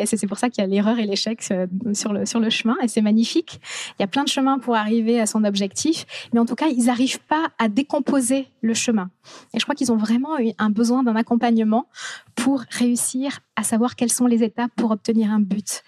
C'est 0.05 0.27
pour 0.27 0.39
ça 0.39 0.51
qu'il 0.51 0.62
y 0.62 0.65
a 0.65 0.69
l'erreur 0.69 0.99
et 0.99 1.07
l'échec 1.07 1.43
euh, 1.51 1.67
sur 1.93 2.12
le, 2.12 2.27
sur 2.27 2.41
le 2.41 2.51
chemin. 2.51 2.77
Et 2.83 2.89
c'est 2.89 3.03
magnifique. 3.03 3.61
Il 3.99 4.03
y 4.03 4.05
a 4.05 4.09
plein 4.09 4.25
de 4.25 4.29
chemins 4.29 4.59
pour 4.59 4.77
arriver 4.77 5.21
à 5.21 5.27
son 5.27 5.45
objectif. 5.45 6.07
Mais 6.33 6.41
en 6.41 6.47
tout 6.47 6.55
cas, 6.55 6.67
ils 6.69 6.87
n'arrivent 6.87 7.21
pas 7.21 7.49
à 7.59 7.69
décomposer 7.69 8.49
le 8.61 8.75
chemin. 8.75 9.11
Et 9.55 9.59
je 9.59 9.65
crois 9.65 9.75
qu'ils 9.75 9.93
ont 9.93 9.97
vraiment 9.97 10.39
eu 10.39 10.53
un 10.59 10.71
besoin 10.71 11.03
d'un 11.03 11.17
accompagnement 11.17 11.87
pour 12.35 12.65
réussir 12.71 13.41
à 13.57 13.62
savoir 13.62 13.97
quelles 13.97 14.12
sont 14.12 14.27
les 14.27 14.43
étapes 14.43 14.71
pour 14.77 14.91
obtenir 14.91 15.31
un 15.31 15.41
but. 15.41 15.83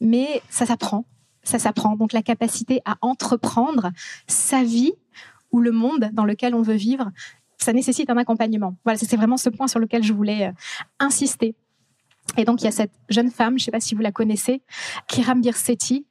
Mais 0.00 0.42
ça 0.50 0.66
s'apprend. 0.66 1.04
Ça 1.42 1.58
s'apprend. 1.58 1.96
Donc 1.96 2.12
la 2.12 2.22
capacité 2.22 2.80
à 2.84 2.96
entreprendre 3.02 3.90
sa 4.26 4.62
vie 4.62 4.92
ou 5.52 5.60
le 5.60 5.70
monde 5.70 6.10
dans 6.12 6.24
lequel 6.24 6.54
on 6.54 6.62
veut 6.62 6.74
vivre, 6.74 7.10
ça 7.58 7.72
nécessite 7.72 8.10
un 8.10 8.16
accompagnement. 8.16 8.76
Voilà, 8.84 8.98
c'est 8.98 9.16
vraiment 9.16 9.36
ce 9.36 9.50
point 9.50 9.68
sur 9.68 9.78
lequel 9.78 10.02
je 10.02 10.12
voulais 10.12 10.48
euh, 10.48 10.52
insister. 10.98 11.54
Et 12.36 12.44
donc, 12.44 12.62
il 12.62 12.64
y 12.64 12.68
a 12.68 12.72
cette 12.72 12.92
jeune 13.08 13.30
femme, 13.30 13.50
je 13.50 13.62
ne 13.62 13.64
sais 13.64 13.70
pas 13.70 13.80
si 13.80 13.94
vous 13.94 14.00
la 14.00 14.12
connaissez, 14.12 14.62
Kiram 15.08 15.42
Sethi, 15.42 16.06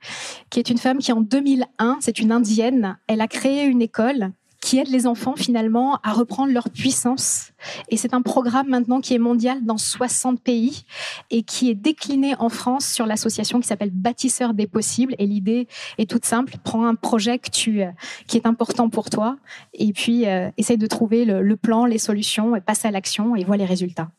qui 0.50 0.60
est 0.60 0.70
une 0.70 0.78
femme 0.78 1.00
qui, 1.00 1.12
en 1.12 1.22
2001, 1.22 1.98
c'est 2.02 2.20
une 2.20 2.32
indienne, 2.32 2.98
elle 3.08 3.22
a 3.22 3.28
créé 3.28 3.66
une 3.66 3.82
école 3.82 4.32
qui 4.64 4.80
aide 4.80 4.88
les 4.88 5.08
enfants 5.08 5.36
finalement 5.36 6.00
à 6.04 6.14
reprendre 6.14 6.54
leur 6.54 6.70
puissance. 6.70 7.52
Et 7.90 7.98
c'est 7.98 8.14
un 8.14 8.22
programme 8.22 8.70
maintenant 8.70 9.02
qui 9.02 9.14
est 9.14 9.20
mondial 9.20 9.64
dans 9.66 9.78
60 9.78 10.40
pays 10.40 10.86
et 11.32 11.44
qui 11.44 11.70
est 11.70 11.76
décliné 11.76 12.34
en 12.40 12.48
France 12.48 12.88
sur 12.88 13.06
l'association 13.06 13.60
qui 13.60 13.68
s'appelle 13.68 13.92
Bâtisseurs 13.92 14.54
des 14.54 14.66
possibles. 14.66 15.16
Et 15.20 15.28
l'idée 15.28 15.68
est 15.98 16.10
toute 16.10 16.26
simple 16.26 16.56
prends 16.64 16.86
un 16.86 16.96
projet 16.96 17.40
que 17.40 17.50
tu, 17.50 17.82
euh, 17.82 17.92
qui 18.28 18.38
est 18.38 18.48
important 18.48 18.90
pour 18.90 19.10
toi 19.10 19.36
et 19.74 19.92
puis 19.92 20.28
euh, 20.28 20.50
essaye 20.58 20.78
de 20.78 20.88
trouver 20.88 21.26
le, 21.26 21.42
le 21.42 21.58
plan, 21.58 21.86
les 21.86 21.98
solutions, 21.98 22.56
et 22.56 22.62
passe 22.62 22.86
à 22.86 22.92
l'action 22.92 23.36
et 23.36 23.44
vois 23.44 23.58
les 23.58 23.66
résultats. 23.66 24.10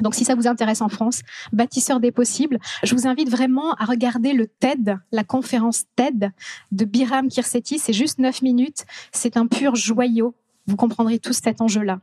Donc, 0.00 0.14
si 0.14 0.24
ça 0.24 0.34
vous 0.34 0.46
intéresse 0.46 0.82
en 0.82 0.88
France, 0.88 1.22
bâtisseur 1.52 2.00
des 2.00 2.12
possibles, 2.12 2.58
je 2.82 2.94
vous 2.94 3.06
invite 3.06 3.30
vraiment 3.30 3.72
à 3.74 3.84
regarder 3.84 4.32
le 4.32 4.46
TED, 4.46 4.98
la 5.10 5.24
conférence 5.24 5.84
TED 5.96 6.32
de 6.70 6.84
Biram 6.84 7.28
Kirseti. 7.28 7.78
C'est 7.78 7.94
juste 7.94 8.18
9 8.18 8.42
minutes. 8.42 8.84
C'est 9.12 9.36
un 9.36 9.46
pur 9.46 9.74
joyau. 9.74 10.34
Vous 10.66 10.76
comprendrez 10.76 11.18
tout 11.18 11.32
cet 11.32 11.60
enjeu-là. 11.60 12.00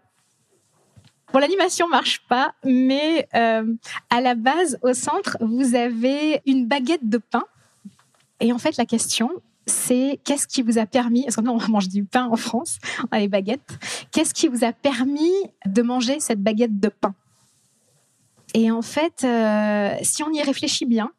Bon, 1.34 1.40
l'animation 1.40 1.88
marche 1.88 2.22
pas, 2.28 2.54
mais 2.64 3.28
euh, 3.34 3.74
à 4.10 4.22
la 4.22 4.36
base, 4.36 4.78
au 4.84 4.94
centre, 4.94 5.38
vous 5.42 5.76
avez 5.76 6.42
une 6.46 6.68
baguette 6.68 7.10
de 7.10 7.18
pain. 7.18 7.44
Et 8.40 8.52
en 8.54 8.60
fait, 8.60 8.78
la 8.78 8.86
question, 8.86 9.32
c'est 9.66 10.20
qu'est-ce 10.24 10.48
qui 10.48 10.62
vous 10.62 10.78
a 10.78 10.86
permis, 10.86 11.24
parce 11.24 11.36
que 11.36 11.42
on 11.48 11.72
mange 11.72 11.90
du 11.90 12.04
pain 12.04 12.28
en 12.28 12.36
France, 12.36 12.80
on 13.04 13.16
a 13.16 13.20
les 13.20 13.28
baguettes, 13.28 13.80
qu'est-ce 14.12 14.34
qui 14.34 14.48
vous 14.48 14.64
a 14.64 14.74
permis 14.74 15.32
de 15.66 15.82
manger 15.82 16.20
cette 16.20 16.42
baguette 16.42 16.80
de 16.80 16.90
pain? 16.90 17.16
Et 18.54 18.72
en 18.72 18.82
fait, 18.82 19.24
euh, 19.24 19.96
si 20.02 20.24
on 20.24 20.32
y 20.32 20.42
réfléchit 20.42 20.86
bien, 20.86 21.12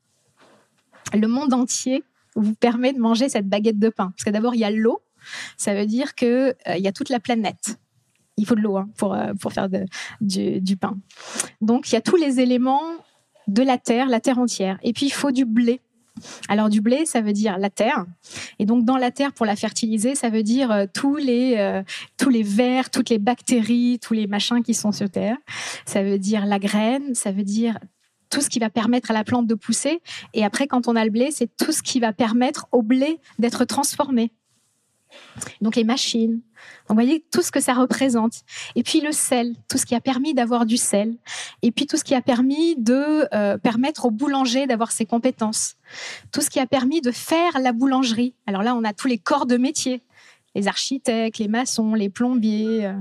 le 1.13 1.27
monde 1.27 1.53
entier 1.53 2.05
vous 2.37 2.55
permet 2.55 2.93
de 2.93 2.99
manger 2.99 3.29
cette 3.29 3.49
baguette 3.49 3.79
de 3.79 3.89
pain. 3.89 4.13
Parce 4.17 4.25
que 4.25 4.31
d'abord, 4.31 4.55
il 4.55 4.61
y 4.61 4.65
a 4.65 4.71
l'eau. 4.71 5.03
Ça 5.57 5.75
veut 5.75 5.87
dire 5.87 6.15
qu'il 6.15 6.29
euh, 6.29 6.77
y 6.77 6.89
a 6.89 6.93
toute 6.93 7.09
la 7.09 7.21
planète. 7.21 7.79
Il 8.37 8.47
faut 8.47 8.55
de 8.55 8.61
l'eau 8.61 8.77
hein, 8.77 8.89
pour, 8.97 9.15
euh, 9.15 9.33
pour 9.41 9.53
faire 9.53 9.69
du, 10.21 10.61
du 10.61 10.77
pain. 10.77 10.97
Donc, 11.61 11.91
il 11.91 11.95
y 11.95 11.97
a 11.97 12.01
tous 12.01 12.17
les 12.17 12.41
éléments 12.41 12.83
de 13.47 13.63
la 13.63 13.79
terre, 13.79 14.09
la 14.09 14.21
terre 14.21 14.39
entière. 14.39 14.79
Et 14.83 14.93
puis, 14.93 15.07
il 15.07 15.13
faut 15.13 15.31
du 15.31 15.45
blé 15.45 15.81
alors 16.49 16.69
du 16.69 16.81
blé, 16.81 17.07
ça 17.07 17.21
veut 17.21 17.33
dire 17.33 17.59
la 17.59 17.71
terre, 17.71 18.05
et 18.59 18.67
donc 18.67 18.85
dans 18.85 18.97
la 18.97 19.11
terre 19.11 19.33
pour 19.33 19.47
la 19.47 19.57
fertiliser, 19.57 20.15
ça 20.15 20.29
veut 20.29 20.43
dire 20.43 20.71
euh, 20.71 20.87
tous 20.93 21.17
les 21.17 21.57
euh, 21.59 21.83
tous 22.17 22.31
les 22.31 22.43
vers, 22.43 22.91
toutes 22.91 23.11
les 23.11 23.19
bactéries, 23.19 23.99
tous 24.01 24.15
les 24.15 24.27
machins 24.27 24.63
qui 24.63 24.75
sont 24.75 24.93
sur 24.93 25.11
terre. 25.11 25.37
Ça 25.87 26.03
veut 26.03 26.19
dire 26.19 26.47
la 26.47 26.59
graine, 26.59 27.15
ça 27.15 27.33
veut 27.33 27.43
dire 27.43 27.79
tout 28.31 28.41
ce 28.41 28.49
qui 28.49 28.59
va 28.59 28.71
permettre 28.71 29.11
à 29.11 29.15
la 29.15 29.25
plante 29.25 29.47
de 29.47 29.55
pousser. 29.55 30.01
Et 30.33 30.45
après, 30.45 30.67
quand 30.67 30.89
on 30.89 30.97
a 30.97 31.05
le 31.05 31.11
blé, 31.11 31.31
c'est 31.31 31.55
tout 31.57 31.73
ce 31.73 31.83
qui 31.83 32.01
va 32.01 32.13
permettre 32.13 32.67
au 32.73 32.83
blé 32.83 33.21
d'être 33.39 33.65
transformé. 33.65 34.33
Donc 35.61 35.77
les 35.77 35.85
machines. 35.85 36.41
vous 36.89 36.95
voyez 36.95 37.25
tout 37.33 37.43
ce 37.43 37.51
que 37.51 37.61
ça 37.61 37.75
représente. 37.75 38.43
Et 38.75 38.83
puis 38.83 39.01
le 39.01 39.13
sel, 39.13 39.55
tout 39.69 39.79
ce 39.79 39.87
qui 39.87 39.95
a 39.95 40.01
permis 40.01 40.35
d'avoir 40.35 40.67
du 40.67 40.77
sel. 40.77 41.17
Et 41.63 41.71
puis 41.71 41.87
tout 41.87 41.97
ce 41.97 42.05
qui 42.05 42.15
a 42.15 42.23
permis 42.23 42.77
de 42.77 43.27
euh, 43.35 43.59
permettre 43.59 44.07
au 44.07 44.11
boulanger 44.11 44.67
d'avoir 44.67 44.93
ses 44.93 45.07
compétences. 45.07 45.77
Tout 46.33 46.41
ce 46.41 46.51
qui 46.51 46.61
a 46.61 46.67
permis 46.67 47.01
de 47.01 47.11
faire 47.11 47.59
la 47.59 47.73
boulangerie. 47.73 48.35
Alors 48.47 48.63
là, 48.63 48.75
on 48.75 48.85
a 48.85 48.93
tous 48.93 49.09
les 49.09 49.19
corps 49.19 49.47
de 49.47 49.57
métier. 49.57 50.03
Les 50.55 50.69
architectes, 50.69 51.39
les 51.39 51.49
maçons, 51.49 51.95
les 51.95 52.11
plombiers. 52.11 52.87
Euh. 52.87 52.95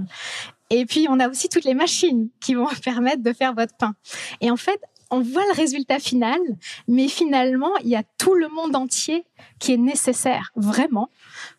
Et 0.69 0.85
puis 0.85 1.05
on 1.09 1.19
a 1.19 1.29
aussi 1.29 1.49
toutes 1.49 1.65
les 1.65 1.75
machines 1.75 2.29
qui 2.41 2.55
vont 2.55 2.67
permettre 2.83 3.21
de 3.21 3.33
faire 3.33 3.53
votre 3.53 3.75
pain. 3.77 3.93
Et 4.41 4.49
en 4.49 4.57
fait, 4.57 4.79
on 5.13 5.21
voit 5.21 5.43
le 5.45 5.55
résultat 5.55 5.99
final, 5.99 6.39
mais 6.87 7.07
finalement, 7.07 7.77
il 7.83 7.89
y 7.89 7.95
a 7.95 8.01
tout 8.17 8.33
le 8.33 8.47
monde 8.49 8.75
entier 8.75 9.25
qui 9.59 9.73
est 9.73 9.77
nécessaire, 9.77 10.51
vraiment, 10.55 11.09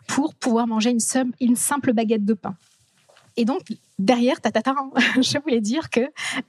pour 0.07 0.35
pouvoir 0.35 0.67
manger 0.67 0.91
une, 0.91 1.33
une 1.41 1.57
simple 1.57 1.93
baguette 1.93 2.25
de 2.25 2.35
pain. 2.35 2.57
Et 3.37 3.45
donc, 3.45 3.63
derrière, 3.99 4.41
tatata, 4.41 4.75
je 5.17 5.39
voulais 5.39 5.61
dire 5.61 5.91
que 5.91 6.01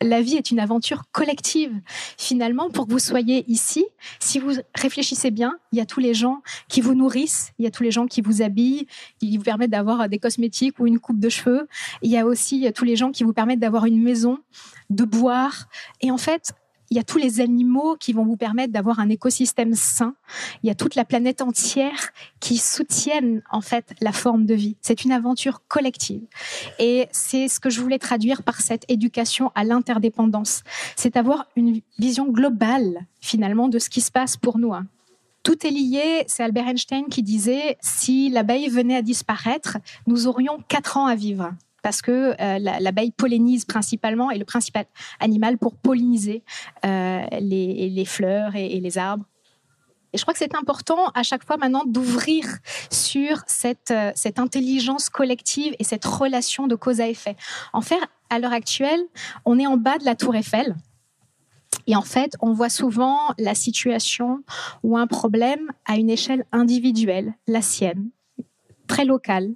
la 0.01 0.21
vie 0.21 0.35
est 0.35 0.51
une 0.51 0.59
aventure 0.59 1.03
collective. 1.11 1.73
Finalement, 2.17 2.69
pour 2.69 2.85
que 2.85 2.91
vous 2.91 2.99
soyez 2.99 3.43
ici, 3.47 3.85
si 4.19 4.39
vous 4.39 4.51
réfléchissez 4.75 5.31
bien, 5.31 5.57
il 5.71 5.79
y 5.79 5.81
a 5.81 5.85
tous 5.85 5.99
les 5.99 6.13
gens 6.13 6.41
qui 6.67 6.81
vous 6.81 6.93
nourrissent, 6.93 7.53
il 7.57 7.65
y 7.65 7.67
a 7.67 7.71
tous 7.71 7.83
les 7.83 7.91
gens 7.91 8.05
qui 8.05 8.21
vous 8.21 8.41
habillent, 8.41 8.87
qui 9.19 9.37
vous 9.37 9.43
permettent 9.43 9.71
d'avoir 9.71 10.07
des 10.09 10.19
cosmétiques 10.19 10.79
ou 10.79 10.87
une 10.87 10.99
coupe 10.99 11.19
de 11.19 11.29
cheveux. 11.29 11.67
Il 12.01 12.11
y 12.11 12.17
a 12.17 12.25
aussi 12.25 12.71
tous 12.73 12.85
les 12.85 12.95
gens 12.95 13.11
qui 13.11 13.23
vous 13.23 13.33
permettent 13.33 13.59
d'avoir 13.59 13.85
une 13.85 14.01
maison, 14.01 14.39
de 14.89 15.05
boire. 15.05 15.67
Et 16.01 16.11
en 16.11 16.17
fait, 16.17 16.53
il 16.89 16.97
y 16.97 16.99
a 16.99 17.03
tous 17.03 17.17
les 17.17 17.41
animaux 17.41 17.95
qui 17.99 18.13
vont 18.13 18.25
vous 18.25 18.37
permettre 18.37 18.71
d'avoir 18.71 18.99
un 18.99 19.09
écosystème 19.09 19.73
sain. 19.73 20.15
Il 20.63 20.67
y 20.67 20.69
a 20.69 20.75
toute 20.75 20.95
la 20.95 21.05
planète 21.05 21.41
entière 21.41 22.11
qui 22.39 22.57
soutiennent 22.57 23.41
en 23.51 23.61
fait 23.61 23.93
la 24.01 24.11
forme 24.11 24.45
de 24.45 24.53
vie. 24.53 24.77
C'est 24.81 25.03
une 25.03 25.11
aventure 25.11 25.61
collective. 25.67 26.21
Et 26.79 27.07
c'est 27.11 27.47
ce 27.47 27.59
que 27.59 27.69
je 27.69 27.81
voulais 27.81 27.99
traduire 27.99 28.43
par 28.43 28.61
cette 28.61 28.85
éducation 28.89 29.51
à 29.55 29.63
l'interdépendance. 29.63 30.63
C'est 30.95 31.17
avoir 31.17 31.47
une 31.55 31.81
vision 31.97 32.27
globale 32.27 33.05
finalement 33.19 33.67
de 33.67 33.79
ce 33.79 33.89
qui 33.89 34.01
se 34.01 34.11
passe 34.11 34.37
pour 34.37 34.57
nous. 34.57 34.73
Hein. 34.73 34.85
Tout 35.43 35.65
est 35.65 35.71
lié, 35.71 36.23
c'est 36.27 36.43
Albert 36.43 36.67
Einstein 36.67 37.05
qui 37.05 37.21
disait, 37.21 37.77
si 37.79 38.29
l'abeille 38.29 38.67
venait 38.67 38.95
à 38.95 39.01
disparaître, 39.03 39.77
nous 40.07 40.27
aurions 40.27 40.57
quatre 40.67 40.97
ans 40.97 41.05
à 41.05 41.15
vivre 41.15 41.51
parce 41.85 42.01
que 42.01 42.33
euh, 42.41 42.57
l'abeille 42.57 43.11
pollinise 43.11 43.63
principalement 43.63 44.31
et 44.31 44.39
le 44.39 44.43
principal 44.43 44.87
animal 45.19 45.59
pour 45.59 45.75
polliniser 45.75 46.41
euh, 46.83 47.21
les, 47.39 48.05
fleurs 48.05 48.55
et, 48.55 48.79
les 48.79 48.97
arbres. 48.97 49.23
Et 50.11 50.17
je 50.17 50.23
crois 50.23 50.33
que 50.33 50.39
c'est 50.39 50.55
important 50.55 51.09
à 51.13 51.21
chaque 51.21 51.45
fois 51.45 51.57
maintenant 51.57 51.83
d'ouvrir 51.85 52.43
sur 52.89 53.43
euh, 53.65 54.11
cette 54.15 54.39
intelligence 54.39 55.09
collective 55.09 55.75
et 55.77 55.83
cette 55.83 56.05
relation 56.05 56.65
de 56.65 56.73
cause 56.73 57.01
à 57.01 57.07
effet. 57.07 57.35
En 57.71 57.81
fait, 57.81 57.99
à 58.31 58.39
l'heure 58.39 58.53
actuelle, 58.53 59.03
on 59.45 59.59
est 59.59 59.67
en 59.67 59.77
bas 59.77 59.99
de 59.99 60.05
la 60.05 60.15
tour 60.15 60.35
Eiffel. 60.35 60.75
Et 61.85 61.95
en 61.95 62.01
fait, 62.01 62.35
on 62.41 62.51
voit 62.51 62.69
souvent 62.69 63.19
la 63.37 63.53
situation 63.53 64.43
ou 64.81 64.97
un 64.97 65.05
problème 65.05 65.71
à 65.85 65.97
une 65.97 66.09
échelle 66.09 66.45
individuelle, 66.51 67.35
la 67.45 67.61
sienne, 67.61 68.09
très 68.87 69.05
local. 69.05 69.49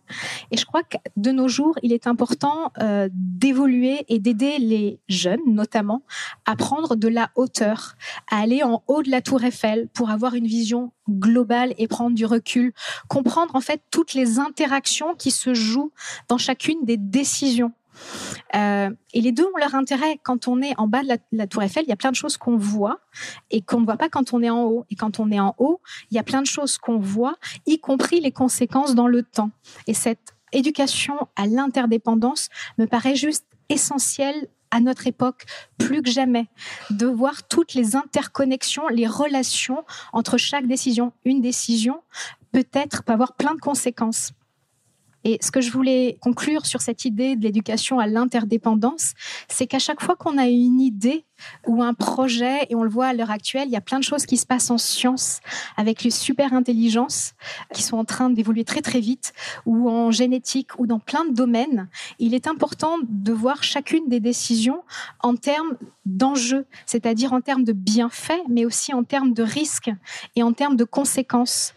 Et 0.52 0.58
je 0.58 0.66
crois 0.66 0.84
que 0.84 0.98
de 1.16 1.32
nos 1.32 1.48
jours, 1.48 1.76
il 1.84 1.94
est 1.94 2.08
important 2.08 2.72
euh, 2.82 3.10
d'évoluer 3.12 4.06
et 4.08 4.20
d'aider 4.20 4.58
les 4.60 5.00
jeunes, 5.08 5.40
notamment, 5.48 6.04
à 6.46 6.56
prendre 6.56 6.96
de 6.96 7.08
la 7.08 7.30
hauteur, 7.36 7.96
à 8.30 8.40
aller 8.40 8.64
en 8.64 8.84
haut 8.88 9.04
de 9.04 9.10
la 9.10 9.22
tour 9.22 9.44
Eiffel 9.44 9.88
pour 9.94 10.10
avoir 10.10 10.36
une 10.36 10.48
vision 10.48 10.92
globale 11.10 11.74
et 11.78 11.88
prendre 11.88 12.16
du 12.16 12.26
recul, 12.26 12.74
comprendre 13.08 13.56
en 13.56 13.62
fait 13.62 13.82
toutes 13.92 14.14
les 14.14 14.40
interactions 14.40 15.16
qui 15.16 15.32
se 15.32 15.54
jouent 15.54 15.92
dans 16.28 16.38
chacune 16.38 16.84
des 16.84 16.98
décisions 16.98 17.74
euh, 18.56 18.89
et 19.14 19.22
les 19.22 19.32
deux 19.32 19.45
ont 19.45 19.58
leur 19.58 19.76
intérêt. 19.76 20.20
Quand 20.24 20.47
on 20.47 20.62
est 20.62 20.74
en 20.78 20.88
bas 20.88 21.04
de 21.04 21.10
la, 21.32 21.47
tour 21.47 21.64
Eiffel, 21.64 21.84
il 21.86 21.89
y 21.89 21.93
a 21.93 21.97
plein 21.97 22.12
de 22.12 22.16
choses 22.16 22.38
qu'on 22.38 22.58
voit 22.58 23.00
et 23.52 23.62
qu'on 23.62 23.82
ne 23.82 23.86
voit 23.86 23.97
pas 23.97 24.10
quand 24.10 24.34
on 24.34 24.41
est 24.41 24.50
en 24.50 24.64
haut. 24.64 24.86
Et 24.89 24.95
quand 24.95 25.20
on 25.20 25.32
est 25.32 25.39
en 25.39 25.56
haut, 25.58 25.82
il 26.12 26.16
y 26.16 26.20
a 26.20 26.24
plein 26.24 26.41
de 26.41 26.47
choses 26.47 26.78
qu'on 26.78 27.00
voit, 27.00 27.36
y 27.66 27.80
compris 27.80 28.20
les 28.20 28.32
conséquences 28.32 28.95
dans 28.95 29.08
le 29.08 29.24
temps. 29.24 29.52
Et 29.88 29.93
cette 29.93 30.36
éducation 30.52 31.16
à 31.36 31.45
l'interdépendance 31.45 32.50
me 32.78 32.86
paraît 32.86 33.16
juste 33.16 33.45
essentielle 33.70 34.47
à 34.72 34.80
notre 34.80 35.08
époque 35.08 35.45
plus 35.78 36.02
que 36.02 36.12
jamais, 36.12 36.47
de 36.89 37.08
voir 37.08 37.47
toutes 37.47 37.74
les 37.74 37.95
interconnexions, 37.95 38.88
les 38.88 39.08
relations 39.08 39.84
entre 40.14 40.38
chaque 40.38 40.68
décision. 40.68 41.12
Une 41.26 41.41
décision 41.41 42.02
peut-être 42.52 43.04
peut 43.04 43.14
avoir 43.14 43.34
plein 43.34 43.56
de 43.56 43.60
conséquences. 43.60 44.32
Et 45.24 45.38
ce 45.42 45.52
que 45.52 45.62
je 45.62 45.72
voulais 45.72 46.18
conclure 46.22 46.66
sur 46.66 46.82
cette 46.82 47.06
idée 47.06 47.36
de 47.36 47.44
l'éducation 47.44 48.00
à 48.00 48.08
l'interdépendance, 48.08 49.14
c'est 49.48 49.68
qu'à 49.68 49.80
chaque 49.80 50.02
fois 50.02 50.16
qu'on 50.16 50.38
a 50.38 50.48
une 50.48 50.80
idée 50.80 51.26
ou 51.68 51.82
un 51.82 51.94
projet, 51.94 52.68
et 52.70 52.76
on 52.76 52.84
le 52.84 52.90
voit 52.90 53.08
à 53.08 53.14
l'heure 53.14 53.32
actuelle, 53.32 53.68
il 53.68 53.72
y 53.72 53.78
a 53.78 53.82
plein 53.82 54.00
de 54.00 54.04
choses 54.04 54.26
qui 54.26 54.38
se 54.38 54.46
passent 54.46 54.72
en 54.72 54.78
science 54.78 55.40
avec 55.78 56.04
les 56.04 56.12
super 56.12 56.54
intelligences 56.54 57.34
qui 57.74 57.84
sont 57.84 57.98
en 57.98 58.06
train 58.06 58.30
d'évoluer 58.30 58.66
très 58.66 58.82
très 58.82 59.00
vite, 59.00 59.34
ou 59.66 59.90
en 59.90 60.12
génétique, 60.12 60.78
ou 60.80 60.88
dans 60.88 61.00
plein 61.00 61.26
de 61.26 61.34
domaines. 61.34 61.88
Il 62.20 62.34
est 62.34 62.48
important 62.48 62.98
de 63.08 63.32
voir 63.32 63.64
chacune 63.64 64.08
des 64.08 64.20
décisions 64.20 64.84
en 65.22 65.36
termes 65.36 65.78
d'enjeux, 66.06 66.66
c'est-à-dire 66.86 67.34
en 67.34 67.42
termes 67.42 67.64
de 67.64 67.74
bienfaits, 67.74 68.44
mais 68.50 68.66
aussi 68.66 68.94
en 68.94 69.04
termes 69.04 69.34
de 69.34 69.44
risques 69.44 69.92
et 70.36 70.44
en 70.44 70.54
termes 70.54 70.76
de 70.76 70.84
conséquences 70.84 71.74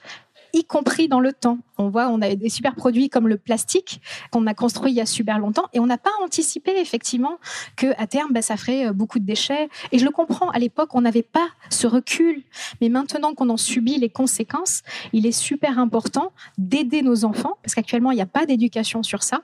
y 0.52 0.64
compris 0.64 1.08
dans 1.08 1.20
le 1.20 1.32
temps. 1.32 1.58
On 1.78 1.88
voit, 1.88 2.08
on 2.08 2.20
a 2.20 2.34
des 2.34 2.48
super 2.48 2.74
produits 2.74 3.08
comme 3.08 3.28
le 3.28 3.38
plastique 3.38 4.00
qu'on 4.30 4.46
a 4.46 4.54
construit 4.54 4.92
il 4.92 4.96
y 4.96 5.00
a 5.00 5.06
super 5.06 5.38
longtemps 5.38 5.64
et 5.72 5.80
on 5.80 5.86
n'a 5.86 5.98
pas 5.98 6.10
anticipé 6.22 6.72
effectivement 6.78 7.38
que 7.76 7.86
à 7.98 8.06
terme, 8.06 8.32
bah, 8.32 8.42
ça 8.42 8.56
ferait 8.56 8.86
euh, 8.86 8.92
beaucoup 8.92 9.18
de 9.18 9.24
déchets. 9.24 9.68
Et 9.90 9.98
je 9.98 10.04
le 10.04 10.10
comprends. 10.10 10.50
À 10.50 10.58
l'époque, 10.58 10.94
on 10.94 11.00
n'avait 11.00 11.22
pas 11.22 11.48
ce 11.70 11.86
recul, 11.86 12.42
mais 12.80 12.88
maintenant 12.88 13.34
qu'on 13.34 13.48
en 13.48 13.56
subit 13.56 13.98
les 13.98 14.10
conséquences, 14.10 14.82
il 15.12 15.26
est 15.26 15.32
super 15.32 15.78
important 15.78 16.32
d'aider 16.58 17.02
nos 17.02 17.24
enfants, 17.24 17.56
parce 17.62 17.74
qu'actuellement 17.74 18.10
il 18.10 18.16
n'y 18.16 18.22
a 18.22 18.26
pas 18.26 18.46
d'éducation 18.46 19.02
sur 19.02 19.22
ça, 19.22 19.42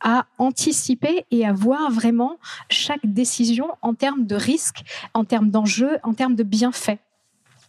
à 0.00 0.26
anticiper 0.38 1.24
et 1.30 1.46
à 1.46 1.52
voir 1.52 1.90
vraiment 1.90 2.38
chaque 2.68 3.04
décision 3.04 3.68
en 3.82 3.94
termes 3.94 4.26
de 4.26 4.36
risques, 4.36 4.82
en 5.14 5.24
termes 5.24 5.50
d'enjeux, 5.50 5.98
en 6.02 6.14
termes 6.14 6.34
de 6.34 6.42
bienfaits, 6.42 6.98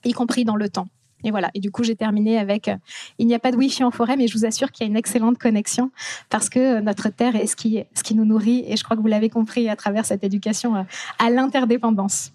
y 0.03 0.13
compris 0.13 0.45
dans 0.45 0.55
le 0.55 0.69
temps. 0.69 0.87
Et 1.23 1.31
voilà. 1.31 1.49
Et 1.53 1.59
du 1.59 1.71
coup, 1.71 1.83
j'ai 1.83 1.95
terminé 1.95 2.37
avec 2.37 2.67
euh, 2.67 2.75
il 3.17 3.27
n'y 3.27 3.35
a 3.35 3.39
pas 3.39 3.51
de 3.51 3.57
Wi-Fi 3.57 3.83
en 3.83 3.91
forêt, 3.91 4.17
mais 4.17 4.27
je 4.27 4.37
vous 4.37 4.45
assure 4.45 4.71
qu'il 4.71 4.85
y 4.85 4.89
a 4.89 4.91
une 4.91 4.97
excellente 4.97 5.37
connexion 5.37 5.91
parce 6.29 6.49
que 6.49 6.59
euh, 6.59 6.81
notre 6.81 7.09
terre 7.09 7.35
est 7.35 7.47
ce 7.47 7.55
qui, 7.55 7.83
ce 7.93 8.03
qui 8.03 8.15
nous 8.15 8.25
nourrit. 8.25 8.63
Et 8.67 8.77
je 8.77 8.83
crois 8.83 8.97
que 8.97 9.01
vous 9.01 9.07
l'avez 9.07 9.29
compris 9.29 9.69
à 9.69 9.75
travers 9.75 10.05
cette 10.05 10.23
éducation 10.23 10.75
euh, 10.75 10.83
à 11.19 11.29
l'interdépendance. 11.29 12.31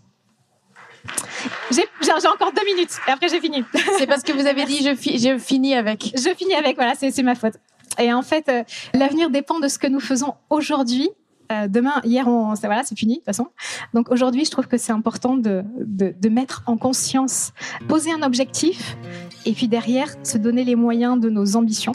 J'ai 1.70 1.82
encore 2.10 2.52
deux 2.52 2.64
minutes 2.64 2.96
et 3.06 3.12
après 3.12 3.28
j'ai 3.28 3.40
fini. 3.40 3.62
C'est 3.98 4.08
parce 4.08 4.22
que 4.22 4.32
vous 4.32 4.46
avez 4.46 4.64
dit 4.64 4.78
je, 4.78 4.90
je 4.90 5.38
finis 5.38 5.74
avec. 5.74 6.12
Je 6.16 6.34
finis 6.34 6.54
avec, 6.54 6.74
voilà, 6.74 6.94
c'est 6.96 7.22
ma 7.22 7.36
faute. 7.36 7.54
Et 8.00 8.12
en 8.12 8.22
fait, 8.22 8.50
l'avenir 8.92 9.30
dépend 9.30 9.60
de 9.60 9.68
ce 9.68 9.78
que 9.78 9.86
nous 9.86 10.00
faisons 10.00 10.34
aujourd'hui 10.50 11.08
euh, 11.52 11.68
demain, 11.68 12.00
hier, 12.04 12.26
on, 12.28 12.54
voilà, 12.54 12.82
c'est 12.84 12.98
fini 12.98 13.14
de 13.14 13.18
toute 13.18 13.26
façon. 13.26 13.48
Donc 13.94 14.10
aujourd'hui, 14.10 14.44
je 14.44 14.50
trouve 14.50 14.66
que 14.66 14.78
c'est 14.78 14.92
important 14.92 15.36
de, 15.36 15.64
de, 15.78 16.28
mettre 16.28 16.62
en 16.66 16.76
conscience, 16.76 17.52
poser 17.88 18.10
un 18.12 18.22
objectif, 18.22 18.96
et 19.44 19.52
puis 19.52 19.68
derrière, 19.68 20.08
se 20.22 20.38
donner 20.38 20.64
les 20.64 20.74
moyens 20.74 21.20
de 21.20 21.30
nos 21.30 21.56
ambitions. 21.56 21.92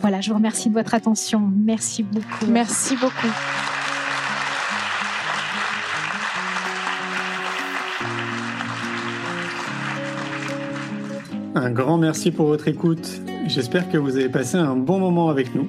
Voilà, 0.00 0.20
je 0.20 0.30
vous 0.30 0.36
remercie 0.36 0.68
de 0.68 0.74
votre 0.74 0.94
attention. 0.94 1.40
Merci 1.54 2.02
beaucoup. 2.02 2.46
Merci 2.48 2.96
beaucoup. 2.96 3.28
Un 11.54 11.70
grand 11.70 11.98
merci 11.98 12.30
pour 12.30 12.46
votre 12.46 12.66
écoute. 12.66 13.20
J'espère 13.46 13.88
que 13.90 13.98
vous 13.98 14.16
avez 14.16 14.28
passé 14.28 14.56
un 14.56 14.74
bon 14.74 14.98
moment 14.98 15.28
avec 15.28 15.54
nous. 15.54 15.68